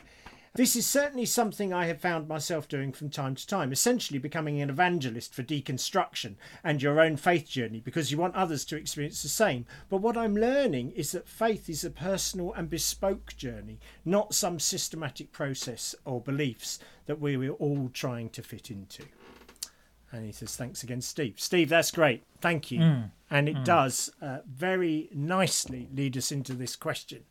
This 0.56 0.76
is 0.76 0.86
certainly 0.86 1.26
something 1.26 1.74
I 1.74 1.88
have 1.88 2.00
found 2.00 2.28
myself 2.28 2.68
doing 2.68 2.92
from 2.92 3.10
time 3.10 3.34
to 3.34 3.48
time, 3.48 3.72
essentially 3.72 4.20
becoming 4.20 4.62
an 4.62 4.70
evangelist 4.70 5.34
for 5.34 5.42
deconstruction 5.42 6.36
and 6.63 6.80
your 6.80 7.02
own 7.02 7.18
faith 7.18 7.50
journey 7.50 7.80
because 7.80 8.12
you 8.12 8.20
want 8.20 8.36
others 8.36 8.63
to 8.66 8.76
experience 8.76 9.24
the 9.24 9.30
same. 9.30 9.66
But 9.89 10.02
what 10.02 10.16
I'm 10.16 10.36
learning 10.36 10.92
is 10.92 11.12
that 11.13 11.28
faith 11.28 11.70
is 11.70 11.84
a 11.84 11.89
personal 11.89 12.54
and 12.54 12.70
bespoke 12.70 13.36
journey, 13.36 13.80
not 14.06 14.36
some 14.36 14.60
systematic 14.60 15.32
process 15.32 15.96
or 16.06 16.22
beliefs 16.22 16.78
that 17.08 17.20
we 17.20 17.36
were 17.36 17.56
all 17.56 17.89
trying 17.92 18.30
to 18.30 18.44
fit 18.44 18.70
into. 18.70 19.06
And 20.12 20.24
he 20.24 20.32
says, 20.32 20.56
Thanks 20.56 20.84
again, 20.84 21.02
Steve. 21.02 21.39
Steve, 21.39 21.70
that's 21.70 21.89
great. 21.89 22.22
Thank 22.42 22.70
you. 22.70 22.80
Mm. 22.80 23.12
And 23.32 23.50
it 23.50 23.56
mm. 23.56 23.66
does 23.66 24.12
uh, 24.22 24.42
very 24.46 25.10
nicely 25.12 25.89
lead 25.92 26.16
us 26.16 26.32
into 26.32 26.54
this 26.54 26.76
question 26.76 27.24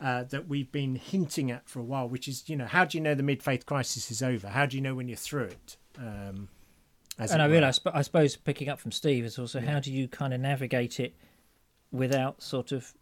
uh, 0.00 0.24
that 0.24 0.48
we've 0.48 0.70
been 0.72 0.96
hinting 0.96 1.50
at 1.50 1.68
for 1.68 1.80
a 1.80 1.84
while, 1.84 2.08
which 2.08 2.26
is, 2.26 2.48
you 2.48 2.56
know, 2.56 2.66
how 2.66 2.84
do 2.84 2.96
you 2.96 3.02
know 3.02 3.14
the 3.14 3.22
mid 3.22 3.42
faith 3.42 3.66
crisis 3.66 4.10
is 4.10 4.22
over? 4.22 4.48
How 4.48 4.66
do 4.66 4.76
you 4.76 4.82
know 4.82 4.94
when 4.94 5.08
you're 5.08 5.16
through 5.16 5.44
it? 5.44 5.76
Um, 5.98 6.48
and 7.18 7.42
I 7.42 7.46
realise, 7.46 7.78
but 7.78 7.94
I 7.94 8.00
suppose, 8.00 8.36
picking 8.36 8.70
up 8.70 8.80
from 8.80 8.92
Steve 8.92 9.24
is 9.26 9.38
also 9.38 9.60
yeah. 9.60 9.72
how 9.72 9.80
do 9.80 9.92
you 9.92 10.08
kind 10.08 10.32
of 10.32 10.40
navigate 10.40 10.98
it 11.00 11.14
without 11.92 12.42
sort 12.42 12.72
of 12.72 12.94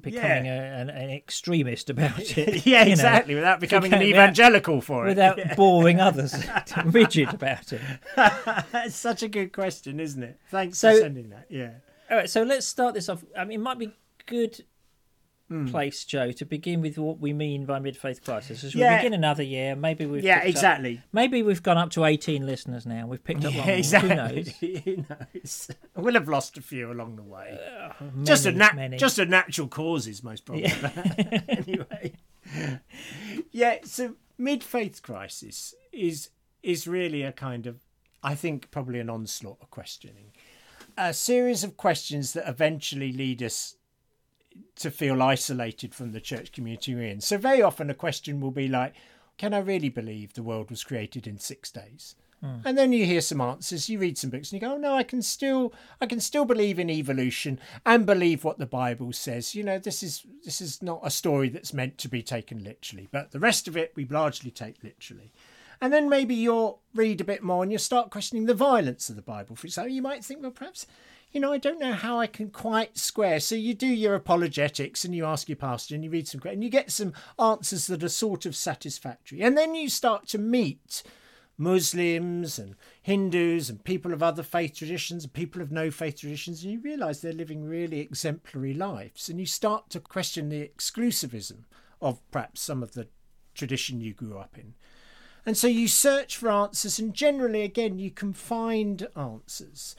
becoming 0.00 0.46
yeah. 0.46 0.78
a, 0.78 0.80
an, 0.80 0.90
an, 0.90 1.10
extremist 1.10 1.90
about 1.90 2.20
it. 2.38 2.64
yeah, 2.64 2.84
exactly, 2.84 3.34
know, 3.34 3.40
without 3.40 3.58
becoming 3.58 3.92
an 3.92 4.02
evangelical 4.02 4.76
without, 4.76 4.86
for 4.86 5.06
it. 5.06 5.08
Without 5.08 5.38
yeah. 5.38 5.54
boring 5.56 6.00
others, 6.00 6.34
rigid 6.84 7.34
about 7.34 7.72
it. 7.72 7.80
It's 8.16 8.96
such 8.96 9.24
a 9.24 9.28
good 9.28 9.52
question, 9.52 9.98
isn't 9.98 10.22
it? 10.22 10.38
Thanks 10.48 10.78
so, 10.78 10.92
for 10.92 11.00
sending 11.00 11.30
that. 11.30 11.46
Yeah. 11.48 11.70
All 12.10 12.16
right, 12.16 12.30
so 12.30 12.44
let's 12.44 12.66
start 12.66 12.94
this 12.94 13.08
off. 13.08 13.24
I 13.36 13.44
mean, 13.44 13.60
it 13.60 13.62
might 13.62 13.78
be 13.78 13.90
good 14.26 14.64
mm. 15.50 15.70
place, 15.70 16.04
Joe, 16.04 16.32
to 16.32 16.44
begin 16.44 16.80
with 16.80 16.98
what 16.98 17.18
we 17.18 17.32
mean 17.32 17.66
by 17.66 17.78
mid 17.78 17.96
faith 17.96 18.24
crisis. 18.24 18.64
As 18.64 18.74
we 18.74 18.80
yeah. 18.80 18.96
begin 18.96 19.12
another 19.12 19.42
year, 19.42 19.76
maybe 19.76 20.06
we've 20.06 20.24
yeah 20.24 20.42
exactly. 20.42 20.98
Up, 20.98 21.04
maybe 21.12 21.42
we've 21.42 21.62
gone 21.62 21.78
up 21.78 21.90
to 21.90 22.04
eighteen 22.04 22.46
listeners 22.46 22.86
now. 22.86 23.06
We've 23.06 23.22
picked 23.22 23.44
up 23.44 23.54
yeah, 23.54 23.66
exactly. 23.66 24.10
Who 24.10 24.16
knows? 24.16 24.48
Who 24.84 24.96
knows? 24.96 25.70
We'll 25.96 26.14
have 26.14 26.28
lost 26.28 26.56
a 26.56 26.62
few 26.62 26.90
along 26.90 27.16
the 27.16 27.22
way. 27.22 27.58
Uh, 27.58 27.92
many, 28.00 28.24
just 28.24 28.46
a 28.46 28.52
nat- 28.52 28.98
just 28.98 29.18
a 29.18 29.24
natural 29.24 29.68
causes, 29.68 30.22
most 30.22 30.44
probably. 30.44 30.64
Yeah. 30.64 31.40
anyway, 31.48 32.12
yeah. 33.50 33.78
So 33.84 34.16
mid 34.38 34.64
faith 34.64 35.02
crisis 35.02 35.74
is 35.92 36.30
is 36.62 36.88
really 36.88 37.22
a 37.22 37.32
kind 37.32 37.66
of, 37.66 37.80
I 38.22 38.34
think, 38.34 38.70
probably 38.70 38.98
an 38.98 39.10
onslaught 39.10 39.58
of 39.60 39.70
questioning. 39.70 40.32
A 40.96 41.12
series 41.12 41.64
of 41.64 41.76
questions 41.76 42.32
that 42.32 42.48
eventually 42.48 43.12
lead 43.12 43.42
us 43.42 43.76
to 44.76 44.90
feel 44.90 45.22
isolated 45.22 45.94
from 45.94 46.12
the 46.12 46.20
church 46.20 46.52
community 46.52 46.94
we're 46.94 47.08
in. 47.08 47.20
So 47.20 47.38
very 47.38 47.62
often 47.62 47.90
a 47.90 47.94
question 47.94 48.40
will 48.40 48.50
be 48.50 48.68
like, 48.68 48.94
can 49.38 49.54
I 49.54 49.58
really 49.58 49.88
believe 49.88 50.34
the 50.34 50.42
world 50.42 50.70
was 50.70 50.84
created 50.84 51.26
in 51.26 51.38
six 51.38 51.70
days? 51.70 52.16
Mm. 52.44 52.62
And 52.64 52.78
then 52.78 52.92
you 52.92 53.06
hear 53.06 53.20
some 53.20 53.40
answers, 53.40 53.88
you 53.88 53.98
read 53.98 54.18
some 54.18 54.30
books, 54.30 54.52
and 54.52 54.60
you 54.60 54.68
go, 54.68 54.74
oh, 54.74 54.78
"No, 54.78 54.94
I 54.94 55.02
can 55.02 55.22
still, 55.22 55.72
I 56.00 56.06
can 56.06 56.20
still 56.20 56.44
believe 56.44 56.78
in 56.78 56.90
evolution 56.90 57.58
and 57.86 58.04
believe 58.04 58.44
what 58.44 58.58
the 58.58 58.66
Bible 58.66 59.12
says." 59.12 59.54
You 59.54 59.64
know, 59.64 59.78
this 59.78 60.02
is 60.02 60.26
this 60.44 60.60
is 60.60 60.82
not 60.82 61.00
a 61.02 61.10
story 61.10 61.48
that's 61.48 61.72
meant 61.72 61.96
to 61.98 62.08
be 62.08 62.22
taken 62.22 62.62
literally, 62.62 63.08
but 63.10 63.30
the 63.30 63.40
rest 63.40 63.66
of 63.66 63.76
it 63.76 63.92
we 63.96 64.04
largely 64.06 64.50
take 64.50 64.82
literally. 64.84 65.32
And 65.80 65.92
then 65.92 66.08
maybe 66.08 66.34
you'll 66.34 66.80
read 66.94 67.20
a 67.20 67.24
bit 67.24 67.42
more 67.42 67.62
and 67.62 67.72
you 67.72 67.78
start 67.78 68.10
questioning 68.10 68.46
the 68.46 68.54
violence 68.54 69.10
of 69.10 69.16
the 69.16 69.22
Bible. 69.22 69.56
For 69.56 69.66
example, 69.66 69.92
you 69.92 70.02
might 70.02 70.24
think, 70.24 70.40
well, 70.40 70.50
perhaps 70.50 70.86
you 71.34 71.40
know, 71.40 71.52
I 71.52 71.58
don't 71.58 71.80
know 71.80 71.92
how 71.92 72.20
I 72.20 72.28
can 72.28 72.48
quite 72.48 72.96
square. 72.96 73.40
So 73.40 73.56
you 73.56 73.74
do 73.74 73.88
your 73.88 74.14
apologetics 74.14 75.04
and 75.04 75.14
you 75.14 75.26
ask 75.26 75.48
your 75.48 75.56
pastor 75.56 75.96
and 75.96 76.04
you 76.04 76.10
read 76.10 76.28
some, 76.28 76.40
and 76.44 76.62
you 76.62 76.70
get 76.70 76.92
some 76.92 77.12
answers 77.40 77.88
that 77.88 78.04
are 78.04 78.08
sort 78.08 78.46
of 78.46 78.54
satisfactory. 78.54 79.42
And 79.42 79.58
then 79.58 79.74
you 79.74 79.88
start 79.88 80.28
to 80.28 80.38
meet 80.38 81.02
Muslims 81.58 82.56
and 82.56 82.76
Hindus 83.02 83.68
and 83.68 83.82
people 83.82 84.12
of 84.12 84.22
other 84.22 84.44
faith 84.44 84.76
traditions 84.76 85.24
and 85.24 85.32
people 85.32 85.60
of 85.60 85.72
no 85.72 85.90
faith 85.90 86.20
traditions, 86.20 86.62
and 86.62 86.72
you 86.72 86.80
realize 86.80 87.20
they're 87.20 87.32
living 87.32 87.64
really 87.64 87.98
exemplary 87.98 88.72
lives. 88.72 89.28
And 89.28 89.40
you 89.40 89.46
start 89.46 89.90
to 89.90 90.00
question 90.00 90.48
the 90.48 90.68
exclusivism 90.68 91.64
of 92.00 92.20
perhaps 92.30 92.60
some 92.60 92.80
of 92.80 92.92
the 92.92 93.08
tradition 93.54 94.00
you 94.00 94.14
grew 94.14 94.38
up 94.38 94.56
in. 94.56 94.74
And 95.44 95.56
so 95.56 95.66
you 95.66 95.88
search 95.88 96.36
for 96.36 96.48
answers, 96.48 97.00
and 97.00 97.12
generally, 97.12 97.62
again, 97.62 97.98
you 97.98 98.12
can 98.12 98.32
find 98.34 99.08
answers 99.16 99.96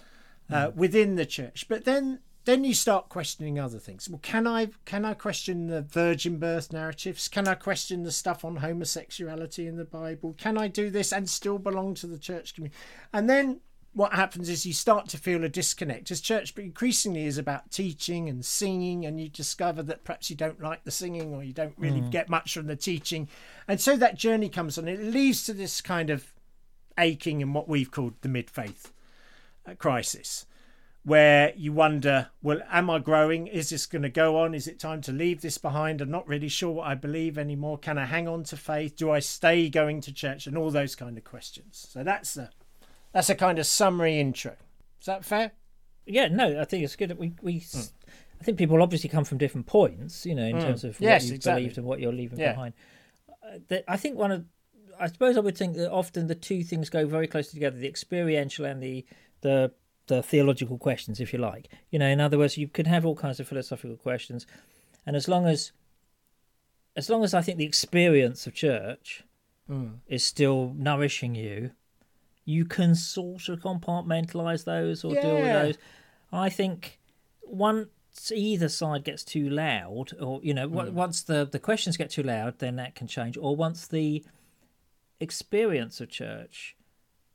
uh, 0.52 0.68
mm. 0.68 0.76
within 0.76 1.16
the 1.16 1.26
church. 1.26 1.68
But 1.68 1.86
then 1.86 2.20
then 2.46 2.64
you 2.64 2.76
start 2.76 3.10
questioning 3.10 3.60
other 3.60 3.80
things. 3.80 4.08
Well, 4.08 4.20
can 4.22 4.48
I 4.48 4.70
can 4.86 5.04
I 5.04 5.16
question 5.16 5.68
the 5.68 5.82
virgin 5.82 6.38
birth 6.38 6.72
narratives? 6.72 7.28
Can 7.28 7.48
I 7.48 7.56
question 7.56 8.04
the 8.04 8.12
stuff 8.12 8.46
on 8.46 8.58
homosexuality 8.58 9.68
in 9.68 9.78
the 9.78 9.86
Bible? 9.86 10.36
Can 10.38 10.58
I 10.58 10.68
do 10.68 10.90
this 10.90 11.12
and 11.12 11.30
still 11.30 11.58
belong 11.58 11.96
to 11.96 12.08
the 12.08 12.20
church 12.20 12.54
community? 12.54 12.78
And 13.12 13.30
then 13.30 13.62
what 13.96 14.14
happens 14.14 14.50
is 14.50 14.66
you 14.66 14.74
start 14.74 15.08
to 15.08 15.18
feel 15.18 15.44
a 15.44 15.50
disconnect 15.50 16.12
as 16.12 16.20
church 16.20 16.54
but 16.54 16.66
increasingly 16.66 17.26
is 17.26 17.38
about 17.38 17.72
teaching 17.72 18.28
and 18.28 18.46
singing 18.46 19.06
and 19.06 19.20
you 19.20 19.30
discover 19.30 19.82
that 19.82 20.04
perhaps 20.04 20.30
you 20.30 20.36
don't 20.36 20.62
like 20.62 20.84
the 20.84 20.92
singing 20.92 21.34
or 21.34 21.44
you 21.44 21.54
don't 21.54 21.74
really 21.78 22.02
mm. 22.02 22.12
get 22.12 22.30
much 22.30 22.54
from 22.54 22.68
the 22.68 22.76
teaching 22.76 23.28
and 23.70 23.80
so 23.80 23.96
that 23.96 24.18
journey 24.18 24.50
comes 24.50 24.78
on 24.78 24.88
it 24.88 25.00
leads 25.00 25.46
to 25.46 25.54
this 25.54 25.80
kind 25.80 26.10
of 26.10 26.34
aching 27.00 27.40
in 27.40 27.54
what 27.54 27.70
we've 27.70 27.90
called 27.90 28.14
the 28.20 28.28
mid-faith 28.28 28.92
crisis 29.74 30.46
where 31.06 31.54
you 31.56 31.72
wonder, 31.72 32.30
well, 32.42 32.60
am 32.72 32.90
I 32.90 32.98
growing? 32.98 33.46
Is 33.46 33.70
this 33.70 33.86
going 33.86 34.02
to 34.02 34.10
go 34.10 34.40
on? 34.40 34.56
Is 34.56 34.68
it 34.68 34.80
time 34.80 35.02
to 35.02 35.12
leave 35.12 35.42
this 35.42 35.60
behind? 35.60 36.02
I'm 36.02 36.10
not 36.10 36.28
really 36.28 36.50
sure 36.50 36.72
what 36.72 36.88
I 36.88 36.96
believe 36.96 37.38
anymore. 37.38 37.78
Can 37.78 38.00
I 38.00 38.06
hang 38.06 38.28
on 38.28 38.44
to 38.46 38.58
faith? 38.58 38.96
Do 38.96 39.12
I 39.12 39.20
stay 39.20 39.70
going 39.70 40.02
to 40.02 40.12
church? 40.12 40.48
And 40.48 40.58
all 40.58 40.72
those 40.72 40.96
kind 40.96 41.16
of 41.16 41.24
questions. 41.24 41.88
So 41.92 42.04
that's 42.04 42.36
a 42.38 42.50
that's 43.14 43.30
a 43.30 43.36
kind 43.36 43.60
of 43.60 43.68
summary 43.68 44.20
intro. 44.20 44.56
Is 45.00 45.06
that 45.06 45.24
fair? 45.24 45.52
Yeah, 46.08 46.28
no, 46.28 46.60
I 46.60 46.66
think 46.66 46.84
it's 46.84 46.96
good. 46.96 47.16
We 47.20 47.34
we 47.40 47.60
mm. 47.60 47.92
I 48.42 48.44
think 48.44 48.58
people 48.58 48.82
obviously 48.82 49.10
come 49.10 49.26
from 49.26 49.38
different 49.38 49.68
points, 49.68 50.26
you 50.26 50.34
know, 50.34 50.46
in 50.46 50.56
mm. 50.56 50.62
terms 50.62 50.84
of 50.84 51.00
yes, 51.00 51.24
what 51.24 51.30
you 51.30 51.36
exactly. 51.36 51.62
believed 51.62 51.78
and 51.78 51.86
what 51.86 52.00
you're 52.00 52.14
leaving 52.14 52.40
yeah. 52.40 52.54
behind. 52.54 52.74
Uh, 53.72 53.78
I 53.88 53.98
think 53.98 54.18
one 54.18 54.32
of 54.32 54.46
I 55.00 55.08
suppose 55.08 55.38
I 55.38 55.42
would 55.42 55.58
think 55.58 55.76
that 55.76 55.92
often 55.92 56.28
the 56.28 56.36
two 56.36 56.64
things 56.64 56.90
go 56.90 57.06
very 57.06 57.28
closely 57.28 57.58
together: 57.58 57.78
the 57.78 57.88
experiential 57.88 58.66
and 58.66 58.82
the 58.82 59.06
the 59.46 59.72
the 60.08 60.22
theological 60.22 60.78
questions, 60.78 61.20
if 61.20 61.32
you 61.34 61.40
like. 61.40 61.70
You 61.92 62.00
know, 62.00 62.08
in 62.08 62.20
other 62.20 62.38
words, 62.38 62.58
you 62.58 62.68
can 62.68 62.86
have 62.86 63.06
all 63.06 63.16
kinds 63.16 63.40
of 63.40 63.48
philosophical 63.48 63.98
questions, 63.98 64.46
and 65.06 65.16
as 65.16 65.28
long 65.28 65.46
as 65.46 65.72
as 66.96 67.10
long 67.10 67.24
as 67.24 67.34
I 67.34 67.42
think 67.42 67.58
the 67.58 67.66
experience 67.66 68.48
of 68.48 68.54
church 68.54 69.24
mm. 69.70 69.96
is 70.08 70.24
still 70.24 70.74
nourishing 70.78 71.36
you, 71.36 71.72
you 72.46 72.66
can 72.66 72.96
sort 72.96 73.50
of 73.50 73.60
compartmentalize 73.60 74.64
those 74.64 75.04
or 75.04 75.14
yeah. 75.14 75.22
deal 75.22 75.36
with 75.36 75.62
those. 75.62 75.78
I 76.32 76.50
think 76.50 77.00
once 77.44 78.32
either 78.34 78.70
side 78.70 79.04
gets 79.04 79.24
too 79.24 79.50
loud, 79.50 80.14
or 80.20 80.40
you 80.42 80.54
know, 80.54 80.68
mm. 80.68 80.92
once 80.92 81.22
the 81.22 81.46
the 81.46 81.60
questions 81.60 81.98
get 81.98 82.10
too 82.10 82.24
loud, 82.24 82.60
then 82.60 82.78
that 82.78 82.96
can 82.96 83.08
change. 83.08 83.38
Or 83.38 83.56
once 83.56 83.88
the 83.88 84.24
experience 85.20 86.02
of 86.02 86.10
church 86.10 86.76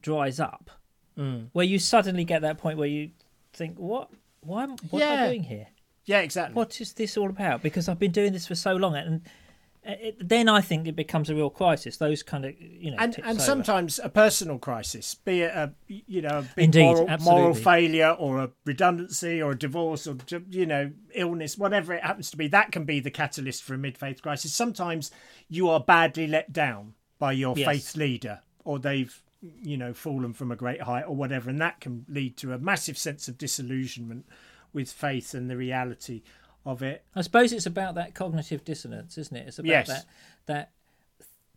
dries 0.03 0.41
up, 0.41 0.80
mm. 1.19 1.49
where 1.53 1.65
you 1.65 1.79
suddenly 1.79 2.25
get 2.25 2.43
that 2.43 2.59
point 2.59 2.79
where 2.79 2.89
you 2.89 3.11
think, 3.53 3.79
"What? 3.79 4.11
Why? 4.41 4.67
What 4.67 5.01
yeah. 5.01 5.07
am 5.07 5.19
I 5.19 5.29
doing 5.29 5.43
here? 5.45 5.69
Yeah, 6.05 6.21
exactly. 6.21 6.55
What 6.55 6.81
is 6.81 6.93
this 6.95 7.17
all 7.17 7.29
about? 7.29 7.63
Because 7.63 7.89
I've 7.89 7.99
been 7.99 8.11
doing 8.11 8.33
this 8.33 8.47
for 8.47 8.55
so 8.55 8.75
long, 8.75 8.97
and 8.97 9.23
it, 9.83 10.17
then 10.21 10.49
I 10.49 10.61
think 10.61 10.87
it 10.87 10.97
becomes 10.97 11.31
a 11.31 11.35
real 11.35 11.51
crisis. 11.51 11.97
Those 11.97 12.23
kind 12.23 12.45
of 12.45 12.61
you 12.61 12.91
know, 12.91 12.97
and 12.99 13.19
and 13.25 13.41
sometimes 13.41 13.99
a 14.03 14.09
personal 14.09 14.59
crisis, 14.59 15.15
be 15.15 15.43
it 15.43 15.55
a 15.55 15.73
you 15.87 16.21
know 16.21 16.41
a 16.41 16.43
big 16.43 16.65
Indeed, 16.67 16.83
moral, 16.83 17.19
moral, 17.19 17.55
failure 17.55 18.11
or 18.11 18.41
a 18.41 18.51
redundancy 18.65 19.41
or 19.41 19.53
a 19.53 19.59
divorce 19.59 20.07
or 20.07 20.17
you 20.51 20.67
know 20.67 20.91
illness, 21.15 21.57
whatever 21.57 21.95
it 21.95 22.03
happens 22.03 22.31
to 22.31 22.37
be. 22.37 22.47
That 22.49 22.73
can 22.73 22.85
be 22.85 23.01
the 23.01 23.11
catalyst 23.11 23.63
for 23.63 23.75
a 23.75 23.79
mid 23.79 23.97
faith 23.97 24.21
crisis. 24.21 24.53
Sometimes 24.53 25.11
you 25.49 25.69
are 25.71 25.81
badly 25.81 26.27
let 26.27 26.53
down 26.53 26.95
by 27.19 27.33
your 27.33 27.57
yes. 27.57 27.67
faith 27.67 27.97
leader, 27.97 28.41
or 28.65 28.79
they've 28.79 29.23
you 29.43 29.77
know, 29.77 29.93
fallen 29.95 30.33
from 30.33 30.51
a 30.53 30.57
great 30.57 30.83
height 30.83 31.05
or 31.07 31.15
whatever. 31.17 31.49
And 31.51 31.61
that 31.61 31.81
can 31.81 32.05
lead 32.09 32.37
to 32.39 32.53
a 32.53 32.59
massive 32.59 32.99
sense 32.99 33.27
of 33.29 33.39
disillusionment 33.39 34.27
with 34.73 34.91
faith 34.93 35.35
and 35.35 35.49
the 35.51 35.57
reality 35.57 36.23
of 36.67 36.83
it. 36.83 37.05
I 37.15 37.23
suppose 37.23 37.53
it's 37.53 37.67
about 37.67 37.95
that 37.95 38.15
cognitive 38.15 38.65
dissonance, 38.65 39.17
isn't 39.17 39.37
it? 39.37 39.49
It's 39.49 39.59
about 39.59 39.69
yes. 39.69 39.89
that 39.89 40.05
that 40.47 40.71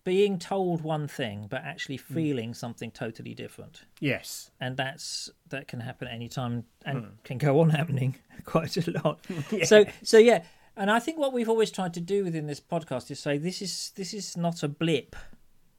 being 0.06 0.38
told 0.38 0.82
one 0.82 1.08
thing 1.08 1.48
but 1.50 1.64
actually 1.64 1.96
Hmm. 1.98 2.14
feeling 2.14 2.54
something 2.54 2.92
totally 2.92 3.34
different. 3.34 3.84
Yes. 4.00 4.52
and 4.60 4.76
that's 4.78 5.30
that 5.50 5.68
can 5.68 5.80
happen 5.80 6.08
at 6.08 6.14
any 6.14 6.28
time 6.30 6.66
and 6.86 7.06
Hmm. 7.06 7.10
can 7.24 7.38
go 7.38 7.60
on 7.62 7.70
happening 7.80 8.16
quite 8.46 8.76
a 8.78 8.92
lot. 9.04 9.20
So 9.66 9.86
so 10.02 10.18
yeah, 10.18 10.44
and 10.76 10.90
I 10.92 11.00
think 11.00 11.20
what 11.20 11.32
we've 11.34 11.50
always 11.50 11.72
tried 11.72 11.94
to 11.96 12.02
do 12.02 12.24
within 12.26 12.48
this 12.48 12.60
podcast 12.60 13.12
is 13.12 13.20
say 13.20 13.38
this 13.38 13.62
is 13.62 13.92
this 13.96 14.14
is 14.14 14.36
not 14.36 14.62
a 14.64 14.68
blip 14.68 15.16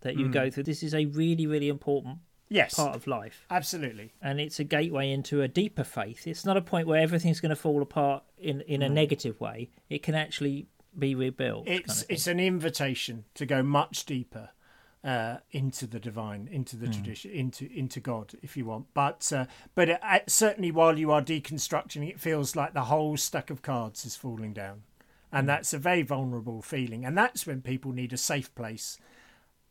that 0.04 0.14
Hmm. 0.14 0.20
you 0.20 0.28
go 0.28 0.48
through. 0.50 0.62
This 0.62 0.82
is 0.82 0.94
a 0.94 1.04
really 1.06 1.46
really 1.46 1.68
important 1.68 2.18
Yes. 2.48 2.74
part 2.74 2.94
of 2.94 3.06
life, 3.06 3.44
Absolutely. 3.50 4.12
and 4.22 4.40
it's 4.40 4.60
a 4.60 4.64
gateway 4.64 5.10
into 5.10 5.42
a 5.42 5.48
deeper 5.48 5.82
faith. 5.84 6.26
It's 6.26 6.44
not 6.44 6.56
a 6.56 6.62
point 6.62 6.86
where 6.86 7.00
everything's 7.00 7.40
going 7.40 7.50
to 7.50 7.56
fall 7.56 7.82
apart 7.82 8.22
in 8.38 8.60
in 8.62 8.80
Hmm. 8.80 8.86
a 8.86 8.88
negative 8.90 9.40
way. 9.40 9.70
It 9.90 10.02
can 10.02 10.14
actually 10.14 10.66
be 10.96 11.14
rebuilt. 11.16 11.66
kind 11.66 11.80
It's 11.80 12.02
of 12.02 12.10
it's 12.10 12.26
an 12.28 12.38
invitation 12.38 13.24
to 13.34 13.44
go 13.44 13.62
much 13.62 14.04
deeper 14.06 14.50
uh, 15.02 15.38
into 15.50 15.86
the 15.86 16.00
divine, 16.00 16.48
into 16.50 16.76
the 16.76 16.88
tradition, 16.88 17.30
into 17.32 17.68
into 17.70 18.00
God, 18.00 18.34
if 18.42 18.56
you 18.56 18.64
want. 18.64 18.86
But 18.94 19.30
uh, 19.34 19.46
but 19.74 19.88
it, 19.90 20.00
uh, 20.02 20.20
certainly, 20.26 20.70
while 20.70 20.98
you 20.98 21.10
are 21.10 21.20
deconstructing, 21.22 22.08
it 22.08 22.18
feels 22.20 22.56
like 22.56 22.72
the 22.72 22.84
whole 22.84 23.16
stack 23.18 23.50
of 23.50 23.60
cards 23.60 24.06
is 24.06 24.16
falling 24.16 24.54
down, 24.54 24.84
and 25.30 25.46
that's 25.48 25.74
a 25.74 25.78
very 25.78 26.00
vulnerable 26.02 26.62
feeling. 26.62 27.04
And 27.04 27.18
that's 27.18 27.46
when 27.46 27.60
people 27.60 27.92
need 27.92 28.12
a 28.14 28.16
safe 28.16 28.54
place 28.54 28.96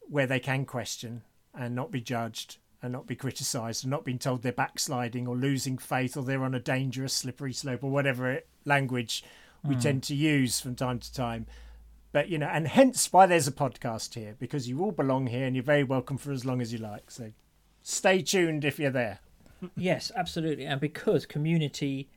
where 0.10 0.28
they 0.28 0.40
can 0.40 0.66
question 0.66 1.24
and 1.54 1.76
not 1.76 1.92
be 1.92 2.02
judged 2.02 2.58
and 2.82 2.92
not 2.92 3.08
be 3.08 3.16
criticised 3.16 3.84
and 3.84 3.92
not 3.92 4.04
being 4.04 4.20
told 4.20 4.42
they're 4.42 4.52
backsliding 4.52 5.28
or 5.28 5.36
losing 5.36 5.78
faith 5.78 6.18
or 6.18 6.24
they're 6.24 6.44
on 6.44 6.54
a 6.54 6.60
dangerous 6.60 7.14
slippery 7.14 7.54
slope 7.54 7.84
or 7.84 7.90
whatever 7.90 8.30
it, 8.30 8.48
language 8.66 9.24
we 9.64 9.76
hmm. 9.76 9.82
tend 9.82 10.04
to 10.04 10.16
use 10.16 10.60
from 10.60 10.76
time 10.76 11.00
to 11.00 11.14
time. 11.14 11.48
But 12.12 12.30
you 12.30 12.38
know, 12.38 12.48
and 12.48 12.68
hence 12.68 13.12
why 13.12 13.26
there's 13.26 13.48
a 13.48 13.52
podcast 13.52 14.14
here 14.14 14.36
because 14.38 14.68
you 14.68 14.82
all 14.82 14.92
belong 14.92 15.28
here 15.28 15.46
and 15.46 15.56
you're 15.56 15.64
very 15.64 15.84
welcome 15.84 16.18
for 16.18 16.32
as 16.32 16.46
long 16.46 16.62
as 16.62 16.72
you 16.72 16.80
like. 16.80 17.10
So 17.10 17.32
stay 17.82 18.22
tuned 18.22 18.66
if 18.66 18.78
you're 18.78 18.92
there. 18.92 19.20
yes, 19.78 20.12
absolutely, 20.16 20.66
and 20.66 20.80
because 20.80 21.26
community 21.26 22.10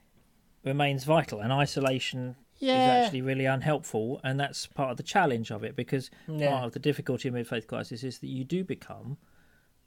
remains 0.65 1.05
vital 1.05 1.41
and 1.41 1.53
isolation 1.53 2.37
is 2.61 3.05
actually 3.05 3.23
really 3.23 3.45
unhelpful, 3.47 4.21
and 4.25 4.39
that's 4.41 4.67
part 4.67 4.91
of 4.91 4.97
the 4.97 5.03
challenge 5.03 5.51
of 5.51 5.63
it. 5.65 5.77
Because 5.77 6.11
Yeah. 6.29 6.51
part 6.51 6.65
of 6.65 6.73
the 6.73 6.79
difficulty 6.79 7.29
of 7.29 7.35
mid-faith 7.35 7.67
crisis 7.67 8.03
is 8.05 8.19
that 8.21 8.29
you 8.29 8.45
do 8.45 8.65
become 8.65 9.19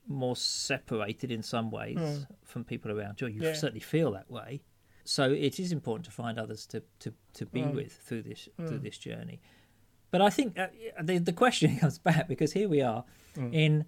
more 0.08 0.36
separated 0.36 1.32
in 1.32 1.44
some 1.44 1.70
ways 1.72 2.26
from 2.44 2.64
people 2.64 2.92
around 2.92 3.22
you. 3.22 3.28
You. 3.28 3.42
Yeah. 3.44 3.54
certainly 3.54 3.80
feel 3.82 4.12
that 4.14 4.30
way. 4.32 4.62
So 5.04 5.32
it 5.32 5.60
is 5.60 5.72
important 5.72 6.06
to 6.06 6.12
find 6.12 6.38
others 6.40 6.66
to, 6.68 6.84
to, 7.00 7.14
to 7.34 7.46
be 7.46 7.62
Hmm. 7.62 7.76
with 7.76 7.92
through 7.94 8.24
this 8.24 8.48
through 8.58 8.80
this 8.80 8.98
journey. 8.98 9.40
But 10.12 10.22
I 10.22 10.30
think 10.30 10.58
uh, 10.58 10.68
the 11.04 11.18
the 11.20 11.34
question 11.34 11.78
comes 11.84 11.98
back 12.00 12.28
because 12.28 12.54
here 12.54 12.70
we 12.70 12.82
are 12.82 13.06
Hmm. 13.36 13.54
in 13.54 13.86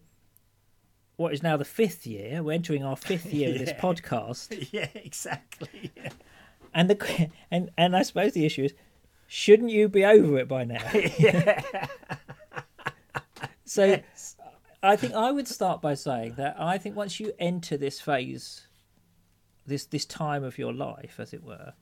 what 1.18 1.34
is 1.34 1.44
now 1.44 1.58
the 1.58 1.66
fifth 1.66 2.08
year. 2.08 2.42
We're 2.42 2.54
entering 2.54 2.84
our 2.84 2.96
fifth 2.96 3.32
year 3.34 3.52
of 3.54 3.60
this 3.60 3.74
podcast, 3.88 4.70
yeah, 4.72 4.88
exactly. 4.96 5.92
Yeah. 5.96 6.10
And 6.74 6.90
the 6.90 7.30
and 7.50 7.70
and 7.78 7.96
I 7.96 8.04
suppose 8.04 8.34
the 8.34 8.46
issue 8.46 8.64
is, 8.64 8.74
shouldn't 9.28 9.72
you 9.72 9.90
be 9.90 10.06
over 10.06 10.38
it 10.40 10.48
by 10.48 10.64
now? 10.64 10.82
so, 13.66 14.00
I 14.84 14.96
think 14.96 15.14
I 15.14 15.32
would 15.32 15.48
start 15.48 15.82
by 15.82 15.94
saying 15.94 16.34
that 16.38 16.56
I 16.60 16.78
think 16.78 16.96
once 16.96 17.20
you 17.20 17.34
enter 17.40 17.78
this 17.78 18.02
phase, 18.02 18.68
this 19.66 19.86
this 19.86 20.06
time 20.06 20.44
of 20.44 20.58
your 20.58 20.74
life, 20.74 21.20
as 21.20 21.34
it 21.34 21.44
were, 21.44 21.74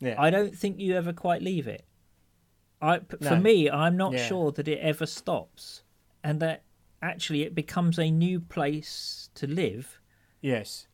Yeah. 0.00 0.14
I 0.18 0.30
don't 0.30 0.56
think 0.56 0.78
you 0.78 0.94
ever 0.94 1.12
quite 1.12 1.42
leave 1.42 1.66
it. 1.66 1.84
I, 2.80 2.98
p- 2.98 3.16
No. 3.20 3.30
For 3.30 3.36
me, 3.36 3.70
I'm 3.70 3.96
not 3.96 4.12
Yeah. 4.12 4.26
sure 4.26 4.52
that 4.52 4.68
it 4.68 4.78
ever 4.80 5.06
stops, 5.06 5.82
and 6.22 6.40
that 6.40 6.62
actually 7.02 7.42
it 7.42 7.54
becomes 7.54 7.98
a 7.98 8.10
new 8.10 8.40
place 8.40 9.30
to 9.34 9.46
live. 9.46 10.00
yes. 10.40 10.86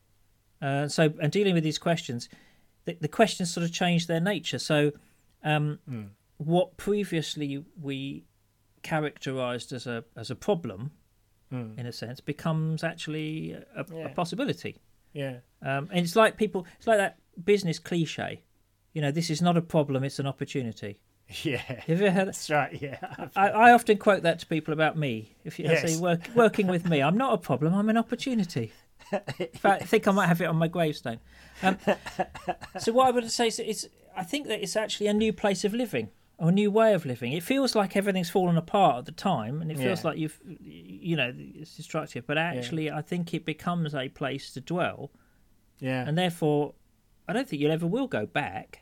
Uh, 0.61 0.87
so, 0.87 1.13
and 1.21 1.33
dealing 1.33 1.55
with 1.55 1.65
these 1.65 1.79
questions, 1.79 2.29
the, 2.85 2.97
the 3.01 3.09
questions 3.09 3.53
sort 3.53 3.65
of 3.65 3.73
change 3.73 4.07
their 4.07 4.21
nature. 4.21 4.59
So, 4.59 4.93
um, 5.45 5.79
Hmm. 5.89 6.03
what 6.39 6.77
previously 6.77 7.65
we 7.81 8.25
characterized 8.83 9.73
as 9.73 9.87
a 9.87 10.05
as 10.17 10.31
a 10.31 10.35
problem, 10.35 10.91
Hmm. 11.51 11.73
in 11.79 11.87
a 11.87 11.93
sense, 11.93 12.21
becomes 12.21 12.83
actually 12.83 13.53
a, 13.53 13.85
a 14.05 14.09
possibility. 14.11 14.77
Yeah. 15.13 15.39
Um, 15.61 15.89
and 15.93 15.99
it's 16.05 16.17
like 16.17 16.37
people, 16.39 16.67
it's 16.79 16.87
like 16.87 16.99
that 16.99 17.19
business 17.45 17.79
cliche. 17.79 18.43
You 18.95 19.03
know, 19.03 19.11
this 19.11 19.29
is 19.31 19.43
not 19.43 19.57
a 19.57 19.63
problem; 19.63 20.05
it's 20.05 20.19
an 20.19 20.27
opportunity. 20.27 20.99
Yeah. 21.45 21.57
Have 21.59 21.89
you 22.01 22.07
ever 22.07 22.11
heard? 22.11 22.29
That's 22.29 22.51
right. 22.51 22.83
Yeah. 22.83 22.99
I, 23.37 23.49
I 23.49 23.73
often 23.73 23.97
quote 23.97 24.23
that 24.25 24.41
to 24.41 24.47
people 24.47 24.75
about 24.75 24.99
me. 24.99 25.35
If 25.45 25.59
you 25.59 25.65
Yes. 25.65 25.95
say 25.95 25.99
work, 26.01 26.21
working 26.35 26.67
with 26.67 26.85
me, 26.87 27.01
I'm 27.03 27.17
not 27.17 27.33
a 27.33 27.39
problem. 27.39 27.73
I'm 27.75 27.89
an 27.89 27.97
opportunity. 27.97 28.73
Fact, 29.59 29.83
I 29.83 29.85
think 29.85 30.09
I 30.09 30.13
might 30.13 30.27
have 30.27 30.41
it 30.41 30.45
on 30.47 30.57
my 30.57 30.69
gravestone. 30.69 31.19
Um, 31.63 31.77
so 32.79 32.93
what 32.93 33.09
I 33.09 33.11
would 33.11 33.31
say 33.31 33.49
is, 33.49 33.59
is, 33.59 33.89
I 34.17 34.25
think 34.25 34.47
that 34.49 34.63
it's 34.63 34.77
actually 34.77 35.07
a 35.07 35.15
new 35.15 35.33
place 35.33 35.65
of 35.65 35.75
living 35.75 36.11
or 36.39 36.49
a 36.49 36.53
new 36.53 36.71
way 36.71 36.93
of 36.95 37.05
living. 37.07 37.33
It 37.33 37.43
feels 37.43 37.75
like 37.75 37.97
everything's 37.97 38.31
fallen 38.31 38.57
apart 38.57 38.99
at 38.99 39.05
the 39.07 39.13
time, 39.13 39.63
and 39.63 39.71
it 39.71 39.79
feels 39.79 40.03
Yeah. 40.03 40.09
like 40.11 40.19
you've, 40.19 40.41
you 40.61 41.17
know, 41.17 41.33
it's 41.37 41.77
destructive. 41.77 42.27
But 42.27 42.39
actually, 42.39 42.91
I 42.91 43.03
think 43.03 43.33
it 43.35 43.45
becomes 43.45 43.95
a 43.95 44.09
place 44.09 44.53
to 44.55 44.61
dwell, 44.61 45.11
Yeah. 45.79 46.05
and 46.07 46.17
therefore, 46.19 46.75
I 47.29 47.33
don't 47.33 47.49
think 47.49 47.63
you'll 47.63 47.71
ever 47.73 47.87
will 47.87 48.09
go 48.09 48.27
back. 48.27 48.81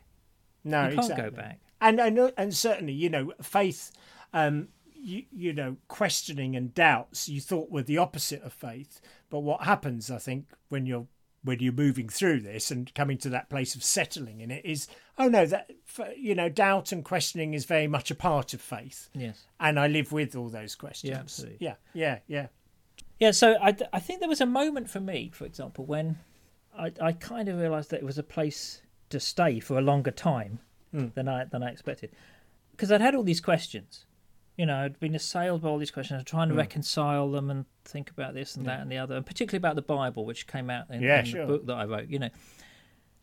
no, 0.63 0.83
you 0.87 0.95
can't 0.95 0.99
exactly. 1.11 1.29
go 1.29 1.35
back. 1.35 1.59
and 1.81 1.97
know, 2.15 2.31
and 2.37 2.53
certainly, 2.53 2.93
you 2.93 3.09
know, 3.09 3.33
faith, 3.41 3.91
um, 4.33 4.67
you, 5.01 5.23
you 5.31 5.53
know, 5.53 5.77
questioning 5.87 6.55
and 6.55 6.73
doubts 6.73 7.27
you 7.27 7.41
thought 7.41 7.71
were 7.71 7.83
the 7.83 7.97
opposite 7.97 8.41
of 8.43 8.53
faith. 8.53 9.01
But 9.29 9.39
what 9.39 9.63
happens, 9.63 10.11
I 10.11 10.17
think, 10.17 10.47
when 10.69 10.85
you're 10.85 11.07
when 11.43 11.59
you're 11.59 11.73
moving 11.73 12.07
through 12.07 12.39
this 12.39 12.69
and 12.69 12.93
coming 12.93 13.17
to 13.17 13.29
that 13.29 13.49
place 13.49 13.73
of 13.73 13.83
settling 13.83 14.41
in 14.41 14.51
it 14.51 14.63
is, 14.63 14.87
oh 15.17 15.27
no, 15.27 15.45
that 15.47 15.71
you 16.15 16.35
know, 16.35 16.49
doubt 16.49 16.91
and 16.91 17.03
questioning 17.03 17.53
is 17.53 17.65
very 17.65 17.87
much 17.87 18.11
a 18.11 18.15
part 18.15 18.53
of 18.53 18.61
faith, 18.61 19.09
Yes. 19.13 19.47
and 19.59 19.79
I 19.79 19.87
live 19.87 20.11
with 20.11 20.35
all 20.35 20.49
those 20.49 20.75
questions. 20.75 21.17
absolutely. 21.17 21.57
Yeah, 21.59 21.75
yeah, 21.93 22.19
yeah. 22.27 22.47
Yeah, 23.19 23.31
so 23.31 23.55
I, 23.61 23.75
I 23.93 23.99
think 23.99 24.19
there 24.19 24.29
was 24.29 24.41
a 24.41 24.45
moment 24.45 24.89
for 24.89 24.99
me, 24.99 25.31
for 25.33 25.45
example, 25.45 25.85
when 25.85 26.17
I, 26.77 26.91
I 27.01 27.11
kind 27.11 27.49
of 27.49 27.57
realised 27.59 27.91
that 27.91 27.99
it 27.99 28.05
was 28.05 28.17
a 28.17 28.23
place 28.23 28.81
to 29.09 29.19
stay 29.19 29.59
for 29.59 29.77
a 29.77 29.81
longer 29.81 30.11
time 30.11 30.59
hmm. 30.91 31.07
than 31.15 31.27
I 31.27 31.45
than 31.45 31.63
I 31.63 31.69
expected, 31.69 32.11
because 32.71 32.91
I'd 32.91 33.01
had 33.01 33.15
all 33.15 33.23
these 33.23 33.41
questions. 33.41 34.05
You 34.57 34.65
know, 34.65 34.75
I'd 34.77 34.99
been 34.99 35.15
assailed 35.15 35.61
by 35.61 35.69
all 35.69 35.77
these 35.77 35.91
questions, 35.91 36.23
trying 36.23 36.49
to 36.49 36.53
hmm. 36.53 36.59
reconcile 36.59 37.31
them 37.31 37.49
and 37.49 37.65
think 37.85 38.09
about 38.09 38.33
this 38.33 38.55
and 38.55 38.65
that 38.65 38.81
and 38.81 38.91
the 38.91 38.97
other, 38.97 39.15
and 39.15 39.25
particularly 39.25 39.57
about 39.57 39.75
the 39.75 39.81
Bible, 39.81 40.25
which 40.25 40.45
came 40.45 40.69
out 40.69 40.89
in, 40.89 41.01
Yeah, 41.01 41.19
in 41.19 41.25
sure. 41.25 41.45
the 41.45 41.53
book 41.53 41.65
that 41.67 41.75
I 41.77 41.85
wrote. 41.85 42.09
You 42.09 42.19
know, 42.19 42.29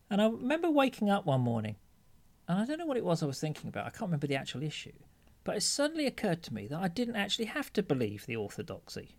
and 0.09 0.21
I 0.21 0.27
remember 0.27 0.69
waking 0.69 1.09
up 1.09 1.25
one 1.25 1.41
morning, 1.41 1.75
and 2.47 2.59
I 2.59 2.65
don't 2.65 2.77
know 2.79 2.85
what 2.85 2.97
it 2.97 3.05
was 3.05 3.21
I 3.21 3.27
was 3.27 3.39
thinking 3.39 3.69
about. 3.69 3.85
I 3.85 3.89
can't 3.89 4.03
remember 4.03 4.27
the 4.27 4.35
actual 4.35 4.63
issue, 4.63 4.91
but 5.43 5.55
it 5.55 5.61
suddenly 5.61 6.07
occurred 6.07 6.41
to 6.43 6.53
me 6.53 6.67
that 6.67 6.79
I 6.79 6.87
didn't 6.87 7.15
actually 7.15 7.45
have 7.45 7.71
to 7.73 7.83
believe 7.83 8.25
the 8.25 8.35
orthodoxy 8.35 9.17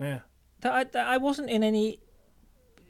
Yeah. 0.00 0.20
that 0.60 0.72
I, 0.72 0.84
that 0.84 1.06
I 1.06 1.16
wasn't 1.18 1.50
in 1.50 1.62
any. 1.62 2.00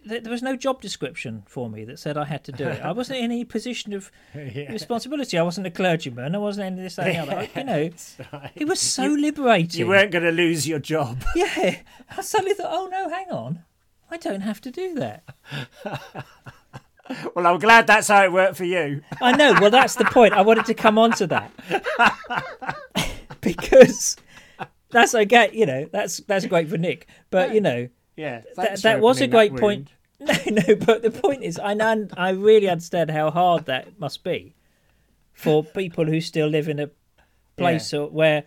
There 0.06 0.30
was 0.30 0.42
no 0.42 0.54
job 0.56 0.82
description 0.82 1.44
for 1.46 1.70
me 1.70 1.84
that 1.86 1.98
said 1.98 2.16
I 2.18 2.24
had 2.24 2.44
to 2.44 2.52
do 2.52 2.68
it. 2.68 2.82
I 2.82 2.92
wasn't 2.92 3.18
in 3.20 3.24
any 3.26 3.44
position 3.44 3.92
of 3.94 4.10
Yeah. 4.34 4.70
responsibility. 4.70 5.38
I 5.38 5.42
wasn't 5.42 5.66
a 5.66 5.70
clergyman. 5.70 6.34
I 6.34 6.38
wasn't 6.38 6.66
any 6.66 6.76
of 6.76 6.82
this, 6.82 6.96
that, 6.96 7.06
and 7.08 7.28
the 7.28 7.32
other. 7.32 7.48
I- 7.54 7.58
You 7.58 7.64
know, 7.64 7.90
right. 8.32 8.50
it 8.54 8.68
was 8.68 8.80
so 8.80 9.06
liberating. 9.06 9.80
You 9.80 9.86
weren't 9.88 10.10
going 10.10 10.24
to 10.24 10.30
lose 10.32 10.68
your 10.68 10.78
job. 10.78 11.24
Yeah, 11.34 11.76
I 12.16 12.20
suddenly 12.20 12.54
thought, 12.54 12.68
oh 12.70 12.88
no, 12.88 13.08
hang 13.08 13.30
on, 13.30 13.62
I 14.10 14.16
don't 14.18 14.42
have 14.42 14.60
to 14.62 14.70
do 14.70 14.94
that. 14.96 15.24
Well, 17.34 17.46
I'm 17.46 17.58
glad 17.58 17.86
that's 17.86 18.08
how 18.08 18.24
it 18.24 18.32
worked 18.32 18.56
for 18.56 18.64
you. 18.64 19.02
I 19.20 19.32
know. 19.36 19.54
Well, 19.60 19.70
that's 19.70 19.94
the 19.94 20.04
point. 20.06 20.32
I 20.32 20.40
wanted 20.42 20.64
to 20.66 20.74
come 20.74 20.96
on 20.98 21.12
to 21.12 21.26
that 21.26 21.50
because 23.42 24.16
that's 24.90 25.14
okay. 25.14 25.50
You 25.52 25.66
know, 25.66 25.88
that's 25.92 26.18
that's 26.18 26.46
great 26.46 26.68
for 26.68 26.78
Nick. 26.78 27.06
But 27.30 27.54
you 27.54 27.60
know, 27.60 27.88
Yeah, 28.16 28.42
that, 28.56 28.80
that 28.82 29.00
was 29.00 29.20
a 29.20 29.26
great 29.26 29.56
point. 29.56 29.88
No, 30.20 30.32
no, 30.48 30.76
but 30.76 31.02
the 31.02 31.10
point 31.10 31.42
is, 31.42 31.58
I 31.58 31.74
know, 31.74 32.06
I 32.16 32.30
really 32.30 32.68
understand 32.68 33.10
how 33.10 33.30
hard 33.32 33.66
that 33.66 33.98
must 33.98 34.22
be 34.22 34.54
for 35.32 35.64
people 35.64 36.04
who 36.06 36.20
still 36.20 36.46
live 36.46 36.68
in 36.68 36.78
a 36.78 36.88
place 37.56 37.92
or 37.92 38.08
where 38.08 38.44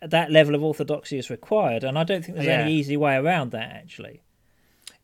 that 0.00 0.32
level 0.32 0.54
of 0.54 0.64
orthodoxy 0.64 1.18
is 1.18 1.28
required, 1.30 1.84
and 1.84 1.98
I 1.98 2.04
don't 2.04 2.24
think 2.24 2.36
there's 2.36 2.46
Yeah. 2.46 2.60
any 2.62 2.72
easy 2.72 2.96
way 2.96 3.14
around 3.16 3.50
that. 3.52 3.70
Actually, 3.70 4.22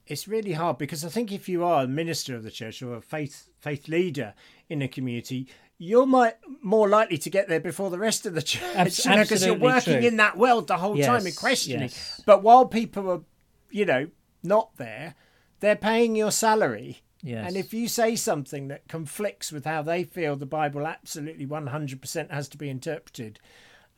It's 0.06 0.26
really 0.26 0.54
hard 0.54 0.78
because 0.78 1.04
I 1.04 1.08
think 1.10 1.30
if 1.30 1.46
you 1.48 1.62
are 1.62 1.84
a 1.84 1.86
minister 1.86 2.34
of 2.34 2.42
the 2.42 2.50
church 2.50 2.82
or 2.82 2.94
a 2.96 3.02
faith 3.02 3.50
faith 3.60 3.86
leader 3.86 4.32
in 4.70 4.80
a 4.80 4.88
community, 4.88 5.46
you're 5.76 6.06
might, 6.06 6.36
more 6.62 6.88
likely 6.88 7.18
to 7.18 7.30
get 7.30 7.48
there 7.48 7.60
before 7.60 7.90
the 7.90 7.98
rest 7.98 8.24
of 8.24 8.34
the 8.34 8.42
church 8.52 8.62
Abs- 8.74 9.04
you 9.04 9.10
know, 9.14 9.22
because 9.22 9.44
you're 9.44 9.54
working 9.54 9.98
true. 9.98 10.08
in 10.08 10.16
that 10.16 10.36
world 10.38 10.66
the 10.68 10.78
whole 10.78 10.96
time 10.96 11.26
and 11.26 11.36
questioning. 11.36 11.90
yes. 11.90 12.22
But 12.24 12.42
while 12.42 12.64
people 12.64 13.10
are, 13.10 13.20
you 13.70 13.84
know, 13.84 14.08
not 14.42 14.76
there, 14.76 15.14
they're 15.60 15.76
paying 15.76 16.16
your 16.16 16.30
salary. 16.30 17.02
yes, 17.22 17.46
And 17.48 17.56
if 17.56 17.74
you 17.74 17.88
say 17.88 18.16
something 18.16 18.68
that 18.68 18.88
conflicts 18.88 19.50
with 19.52 19.64
how 19.64 19.82
they 19.82 20.04
feel 20.04 20.36
the 20.36 20.46
Bible 20.46 20.86
absolutely 20.86 21.46
100% 21.46 22.30
has 22.30 22.48
to 22.48 22.56
be 22.58 22.68
interpreted, 22.68 23.38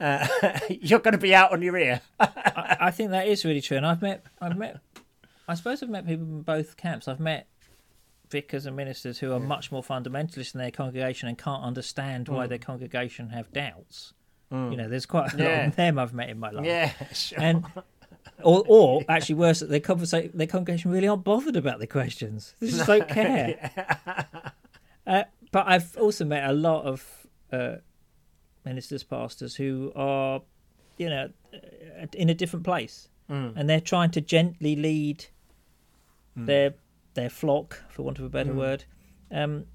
uh, 0.00 0.26
you're 0.70 0.98
going 1.00 1.12
to 1.12 1.18
be 1.18 1.34
out 1.34 1.52
on 1.52 1.62
your 1.62 1.76
ear. 1.76 2.00
I, 2.20 2.76
I 2.80 2.90
think 2.90 3.10
that 3.10 3.28
is 3.28 3.44
really 3.44 3.60
true, 3.60 3.76
and 3.76 3.86
I've 3.86 4.00
met, 4.02 4.24
I've 4.40 4.56
met, 4.56 4.80
I 5.46 5.54
suppose 5.54 5.82
I've 5.82 5.90
met 5.90 6.06
people 6.06 6.24
in 6.24 6.42
both 6.42 6.76
camps. 6.76 7.06
I've 7.08 7.20
met 7.20 7.46
vicars 8.30 8.64
and 8.64 8.76
ministers 8.76 9.18
who 9.18 9.32
are 9.32 9.40
much 9.40 9.72
more 9.72 9.82
fundamentalist 9.82 10.54
in 10.54 10.60
their 10.60 10.70
congregation 10.70 11.28
and 11.28 11.36
can't 11.36 11.64
understand 11.64 12.28
why 12.28 12.46
their 12.46 12.58
congregation 12.58 13.30
have 13.30 13.52
doubts. 13.52 14.14
You 14.52 14.76
know, 14.76 14.88
there's 14.88 15.06
quite 15.06 15.32
a 15.32 15.36
lot 15.36 15.66
of 15.68 15.76
them 15.76 15.98
I've 15.98 16.12
met 16.14 16.28
in 16.28 16.38
my 16.40 16.50
life. 16.50 16.64
yeah, 16.66 16.92
sure. 17.12 17.40
and 17.40 17.64
or, 18.42 18.64
or 18.66 19.02
actually 19.08 19.36
worse, 19.36 19.60
their 19.60 19.80
conversation, 19.80 20.30
their 20.34 20.46
congregation 20.46 20.90
really 20.90 21.08
aren't 21.08 21.24
bothered 21.24 21.56
about 21.56 21.78
the 21.78 21.86
questions. 21.86 22.54
They 22.60 22.68
just 22.68 22.86
don't 22.86 23.08
care. 23.20 23.70
uh, 25.06 25.24
but 25.52 25.66
I've 25.66 25.96
also 25.96 26.24
met 26.24 26.48
a 26.48 26.52
lot 26.52 26.84
of 26.84 27.26
uh, 27.52 27.76
ministers, 28.64 29.02
pastors 29.02 29.56
who 29.56 29.92
are, 29.96 30.42
you 30.98 31.08
know, 31.08 31.30
uh, 31.54 32.06
in 32.14 32.28
a 32.28 32.34
different 32.34 32.64
place, 32.64 33.08
and 33.56 33.68
they're 33.70 33.80
trying 33.80 34.10
to 34.12 34.20
gently 34.20 34.74
lead 34.76 35.26
their 36.46 36.74
their 37.14 37.28
flock, 37.30 37.82
for 37.90 38.02
want 38.02 38.18
of 38.18 38.24
a 38.24 38.28
better 38.28 38.52
word, 38.58 38.84
um, 39.30 39.66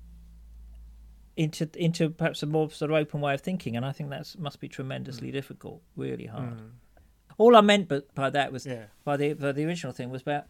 into 1.37 1.69
into 1.75 2.09
perhaps 2.09 2.41
a 2.43 2.45
more 2.45 2.69
sort 2.69 2.91
of 2.91 2.97
open 2.97 3.19
way 3.21 3.33
of 3.33 3.41
thinking, 3.41 3.75
and 3.75 3.85
I 3.85 3.91
think 3.91 4.09
that 4.09 4.35
must 4.39 4.59
be 4.59 4.67
tremendously 4.69 5.31
difficult, 5.31 5.81
really 5.95 6.25
hard. 6.25 6.59
All 7.37 7.55
I 7.55 7.61
meant 7.61 7.91
by 8.15 8.29
that 8.29 8.51
was 8.51 8.65
Yeah. 8.65 8.85
by 9.03 9.17
the 9.17 9.33
by 9.33 9.51
the 9.51 9.65
original 9.65 9.91
thing 9.93 10.09
was 10.09 10.21
about. 10.21 10.45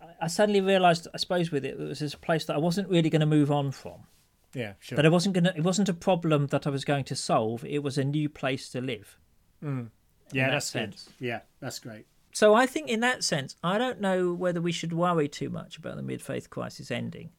I- 0.00 0.14
I 0.22 0.26
suddenly 0.28 0.60
realised, 0.60 1.06
I 1.12 1.18
suppose, 1.18 1.50
with 1.50 1.64
it, 1.64 1.78
it 1.78 1.88
was 1.88 1.98
this 2.00 2.14
place 2.14 2.44
that 2.46 2.56
I 2.56 2.58
wasn't 2.58 2.88
really 2.88 3.10
going 3.10 3.20
to 3.20 3.26
move 3.26 3.50
on 3.50 3.70
from. 3.70 4.06
yeah, 4.54 4.72
sure. 4.80 4.96
That 4.96 5.04
it 5.04 5.12
wasn't 5.12 5.34
going 5.34 5.44
to. 5.44 5.56
It 5.56 5.62
wasn't 5.62 5.88
a 5.88 5.94
problem 5.94 6.48
that 6.48 6.66
I 6.66 6.70
was 6.70 6.84
going 6.84 7.04
to 7.04 7.14
solve. 7.16 7.64
It 7.64 7.82
was 7.82 7.96
a 7.98 8.04
new 8.04 8.28
place 8.28 8.68
to 8.70 8.80
live. 8.80 9.18
Mm. 9.62 9.90
yeah, 10.32 10.46
that 10.46 10.52
that's 10.52 10.66
sense. 10.66 11.04
good. 11.18 11.26
Yeah, 11.26 11.40
that's 11.60 11.78
great. 11.78 12.06
So 12.32 12.54
I 12.54 12.64
think, 12.66 12.88
in 12.88 13.00
that 13.00 13.22
sense, 13.24 13.56
I 13.62 13.76
don't 13.78 14.00
know 14.00 14.32
whether 14.32 14.60
we 14.60 14.72
should 14.72 14.92
worry 14.92 15.28
too 15.28 15.50
much 15.50 15.76
about 15.76 15.96
the 15.96 16.02
mid-faith 16.02 16.48
crisis 16.48 16.90
ending. 16.90 17.30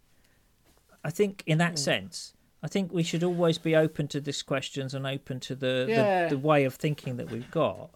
I 1.04 1.10
think, 1.10 1.44
in 1.46 1.58
that 1.58 1.74
mm. 1.74 1.80
sense, 1.80 2.34
I 2.62 2.68
think 2.68 2.92
we 2.94 3.02
should 3.04 3.24
always 3.24 3.58
be 3.58 3.76
open 3.76 4.08
to 4.10 4.22
these 4.22 4.44
questions 4.44 4.94
and 4.94 5.08
open 5.08 5.40
to 5.42 5.56
the, 5.56 5.86
Yeah. 5.90 6.28
the 6.28 6.36
the 6.36 6.40
way 6.42 6.64
of 6.66 6.76
thinking 6.76 7.18
that 7.18 7.32
we've 7.32 7.50
got. 7.52 7.90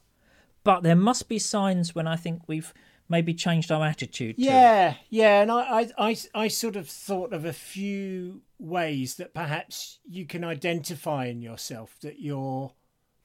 But 0.65 0.83
there 0.83 0.95
must 0.95 1.29
be 1.29 1.39
signs 1.39 1.95
when 1.95 2.07
I 2.07 2.17
think 2.17 2.41
we've 2.47 2.73
maybe 3.07 3.33
changed 3.33 3.71
our 3.71 3.85
attitude. 3.85 4.35
To. 4.35 4.41
Yeah, 4.41 4.95
yeah, 5.09 5.41
and 5.41 5.51
I, 5.51 5.61
I, 5.61 6.09
I, 6.09 6.17
I 6.33 6.47
sort 6.49 6.75
of 6.75 6.89
thought 6.89 7.31
of 7.31 7.45
a 7.45 7.53
few 7.53 8.41
ways 8.59 9.15
that 9.15 9.33
perhaps 9.33 9.99
you 10.09 10.25
can 10.25 10.43
identify 10.43 11.27
in 11.27 11.41
yourself 11.41 11.97
that 12.01 12.19
you're 12.19 12.73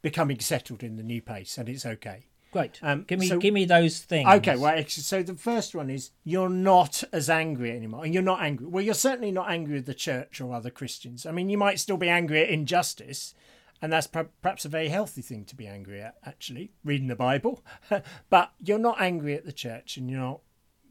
becoming 0.03 0.39
settled 0.39 0.83
in 0.83 0.97
the 0.97 1.03
new 1.03 1.23
pace 1.23 1.57
and 1.59 1.69
it's 1.69 1.87
okay. 1.87 2.27
Great. 2.53 2.79
Um, 2.83 3.05
give 3.05 3.19
me 3.21 3.29
so- 3.29 3.39
give 3.39 3.55
me 3.55 3.65
those 3.65 4.01
things. 4.01 4.29
Okay, 4.29 4.57
well, 4.57 4.85
so 4.89 5.23
the 5.23 5.35
first 5.35 5.75
one 5.75 5.89
is 5.89 6.11
you're 6.25 6.49
not 6.49 7.05
as 7.13 7.31
angry 7.31 7.71
anymore, 7.71 8.05
and 8.05 8.13
you're 8.13 8.23
not 8.25 8.43
angry. 8.43 8.67
Well, 8.67 8.85
you're 8.85 8.93
certainly 8.93 9.31
not 9.31 9.51
angry 9.51 9.75
with 9.75 9.87
the 9.87 9.95
church 9.95 10.41
or 10.41 10.53
other 10.53 10.69
Christians. 10.69 11.25
I 11.25 11.31
mean, 11.31 11.49
you 11.49 11.57
might 11.57 11.79
still 11.79 11.97
be 11.97 12.09
angry 12.09 12.43
at 12.43 12.51
injustice, 12.51 13.35
and 13.83 13.93
that's 13.93 14.07
perhaps 14.07 14.65
a 14.65 14.69
very 14.69 14.89
healthy 14.89 15.23
thing 15.23 15.45
to 15.47 15.57
be 15.57 15.67
angry 15.67 16.01
at. 16.01 16.17
Actually, 16.25 16.73
reading 16.85 17.09
the 17.09 17.17
Bible, 17.17 17.65
but 18.31 18.53
you're 18.61 18.79
not 18.79 19.01
angry 19.01 19.35
at 19.35 19.45
the 19.45 19.53
church, 19.53 19.97
and 19.97 20.11
you're 20.11 20.21
not, 20.21 20.41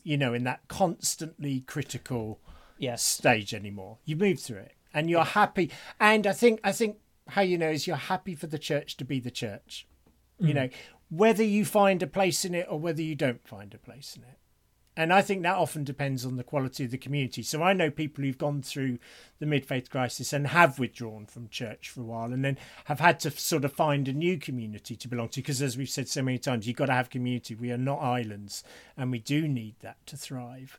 you 0.04 0.18
know, 0.18 0.34
in 0.34 0.44
that 0.46 0.68
constantly 0.68 1.62
critical 1.62 2.40
Yes. 2.78 3.04
stage 3.04 3.54
anymore. 3.54 3.98
You 4.06 4.16
moved 4.16 4.40
through 4.40 4.58
it, 4.58 4.76
and 4.94 5.10
you're 5.10 5.24
happy. 5.24 5.72
And 6.00 6.26
I 6.26 6.34
think 6.34 6.60
I 6.64 6.72
think 6.72 6.98
how 7.30 7.42
you 7.42 7.58
know 7.58 7.70
is 7.70 7.86
you're 7.86 7.96
happy 7.96 8.36
for 8.36 8.48
the 8.48 8.60
church 8.60 8.98
to 8.98 9.06
be 9.06 9.20
the 9.20 9.32
church. 9.32 9.88
You 10.40 10.54
mm. 10.54 10.56
know, 10.56 10.70
whether 11.10 11.44
you 11.44 11.66
find 11.66 12.02
a 12.02 12.08
place 12.08 12.46
in 12.46 12.56
it 12.56 12.68
or 12.70 12.80
whether 12.80 13.02
you 13.02 13.16
don't 13.16 13.48
find 13.48 13.74
a 13.74 13.78
place 13.78 14.16
in 14.16 14.24
it. 14.24 14.38
And 14.98 15.14
I 15.14 15.22
think 15.22 15.44
that 15.44 15.56
often 15.56 15.84
depends 15.84 16.26
on 16.26 16.36
the 16.36 16.44
quality 16.44 16.84
of 16.84 16.92
the 16.92 16.98
community. 16.98 17.42
So 17.42 17.64
I 17.64 17.74
know 17.74 17.90
people 17.90 18.24
who've 18.24 18.38
gone 18.38 18.62
through 18.62 19.00
the 19.40 19.46
mid 19.46 19.66
faith 19.66 19.90
crisis 19.90 20.34
and 20.34 20.48
have 20.48 20.78
withdrawn 20.78 21.26
from 21.26 21.48
church 21.48 21.90
for 21.90 22.02
a 22.02 22.06
while 22.06 22.34
and 22.34 22.44
then 22.44 22.58
have 22.86 23.00
had 23.00 23.20
to 23.22 23.32
sort 23.32 23.64
of 23.64 23.72
find 23.72 24.08
a 24.08 24.14
new 24.14 24.38
community 24.38 24.96
to 24.98 25.08
belong 25.08 25.30
to. 25.30 25.42
Because 25.42 25.62
as 25.62 25.78
we've 25.78 25.90
said 25.90 26.10
so 26.10 26.22
many 26.22 26.38
times, 26.38 26.68
you've 26.68 26.76
got 26.76 26.88
to 26.88 26.94
have 26.94 27.10
community. 27.10 27.56
We 27.56 27.72
are 27.72 27.78
not 27.78 28.02
islands 28.02 28.64
and 28.98 29.12
we 29.12 29.20
do 29.20 29.48
need 29.48 29.76
that 29.82 30.06
to 30.08 30.18
thrive. 30.18 30.78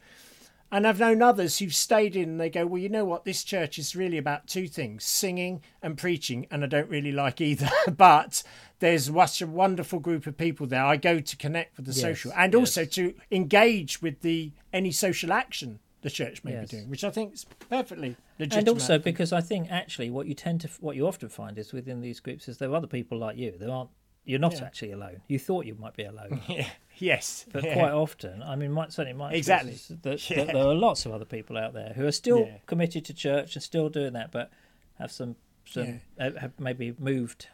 And 0.73 0.87
I've 0.87 1.01
known 1.01 1.21
others 1.21 1.59
who've 1.59 1.75
stayed 1.75 2.15
in 2.15 2.29
and 2.31 2.41
they 2.41 2.51
go, 2.51 2.65
Well, 2.67 2.81
you 2.81 2.89
know 2.89 3.05
what? 3.05 3.25
This 3.25 3.43
church 3.43 3.79
is 3.79 3.97
really 3.97 4.19
about 4.19 4.47
two 4.47 4.69
things 4.69 5.05
singing 5.05 5.63
and 5.83 5.99
preaching. 5.99 6.47
And 6.51 6.63
I 6.63 6.69
don't 6.69 6.89
really 6.89 7.13
like 7.13 7.41
either. 7.41 7.69
but 7.97 8.43
there's 8.79 9.07
such 9.07 9.43
a 9.43 9.47
wonderful 9.47 9.99
group 9.99 10.27
of 10.27 10.37
people 10.39 10.67
there. 10.67 10.85
I 10.85 10.97
go 10.97 11.21
to 11.21 11.37
connect 11.37 11.77
with 11.77 11.87
the 11.87 11.93
Yes, 11.93 12.01
social 12.01 12.33
and 12.37 12.53
yes. 12.53 12.61
also 12.61 12.85
to 12.85 13.15
engage 13.31 14.01
with 14.01 14.21
the 14.21 14.53
any 14.73 14.93
social 14.93 15.33
action 15.33 15.81
the 16.03 16.11
church 16.11 16.43
may 16.45 16.53
Yes. 16.53 16.71
be 16.71 16.77
doing, 16.79 16.89
which 16.89 17.05
I 17.05 17.11
think 17.11 17.35
is 17.35 17.45
perfectly 17.69 18.17
legitimate. 18.39 18.59
and 18.59 18.69
also 18.71 18.99
because 18.99 19.33
I 19.35 19.41
think 19.43 19.71
actually 19.71 20.09
what 20.09 20.27
you 20.27 20.35
tend 20.35 20.63
to 20.63 20.69
what 20.81 20.97
you 20.97 21.07
often 21.07 21.29
find 21.29 21.59
is 21.59 21.73
within 21.73 22.01
these 22.01 22.21
groups 22.21 22.49
is 22.49 22.57
there 22.59 22.71
are 22.71 22.77
other 22.77 22.87
people 22.87 23.19
like 23.19 23.37
you. 23.37 23.55
There 23.59 23.71
aren't. 23.71 23.91
You're 24.25 24.39
not 24.39 24.55
Yeah. 24.55 24.65
actually 24.65 24.93
alone. 24.93 25.23
You 25.29 25.39
thought 25.39 25.67
you 25.67 25.75
might 25.75 25.97
be 25.97 26.05
alone, 26.05 26.41
yeah, 26.49 26.69
yes. 26.99 27.47
but 27.53 27.65
yeah. 27.65 27.75
quite 27.75 27.93
often, 27.93 28.43
I 28.43 28.55
mean, 28.55 28.71
my, 28.73 28.89
certainly 28.89 29.15
my 29.19 29.33
Exactly. 29.33 29.73
experience 29.73 29.91
is 29.91 30.29
that, 30.29 30.31
Yeah. 30.37 30.45
that 30.45 30.53
there 30.55 30.67
are 30.67 30.75
lots 30.75 31.07
of 31.07 31.13
other 31.13 31.25
people 31.25 31.57
out 31.57 31.73
there 31.73 31.93
who 31.97 32.07
are 32.07 32.13
still 32.13 32.49
committed 32.67 33.05
to 33.07 33.15
church 33.15 33.57
and 33.57 33.63
still 33.63 33.89
doing 33.89 34.13
that, 34.13 34.31
but 34.31 34.51
have 34.99 35.11
some 35.11 35.37
some 35.67 36.01
uh, 36.19 36.31
have 36.41 36.53
maybe 36.59 36.95
moved 36.99 37.47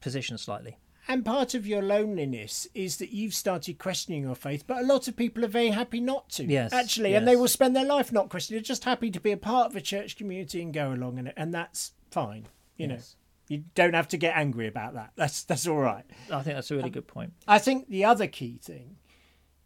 position 0.00 0.36
slightly. 0.38 0.78
And 1.08 1.24
part 1.24 1.54
of 1.54 1.66
your 1.66 1.82
loneliness 1.82 2.66
is 2.74 2.98
that 2.98 3.10
you've 3.10 3.34
started 3.34 3.78
questioning 3.78 4.22
your 4.22 4.34
faith, 4.36 4.64
but 4.66 4.78
a 4.78 4.86
lot 4.86 5.08
of 5.08 5.16
people 5.16 5.44
are 5.44 5.48
very 5.48 5.68
happy 5.70 6.00
not 6.00 6.28
to. 6.30 6.44
Yes, 6.44 6.72
Actually, 6.72 7.14
and 7.14 7.26
they 7.26 7.34
will 7.36 7.48
spend 7.48 7.74
their 7.74 7.84
life 7.84 8.12
not 8.12 8.28
questioning. 8.28 8.58
They're 8.58 8.64
just 8.64 8.84
happy 8.84 9.10
to 9.10 9.20
be 9.20 9.32
a 9.32 9.36
part 9.36 9.66
of 9.70 9.76
a 9.76 9.80
church 9.80 10.16
community 10.16 10.62
and 10.62 10.72
go 10.72 10.92
along 10.92 11.18
in 11.18 11.26
it, 11.26 11.34
and 11.36 11.52
that's 11.52 11.92
fine. 12.10 12.46
You 12.76 12.86
know, 12.88 12.94
Yes. 12.94 13.16
You 13.52 13.64
don't 13.74 13.92
have 13.92 14.08
to 14.08 14.16
get 14.16 14.34
angry 14.34 14.66
about 14.66 14.94
that. 14.94 15.12
That's 15.14 15.44
that's 15.44 15.66
all 15.66 15.76
right. 15.76 16.04
I 16.30 16.42
think 16.42 16.56
that's 16.56 16.70
a 16.70 16.76
really 16.76 16.88
good 16.88 17.06
point. 17.06 17.34
I 17.46 17.58
think 17.58 17.88
the 17.88 18.02
other 18.02 18.26
key 18.26 18.58
thing 18.62 18.96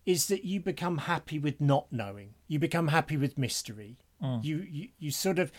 is 0.04 0.26
that 0.26 0.44
you 0.44 0.58
become 0.60 0.98
happy 0.98 1.38
with 1.38 1.60
not 1.60 1.86
knowing. 1.92 2.34
You 2.48 2.58
become 2.58 2.88
happy 2.88 3.16
with 3.16 3.38
mystery. 3.38 3.98
Mm. 4.20 4.42
You, 4.42 4.66
you 4.68 4.88
you 4.98 5.10
sort 5.12 5.38
of 5.38 5.52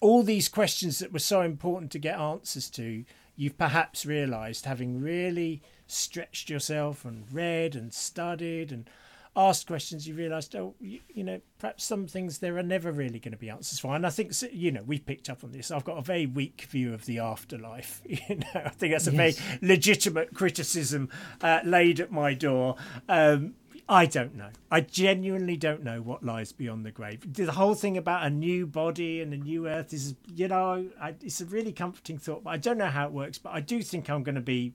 all 0.00 0.22
these 0.22 0.48
questions 0.48 1.00
that 1.00 1.12
were 1.12 1.18
so 1.18 1.40
important 1.40 1.90
to 1.92 1.98
get 1.98 2.20
answers 2.20 2.70
to. 2.70 3.04
You've 3.34 3.58
perhaps 3.58 4.06
realised, 4.06 4.64
having 4.64 5.00
really 5.00 5.62
stretched 5.88 6.48
yourself 6.48 7.04
and 7.04 7.24
read 7.32 7.74
and 7.74 7.92
studied 7.92 8.70
and 8.70 8.88
asked 9.34 9.66
questions, 9.66 10.06
you 10.06 10.14
realised, 10.14 10.54
oh, 10.54 10.74
you, 10.80 11.00
you 11.08 11.24
know, 11.24 11.40
perhaps 11.58 11.84
some 11.84 12.06
things 12.06 12.38
there 12.38 12.58
are 12.58 12.62
never 12.62 12.92
really 12.92 13.18
going 13.18 13.32
to 13.32 13.38
be 13.38 13.48
answers 13.48 13.78
for. 13.78 13.94
And 13.94 14.06
I 14.06 14.10
think, 14.10 14.32
you 14.52 14.70
know, 14.70 14.82
we've 14.84 15.04
picked 15.06 15.30
up 15.30 15.42
on 15.42 15.52
this. 15.52 15.70
I've 15.70 15.84
got 15.84 15.96
a 15.98 16.02
very 16.02 16.26
weak 16.26 16.66
view 16.70 16.92
of 16.92 17.06
the 17.06 17.18
afterlife. 17.18 18.02
You 18.28 18.36
know, 18.36 18.62
I 18.66 18.68
think 18.68 18.92
that's 18.92 19.06
a 19.06 19.12
Yes. 19.12 19.38
very 19.38 19.58
legitimate 19.62 20.34
criticism 20.34 21.08
uh, 21.40 21.60
laid 21.64 21.98
at 22.00 22.10
my 22.12 22.34
door. 22.34 22.76
Um, 23.08 23.54
I 23.88 24.06
don't 24.06 24.34
know. 24.36 24.50
I 24.70 24.80
genuinely 24.80 25.56
don't 25.56 25.82
know 25.82 26.00
what 26.00 26.22
lies 26.22 26.52
beyond 26.52 26.86
the 26.86 26.90
grave. 26.92 27.20
The 27.34 27.52
whole 27.52 27.74
thing 27.74 27.96
about 27.96 28.24
a 28.24 28.30
new 28.30 28.66
body 28.66 29.20
and 29.20 29.32
a 29.34 29.36
new 29.36 29.66
earth 29.66 29.92
is, 29.92 30.14
you 30.34 30.48
know, 30.48 30.88
I, 31.00 31.14
it's 31.20 31.40
a 31.40 31.46
really 31.46 31.72
comforting 31.72 32.18
thought. 32.18 32.44
But 32.44 32.50
I 32.50 32.56
don't 32.58 32.78
know 32.78 32.86
how 32.86 33.06
it 33.06 33.12
works. 33.12 33.38
But 33.38 33.50
I 33.54 33.60
do 33.60 33.82
think 33.82 34.08
I'm 34.08 34.22
going 34.22 34.36
to 34.36 34.40
be, 34.40 34.74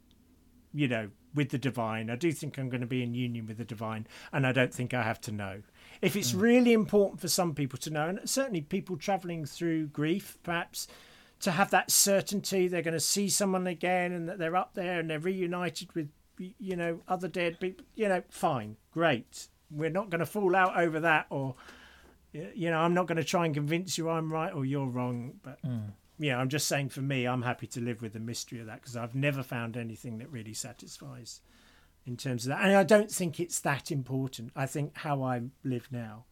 you 0.73 0.87
know, 0.87 1.09
with 1.37 1.51
the 1.51 1.57
divine. 1.57 2.09
I 2.09 2.17
do 2.17 2.33
think 2.33 2.57
I'm 2.57 2.67
going 2.67 2.81
to 2.81 2.87
be 2.87 3.01
in 3.01 3.13
union 3.13 3.45
with 3.45 3.57
the 3.57 3.63
divine, 3.63 4.07
and 4.33 4.45
I 4.45 4.51
don't 4.51 4.73
think 4.73 4.93
I 4.93 5.03
have 5.03 5.21
to 5.21 5.31
know. 5.31 5.61
If 6.01 6.17
it's 6.17 6.33
mm. 6.33 6.41
really 6.41 6.73
important 6.73 7.21
for 7.21 7.29
some 7.29 7.55
people 7.55 7.79
to 7.79 7.89
know, 7.89 8.09
and 8.09 8.19
certainly 8.29 8.59
people 8.59 8.97
travelling 8.97 9.45
through 9.45 9.87
grief, 9.87 10.37
perhaps 10.43 10.87
to 11.39 11.51
have 11.51 11.69
that 11.69 11.91
certainty 11.91 12.67
they're 12.67 12.81
going 12.81 12.93
to 12.93 12.99
see 12.99 13.29
someone 13.29 13.67
again 13.67 14.11
and 14.11 14.27
that 14.27 14.39
they're 14.39 14.55
up 14.55 14.73
there 14.73 14.99
and 14.99 15.09
they're 15.09 15.19
reunited 15.19 15.93
with 15.93 16.09
you 16.39 16.75
know 16.75 16.99
other 17.07 17.27
dead 17.27 17.59
people 17.59 17.85
you 17.95 18.07
know 18.07 18.23
fine 18.29 18.75
great 18.91 19.47
we're 19.69 19.89
not 19.89 20.09
going 20.09 20.19
to 20.19 20.25
fall 20.25 20.55
out 20.55 20.77
over 20.79 20.99
that 20.99 21.27
or 21.29 21.55
you 22.31 22.71
know 22.71 22.79
i'm 22.79 22.93
not 22.93 23.05
going 23.05 23.17
to 23.17 23.23
try 23.23 23.45
and 23.45 23.53
convince 23.53 23.97
you 23.97 24.09
i'm 24.09 24.31
right 24.31 24.53
or 24.53 24.65
you're 24.65 24.87
wrong 24.87 25.33
but 25.43 25.61
mm. 25.63 25.91
Yeah 26.19 26.37
i'm 26.37 26.49
just 26.49 26.67
saying 26.67 26.89
for 26.89 27.01
me 27.01 27.25
i'm 27.25 27.41
happy 27.41 27.67
to 27.67 27.81
live 27.81 28.01
with 28.01 28.13
the 28.13 28.19
mystery 28.19 28.59
of 28.59 28.65
that 28.65 28.81
because 28.81 28.95
i've 28.95 29.15
never 29.15 29.43
found 29.43 29.77
anything 29.77 30.17
that 30.17 30.31
really 30.31 30.53
satisfies 30.53 31.41
in 32.05 32.15
terms 32.15 32.45
of 32.45 32.49
that. 32.49 32.63
And 32.63 32.75
i 32.75 32.83
don't 32.83 33.11
think 33.11 33.39
it's 33.39 33.59
that 33.61 33.91
important 33.91 34.51
i 34.55 34.65
think 34.65 34.97
how 34.97 35.23
i 35.23 35.41
live 35.63 35.87
now. 35.91 36.25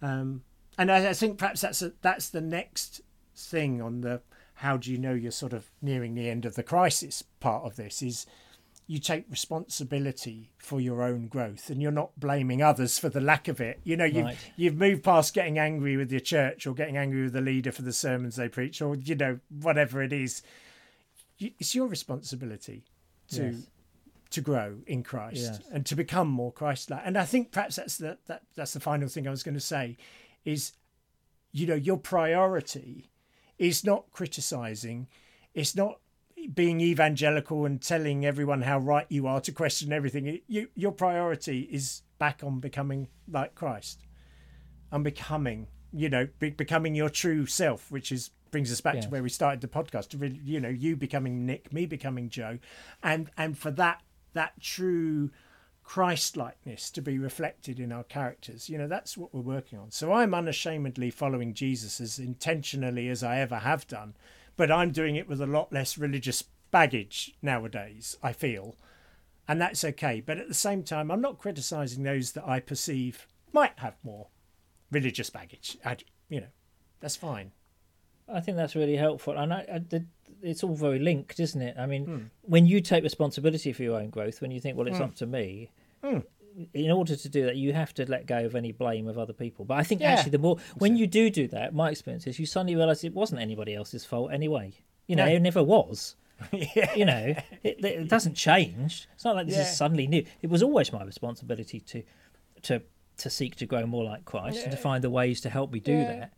Um, 0.00 0.42
and 0.76 0.90
I, 0.90 1.10
I 1.10 1.12
think 1.12 1.38
perhaps 1.38 1.60
that's 1.60 1.80
a, 1.80 1.92
that's 2.02 2.28
the 2.28 2.40
next 2.40 3.02
thing 3.36 3.80
on 3.80 4.00
the 4.00 4.20
how 4.56 4.76
do 4.76 4.90
you 4.90 4.98
know 4.98 5.12
you're 5.12 5.32
sort 5.32 5.52
of 5.52 5.70
nearing 5.80 6.14
the 6.14 6.28
end 6.28 6.44
of 6.44 6.54
the 6.54 6.62
crisis 6.62 7.22
part 7.40 7.64
of 7.64 7.76
this 7.76 8.02
is 8.02 8.26
you 8.86 8.98
take 8.98 9.24
responsibility 9.30 10.50
for 10.58 10.80
your 10.80 11.02
own 11.02 11.28
growth 11.28 11.70
and 11.70 11.80
you're 11.80 11.90
not 11.92 12.18
blaming 12.18 12.60
others 12.62 12.98
for 12.98 13.08
the 13.08 13.20
lack 13.20 13.48
of 13.48 13.60
it 13.60 13.80
you 13.84 13.96
know 13.96 14.04
you've, 14.04 14.24
Right. 14.24 14.38
you've 14.56 14.76
moved 14.76 15.02
past 15.04 15.32
getting 15.34 15.58
angry 15.58 15.96
with 15.96 16.10
your 16.10 16.20
church 16.20 16.66
or 16.66 16.74
getting 16.74 16.96
angry 16.96 17.22
with 17.22 17.32
the 17.32 17.40
leader 17.40 17.72
for 17.72 17.82
the 17.82 17.92
sermons 17.92 18.36
they 18.36 18.48
preach 18.48 18.82
or 18.82 18.96
you 18.96 19.14
know 19.14 19.38
whatever 19.48 20.02
it 20.02 20.12
is 20.12 20.42
it's 21.38 21.74
your 21.74 21.86
responsibility 21.88 22.84
to 23.30 23.46
Yes. 23.50 23.66
to 24.30 24.40
grow 24.40 24.78
in 24.86 25.02
Christ 25.02 25.36
Yes. 25.42 25.60
and 25.72 25.84
to 25.86 25.94
become 25.96 26.28
more 26.28 26.52
Christ-like. 26.52 27.02
And 27.04 27.18
I 27.18 27.24
think 27.24 27.52
perhaps 27.52 27.76
that's 27.76 27.96
the 27.98 28.18
that, 28.26 28.42
that's 28.54 28.72
the 28.72 28.80
final 28.80 29.08
thing 29.08 29.26
I 29.26 29.30
was 29.30 29.42
going 29.42 29.54
to 29.54 29.60
say 29.60 29.96
is, 30.44 30.72
you 31.52 31.66
know, 31.66 31.74
your 31.74 31.98
priority 31.98 33.10
is 33.58 33.84
not 33.84 34.10
criticizing, 34.12 35.06
it's 35.54 35.74
not 35.76 36.00
being 36.48 36.80
evangelical 36.80 37.64
and 37.64 37.80
telling 37.80 38.24
everyone 38.24 38.62
how 38.62 38.78
right 38.78 39.06
you 39.08 39.26
are 39.26 39.40
to 39.40 39.52
question 39.52 39.92
everything. 39.92 40.40
You, 40.46 40.68
your 40.74 40.92
priority 40.92 41.68
is 41.70 42.02
back 42.18 42.42
on 42.44 42.60
becoming 42.60 43.08
like 43.28 43.54
Christ, 43.54 44.00
and 44.90 45.02
becoming, 45.04 45.68
you 45.92 46.08
know, 46.08 46.28
be, 46.38 46.50
becoming 46.50 46.94
your 46.94 47.08
true 47.10 47.46
self, 47.46 47.90
which 47.90 48.12
is 48.12 48.30
brings 48.50 48.70
us 48.70 48.82
back 48.82 48.96
Yes. 48.96 49.04
to 49.04 49.10
where 49.10 49.22
we 49.22 49.30
started 49.30 49.60
the 49.60 49.68
podcast. 49.68 50.08
To 50.10 50.18
really, 50.18 50.40
you 50.44 50.60
know, 50.60 50.68
you 50.68 50.96
becoming 50.96 51.46
Nick, 51.46 51.72
me 51.72 51.86
becoming 51.86 52.28
Joe, 52.28 52.58
and 53.02 53.30
and 53.36 53.56
for 53.56 53.70
that 53.72 54.02
that 54.34 54.60
true 54.60 55.30
Christ 55.82 56.36
likeness 56.36 56.90
to 56.92 57.02
be 57.02 57.18
reflected 57.18 57.80
in 57.80 57.92
our 57.92 58.04
characters. 58.04 58.68
You 58.68 58.78
know, 58.78 58.86
that's 58.86 59.16
what 59.16 59.34
we're 59.34 59.40
working 59.40 59.78
on. 59.78 59.90
So 59.90 60.12
I'm 60.12 60.34
unashamedly 60.34 61.10
following 61.10 61.54
Jesus 61.54 62.00
as 62.00 62.18
intentionally 62.18 63.08
as 63.08 63.22
I 63.22 63.38
ever 63.38 63.56
have 63.56 63.86
done, 63.86 64.14
but 64.56 64.70
I'm 64.70 64.90
doing 64.90 65.16
it 65.16 65.28
with 65.28 65.40
a 65.40 65.46
lot 65.46 65.72
less 65.72 65.96
religious 65.98 66.44
baggage 66.70 67.34
nowadays, 67.42 68.16
I 68.22 68.32
feel. 68.32 68.76
And 69.48 69.60
that's 69.60 69.84
okay. 69.84 70.20
But 70.24 70.38
at 70.38 70.48
the 70.48 70.54
same 70.54 70.82
time, 70.82 71.10
I'm 71.10 71.20
not 71.20 71.38
criticizing 71.38 72.02
those 72.04 72.32
that 72.32 72.46
I 72.46 72.60
perceive 72.60 73.26
might 73.52 73.78
have 73.78 73.96
more 74.02 74.28
religious 74.90 75.30
baggage. 75.30 75.76
I, 75.84 75.96
you 76.28 76.40
know, 76.40 76.46
that's 77.00 77.16
fine. 77.16 77.52
I 78.32 78.40
think 78.40 78.56
that's 78.56 78.76
really 78.76 78.96
helpful, 78.96 79.36
and 79.36 79.52
I, 79.52 79.66
I, 79.70 79.78
the, 79.80 80.06
it's 80.42 80.62
all 80.62 80.76
very 80.76 81.00
linked, 81.00 81.40
isn't 81.40 81.60
it? 81.60 81.76
I 81.76 81.86
mean, 81.86 82.04
Hmm. 82.06 82.18
when 82.42 82.66
you 82.66 82.80
take 82.80 83.02
responsibility 83.02 83.72
for 83.72 83.82
your 83.82 83.98
own 84.00 84.10
growth, 84.10 84.40
when 84.40 84.52
you 84.52 84.60
think, 84.60 84.78
well, 84.78 84.86
it's 84.86 85.00
up 85.00 85.16
to 85.16 85.26
me. 85.26 85.70
Hmm. 86.02 86.20
In 86.74 86.90
order 86.90 87.16
to 87.16 87.28
do 87.28 87.44
that, 87.46 87.56
you 87.56 87.72
have 87.72 87.94
to 87.94 88.08
let 88.10 88.26
go 88.26 88.44
of 88.44 88.54
any 88.54 88.72
blame 88.72 89.08
of 89.08 89.18
other 89.18 89.32
people. 89.32 89.64
But 89.64 89.78
I 89.78 89.82
think 89.82 90.00
Yeah. 90.00 90.12
actually, 90.12 90.30
the 90.32 90.38
more 90.38 90.58
when 90.76 90.96
you 90.96 91.06
do 91.06 91.30
do 91.30 91.48
that, 91.48 91.74
my 91.74 91.90
experience 91.90 92.26
is 92.26 92.38
you 92.38 92.46
suddenly 92.46 92.76
realise 92.76 93.04
it 93.04 93.14
wasn't 93.14 93.40
anybody 93.40 93.74
else's 93.74 94.04
fault 94.04 94.32
anyway. 94.32 94.72
You 95.06 95.16
know, 95.16 95.26
No. 95.26 95.32
it 95.32 95.40
never 95.40 95.62
was. 95.62 96.16
yeah. 96.52 96.94
You 96.94 97.04
know, 97.04 97.34
it, 97.62 97.84
it 97.84 98.08
doesn't 98.08 98.34
change. 98.34 99.08
It's 99.14 99.24
not 99.24 99.34
like 99.36 99.46
this 99.46 99.56
Yeah. 99.56 99.62
is 99.62 99.76
suddenly 99.76 100.06
new. 100.06 100.24
It 100.42 100.50
was 100.50 100.62
always 100.62 100.92
my 100.92 101.04
responsibility 101.04 101.80
to, 101.80 102.02
to, 102.62 102.82
to 103.18 103.30
seek 103.30 103.56
to 103.56 103.66
grow 103.66 103.86
more 103.86 104.04
like 104.04 104.24
Christ 104.24 104.62
and 104.64 104.72
to 104.72 104.76
find 104.76 105.02
the 105.04 105.10
ways 105.10 105.40
to 105.42 105.50
help 105.50 105.72
me 105.72 105.80
do 105.80 105.92
Yeah. 105.92 106.04
that. 106.18 106.32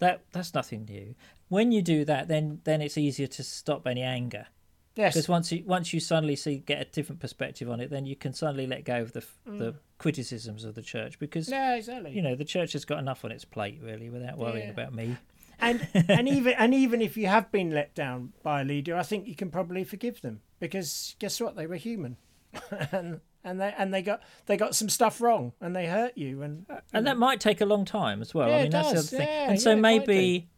That 0.00 0.20
that's 0.32 0.52
nothing 0.54 0.84
new. 0.86 1.14
When 1.48 1.70
you 1.70 1.80
do 1.80 2.04
that, 2.04 2.26
then 2.28 2.60
then 2.64 2.82
it's 2.82 2.98
easier 2.98 3.28
to 3.28 3.42
stop 3.44 3.86
any 3.86 4.02
anger 4.02 4.48
Yes. 4.96 5.14
because 5.14 5.28
once 5.28 5.50
you 5.50 5.64
once 5.66 5.92
you 5.92 5.98
suddenly 6.00 6.36
see 6.36 6.58
get 6.58 6.80
a 6.80 6.84
different 6.84 7.20
perspective 7.20 7.68
on 7.68 7.80
it, 7.80 7.90
then 7.90 8.06
you 8.06 8.14
can 8.14 8.32
suddenly 8.32 8.66
let 8.66 8.84
go 8.84 9.02
of 9.02 9.12
the 9.12 9.24
the 9.44 9.74
criticisms 9.98 10.64
of 10.64 10.74
the 10.74 10.82
church 10.82 11.18
because 11.18 11.48
Mm. 11.48 11.52
Yeah, 11.52 11.74
exactly. 11.76 12.12
you 12.12 12.22
know 12.22 12.34
the 12.36 12.44
church 12.44 12.72
has 12.74 12.84
got 12.84 12.98
enough 12.98 13.24
on 13.24 13.32
its 13.32 13.44
plate 13.44 13.80
really 13.82 14.08
without 14.10 14.38
worrying 14.38 14.66
Yeah. 14.66 14.72
about 14.72 14.94
me. 14.94 15.16
and 15.58 15.86
and 16.08 16.28
even 16.28 16.52
and 16.54 16.74
even 16.74 17.00
if 17.02 17.16
you 17.16 17.26
have 17.26 17.50
been 17.50 17.70
let 17.70 17.94
down 17.94 18.32
by 18.42 18.60
a 18.60 18.64
leader, 18.64 18.96
I 18.96 19.02
think 19.02 19.26
you 19.26 19.34
can 19.34 19.50
probably 19.50 19.82
forgive 19.84 20.20
them 20.20 20.40
because 20.60 21.16
guess 21.18 21.40
what? 21.40 21.56
They 21.56 21.66
were 21.66 21.76
human, 21.76 22.16
and 22.92 23.20
and 23.42 23.60
they 23.60 23.74
and 23.76 23.92
they 23.92 24.02
got 24.02 24.22
they 24.46 24.56
got 24.56 24.74
some 24.74 24.88
stuff 24.88 25.20
wrong 25.20 25.52
and 25.60 25.74
they 25.74 25.86
hurt 25.86 26.16
you 26.16 26.42
and 26.42 26.66
and 26.92 27.06
that 27.06 27.18
might 27.18 27.40
take 27.40 27.60
a 27.60 27.66
long 27.66 27.84
time 27.84 28.20
as 28.22 28.32
well. 28.34 28.48
Yeah, 28.48 28.56
I 28.56 28.58
it 28.58 28.62
mean, 28.64 28.70
that's 28.72 28.92
does. 28.92 29.10
the 29.10 29.16
other 29.16 29.24
thing. 29.26 29.34
Yeah, 29.34 29.50
and 29.50 29.60
so 29.60 29.76
maybe 29.76 30.48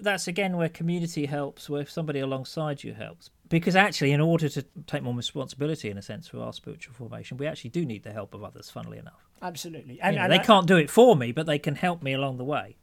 that's 0.00 0.28
again 0.28 0.56
where 0.56 0.68
community 0.68 1.26
helps, 1.26 1.68
where 1.68 1.86
somebody 1.86 2.20
alongside 2.20 2.82
you 2.84 2.94
helps. 2.94 3.30
Because 3.48 3.74
actually, 3.74 4.12
in 4.12 4.20
order 4.20 4.48
to 4.48 4.62
take 4.86 5.02
more 5.02 5.14
responsibility, 5.14 5.90
in 5.90 5.98
a 5.98 6.02
sense, 6.02 6.28
for 6.28 6.38
our 6.38 6.52
spiritual 6.52 6.94
formation, 6.94 7.36
we 7.36 7.46
actually 7.46 7.70
do 7.70 7.84
need 7.84 8.02
the 8.04 8.12
help 8.12 8.32
of 8.34 8.44
others. 8.44 8.70
Funnily 8.70 8.98
enough, 8.98 9.28
absolutely. 9.42 9.94
You 9.94 10.00
And, 10.02 10.16
know, 10.16 10.22
and 10.22 10.32
they 10.32 10.38
I- 10.38 10.44
can't 10.44 10.66
do 10.66 10.76
it 10.76 10.88
for 10.90 11.16
me, 11.16 11.32
but 11.32 11.46
they 11.46 11.58
can 11.58 11.74
help 11.74 12.02
me 12.02 12.12
along 12.12 12.38
the 12.38 12.44
way. 12.44 12.76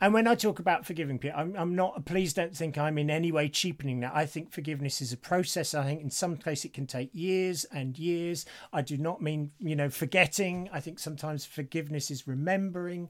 And 0.00 0.14
when 0.14 0.28
I 0.28 0.36
talk 0.36 0.60
about 0.60 0.86
forgiving 0.86 1.18
people, 1.18 1.38
I'm, 1.40 1.56
I'm 1.56 1.74
not. 1.74 2.04
Please 2.04 2.32
don't 2.32 2.56
think 2.56 2.78
I'm 2.78 2.98
in 2.98 3.10
any 3.10 3.32
way 3.32 3.48
cheapening 3.48 3.98
that. 4.00 4.12
I 4.14 4.26
think 4.26 4.52
forgiveness 4.52 5.00
is 5.02 5.12
a 5.12 5.16
process. 5.16 5.74
I 5.74 5.84
think 5.84 6.00
in 6.02 6.10
some 6.10 6.36
cases 6.36 6.66
it 6.66 6.72
can 6.74 6.86
take 6.86 7.10
years 7.12 7.64
and 7.64 7.98
years. 7.98 8.46
I 8.72 8.80
do 8.82 8.96
not 8.96 9.20
mean 9.20 9.50
you 9.58 9.74
know 9.74 9.90
forgetting. 9.90 10.70
I 10.72 10.78
think 10.78 11.00
sometimes 11.00 11.44
forgiveness 11.44 12.12
is 12.12 12.28
remembering. 12.28 13.08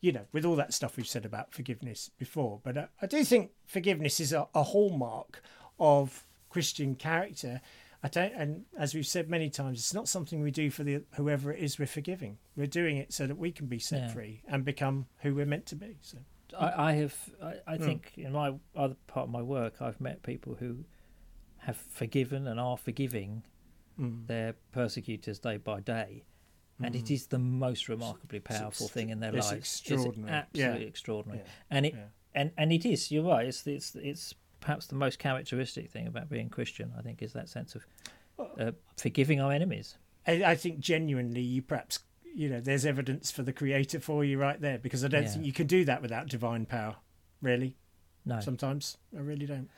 You 0.00 0.12
know, 0.12 0.26
with 0.32 0.44
all 0.44 0.54
that 0.56 0.72
stuff 0.72 0.96
we've 0.96 1.08
said 1.08 1.24
about 1.24 1.52
forgiveness 1.52 2.10
before, 2.18 2.60
but 2.62 2.78
I, 2.78 2.88
I 3.02 3.06
do 3.06 3.24
think 3.24 3.50
forgiveness 3.66 4.20
is 4.20 4.32
a, 4.32 4.46
a 4.54 4.62
hallmark 4.62 5.42
of 5.80 6.24
Christian 6.50 6.94
character. 6.94 7.60
I 8.00 8.06
don't, 8.08 8.32
and 8.34 8.64
as 8.78 8.94
we've 8.94 9.06
said 9.06 9.28
many 9.28 9.50
times, 9.50 9.78
it's 9.80 9.92
not 9.92 10.06
something 10.08 10.40
we 10.40 10.52
do 10.52 10.70
for 10.70 10.84
the 10.84 11.02
whoever 11.16 11.52
it 11.52 11.58
is 11.58 11.80
we're 11.80 11.86
forgiving. 11.86 12.38
We're 12.56 12.68
doing 12.68 12.96
it 12.96 13.12
so 13.12 13.26
that 13.26 13.36
we 13.38 13.50
can 13.50 13.66
be 13.66 13.80
set 13.80 14.02
Yeah. 14.02 14.08
free 14.12 14.42
and 14.46 14.64
become 14.64 15.06
who 15.22 15.34
we're 15.34 15.46
meant 15.46 15.66
to 15.66 15.74
be. 15.76 15.96
So. 16.02 16.18
I, 16.56 16.90
I 16.90 16.92
have, 16.92 17.16
I, 17.42 17.54
I 17.66 17.76
Hmm. 17.76 17.84
think, 17.84 18.12
in 18.16 18.32
my 18.32 18.54
other 18.76 18.94
part 19.08 19.24
of 19.24 19.30
my 19.30 19.42
work, 19.42 19.82
I've 19.82 20.00
met 20.00 20.22
people 20.22 20.54
who 20.60 20.84
have 21.58 21.76
forgiven 21.76 22.46
and 22.46 22.60
are 22.60 22.76
forgiving 22.76 23.42
Mm. 23.98 24.28
their 24.28 24.54
persecutors 24.70 25.40
day 25.40 25.56
by 25.56 25.80
day, 25.80 26.22
and 26.80 26.94
it 26.94 27.10
is 27.10 27.26
the 27.26 27.38
most 27.38 27.88
remarkably 27.88 28.40
powerful 28.40 28.86
ex- 28.86 28.92
thing 28.94 29.10
in 29.10 29.20
their 29.20 29.34
it's 29.34 29.50
lives. 29.50 29.58
extraordinary. 29.80 30.38
It's 30.38 30.46
absolutely 30.54 30.82
Yeah. 30.82 30.88
extraordinary, 30.88 31.40
Yeah. 31.44 31.50
and 31.70 31.86
it 31.86 31.94
Yeah. 31.94 32.04
and 32.34 32.50
and 32.56 32.72
it 32.72 32.86
is. 32.86 33.10
You're 33.10 33.24
right. 33.24 33.46
It's 33.46 33.66
it's 33.66 33.94
it's 33.96 34.34
perhaps 34.60 34.86
the 34.86 34.94
most 34.96 35.18
characteristic 35.18 35.90
thing 35.90 36.06
about 36.06 36.28
being 36.28 36.48
Christian. 36.48 36.92
I 36.98 37.02
think 37.02 37.22
is 37.22 37.32
that 37.32 37.48
sense 37.48 37.74
of 37.74 37.86
uh, 38.58 38.72
forgiving 38.96 39.40
our 39.40 39.52
enemies. 39.52 39.96
I, 40.26 40.44
I 40.44 40.54
think 40.54 40.78
genuinely 40.80 41.40
you 41.42 41.62
perhaps 41.62 42.00
you 42.34 42.48
know 42.48 42.60
there's 42.60 42.84
evidence 42.86 43.30
for 43.30 43.42
the 43.42 43.52
creator 43.52 43.98
for 44.00 44.24
you 44.24 44.38
right 44.38 44.60
there 44.60 44.78
because 44.78 45.04
I 45.04 45.08
don't 45.08 45.28
think 45.28 45.44
you 45.44 45.52
can 45.52 45.66
do 45.66 45.84
that 45.86 46.02
without 46.02 46.28
divine 46.28 46.66
power. 46.66 46.96
Really, 47.40 47.76
No. 48.24 48.40
sometimes 48.40 48.98
I 49.16 49.20
really 49.20 49.46
don't. 49.46 49.68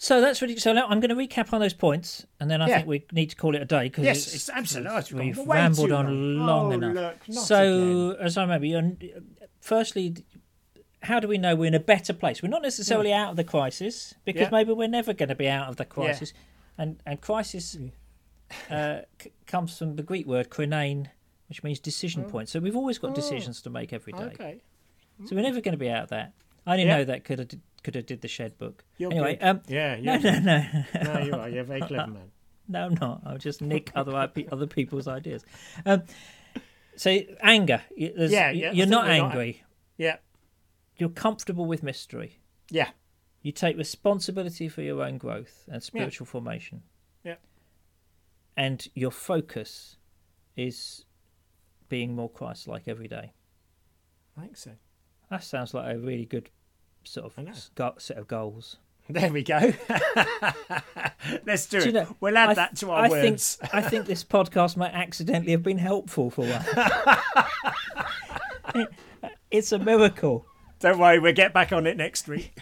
So 0.00 0.20
that's 0.20 0.40
really 0.40 0.56
so. 0.56 0.72
Now 0.72 0.86
I'm 0.86 1.00
going 1.00 1.10
to 1.10 1.16
recap 1.16 1.52
on 1.52 1.60
those 1.60 1.74
points, 1.74 2.24
and 2.38 2.48
then 2.48 2.62
I 2.62 2.68
Yeah. 2.68 2.76
think 2.76 2.86
we 2.86 3.04
need 3.10 3.30
to 3.30 3.36
call 3.36 3.56
it 3.56 3.62
a 3.62 3.64
day 3.64 3.84
because 3.84 4.04
Yes, 4.04 4.32
it's 4.32 4.48
absolutely. 4.48 4.92
oh, 4.92 5.02
we've 5.24 5.38
way 5.38 5.56
rambled 5.56 5.90
on 5.90 6.38
long. 6.38 6.46
long 6.46 6.84
Oh, 6.84 6.88
enough. 6.88 7.16
Look, 7.26 7.36
so, 7.36 8.10
again. 8.12 8.24
as 8.26 8.38
I 8.38 8.42
remember, 8.42 8.66
you're, 8.66 8.92
firstly, 9.60 10.14
how 11.02 11.18
do 11.18 11.26
we 11.26 11.36
know 11.36 11.56
we're 11.56 11.66
in 11.66 11.74
a 11.74 11.80
better 11.80 12.12
place? 12.12 12.44
We're 12.44 12.48
not 12.48 12.62
necessarily 12.62 13.10
hmm. 13.10 13.16
out 13.16 13.30
of 13.30 13.36
the 13.36 13.44
crisis 13.44 14.14
because 14.24 14.42
Yeah. 14.42 14.48
maybe 14.52 14.72
we're 14.72 14.86
never 14.86 15.12
going 15.12 15.30
to 15.30 15.34
be 15.34 15.48
out 15.48 15.68
of 15.68 15.76
the 15.76 15.84
crisis, 15.84 16.32
and 16.78 17.02
and 17.04 17.20
crisis 17.20 17.74
hmm. 17.74 17.88
uh, 18.70 19.00
c- 19.20 19.32
comes 19.48 19.76
from 19.76 19.96
the 19.96 20.04
Greek 20.04 20.26
word 20.28 20.48
krinein, 20.48 21.08
which 21.48 21.64
means 21.64 21.80
decision 21.80 22.22
hmm. 22.22 22.30
point. 22.30 22.48
So 22.48 22.60
we've 22.60 22.76
always 22.76 22.98
got 22.98 23.10
Oh. 23.10 23.14
decisions 23.14 23.60
to 23.62 23.70
make 23.70 23.92
every 23.92 24.12
day. 24.12 24.30
okay, 24.34 24.60
So 25.24 25.34
we're 25.34 25.42
never 25.42 25.60
going 25.60 25.72
to 25.72 25.76
be 25.78 25.90
out 25.90 26.04
of 26.04 26.10
that. 26.10 26.34
I 26.68 26.76
didn't 26.76 26.88
Yeah. 26.88 26.96
know 26.98 27.04
that 27.04 27.24
could 27.24 27.38
have 27.38 27.48
could 27.82 27.94
have 27.94 28.06
did 28.06 28.20
the 28.20 28.28
shed 28.28 28.58
book. 28.58 28.84
you're 28.98 29.10
anyway, 29.10 29.38
um, 29.38 29.60
yeah, 29.68 29.96
no, 30.00 30.14
yeah. 30.14 30.38
no, 30.40 30.40
no. 31.02 31.14
no, 31.14 31.20
you 31.20 31.32
are. 31.34 31.48
You're 31.48 31.62
a 31.62 31.64
very 31.64 31.80
clever 31.80 32.10
man. 32.12 32.30
No, 32.70 32.84
I'm 32.84 32.94
not. 33.00 33.22
I'll 33.24 33.38
just 33.38 33.62
nick 33.62 33.90
other 33.94 34.14
other 34.52 34.66
people's 34.66 35.08
ideas. 35.08 35.42
Um, 35.86 36.02
so 36.96 37.18
anger. 37.40 37.80
there's- 37.96 38.30
Yeah, 38.30 38.50
yeah, 38.50 38.72
You're 38.72 38.86
not 38.86 39.06
we're 39.06 39.16
not- 39.18 39.30
angry. 39.30 39.62
Yeah, 39.96 40.16
You're 40.98 41.08
comfortable 41.08 41.64
with 41.64 41.82
mystery. 41.82 42.40
yeah, 42.70 42.90
You 43.40 43.52
take 43.52 43.78
responsibility 43.78 44.68
for 44.68 44.82
your 44.82 45.02
own 45.02 45.16
growth 45.16 45.64
and 45.72 45.82
spiritual 45.82 46.26
formation. 46.26 46.82
Yeah. 47.24 47.36
And 48.56 48.86
your 48.94 49.12
focus 49.12 49.96
is 50.56 51.06
being 51.88 52.14
more 52.14 52.28
Christ-like 52.28 52.86
every 52.86 53.08
day. 53.08 53.32
I 54.36 54.42
think 54.42 54.56
so. 54.58 54.72
That 55.30 55.42
sounds 55.42 55.72
like 55.72 55.94
a 55.94 55.98
really 55.98 56.26
good 56.26 56.50
sort 57.12 57.32
of 57.38 58.02
set 58.02 58.16
of 58.18 58.28
goals. 58.28 58.76
There 59.10 59.32
we 59.32 59.42
go. 59.42 59.58
Let's 61.46 61.64
do, 61.64 61.78
Do 61.80 61.84
you 61.84 61.88
it. 61.88 61.94
know, 61.94 62.16
we'll 62.20 62.36
add 62.36 62.50
I 62.50 62.54
that 62.54 62.76
to 62.76 62.90
our 62.90 63.06
I 63.06 63.08
words. 63.08 63.54
Think, 63.56 63.74
I 63.74 63.80
think 63.80 64.04
this 64.04 64.22
podcast 64.36 64.76
might 64.76 64.92
accidentally 64.92 65.52
have 65.52 65.62
been 65.62 65.78
helpful 65.78 66.28
for 66.28 66.44
one. 66.44 66.62
it's 69.50 69.72
a 69.72 69.78
miracle. 69.78 70.44
Don't 70.80 70.98
worry, 70.98 71.20
we'll 71.20 71.32
get 71.32 71.54
back 71.54 71.72
on 71.72 71.86
it 71.86 71.96
next 71.96 72.28
week. 72.28 72.54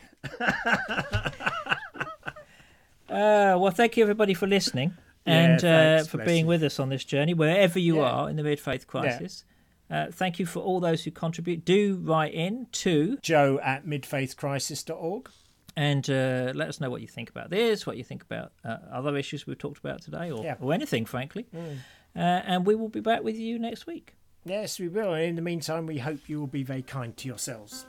Uh, 3.08 3.56
well, 3.58 3.70
thank 3.70 3.96
you 3.96 4.02
everybody 4.02 4.34
for 4.34 4.46
listening 4.46 4.94
Yeah, 5.26 5.32
and 5.34 5.64
uh, 5.64 6.04
for 6.04 6.18
being 6.24 6.44
you. 6.44 6.48
with 6.48 6.62
us 6.62 6.80
on 6.80 6.88
this 6.88 7.04
journey, 7.04 7.34
wherever 7.34 7.78
you 7.78 7.96
Yeah. 7.96 8.10
are 8.10 8.30
in 8.30 8.36
the 8.36 8.42
mid 8.42 8.60
faith 8.60 8.86
crisis. 8.86 9.44
Uh, 9.90 10.06
thank 10.10 10.38
you 10.38 10.46
for 10.46 10.60
all 10.60 10.80
those 10.80 11.04
who 11.04 11.10
contribute. 11.10 11.64
Do 11.64 11.96
write 12.02 12.34
in 12.34 12.66
to 12.72 13.18
Joe 13.22 13.60
at 13.62 13.86
midfaithcrisis.org. 13.86 15.30
and 15.76 16.08
uh, 16.10 16.52
let 16.54 16.68
us 16.68 16.80
know 16.80 16.90
what 16.90 17.02
you 17.02 17.06
think 17.06 17.28
about 17.30 17.50
this, 17.50 17.86
what 17.86 17.96
you 17.96 18.02
think 18.04 18.22
about 18.22 18.52
uh, 18.64 18.78
other 18.92 19.16
issues 19.16 19.46
we've 19.46 19.58
talked 19.58 19.78
about 19.78 20.00
today, 20.02 20.30
or, 20.30 20.42
Yeah. 20.42 20.56
or 20.60 20.72
anything, 20.72 21.04
frankly. 21.04 21.46
Uh, 21.54 22.18
and 22.18 22.64
we 22.66 22.74
will 22.74 22.88
be 22.88 23.00
back 23.00 23.22
with 23.22 23.36
you 23.36 23.58
next 23.58 23.86
week. 23.86 24.14
Yes, 24.44 24.78
we 24.80 24.88
will. 24.88 25.12
And 25.12 25.24
in 25.24 25.34
the 25.36 25.42
meantime, 25.42 25.86
we 25.86 25.98
hope 25.98 26.28
you 26.28 26.40
will 26.40 26.46
be 26.46 26.62
very 26.62 26.82
kind 26.82 27.16
to 27.18 27.28
yourselves. 27.28 27.84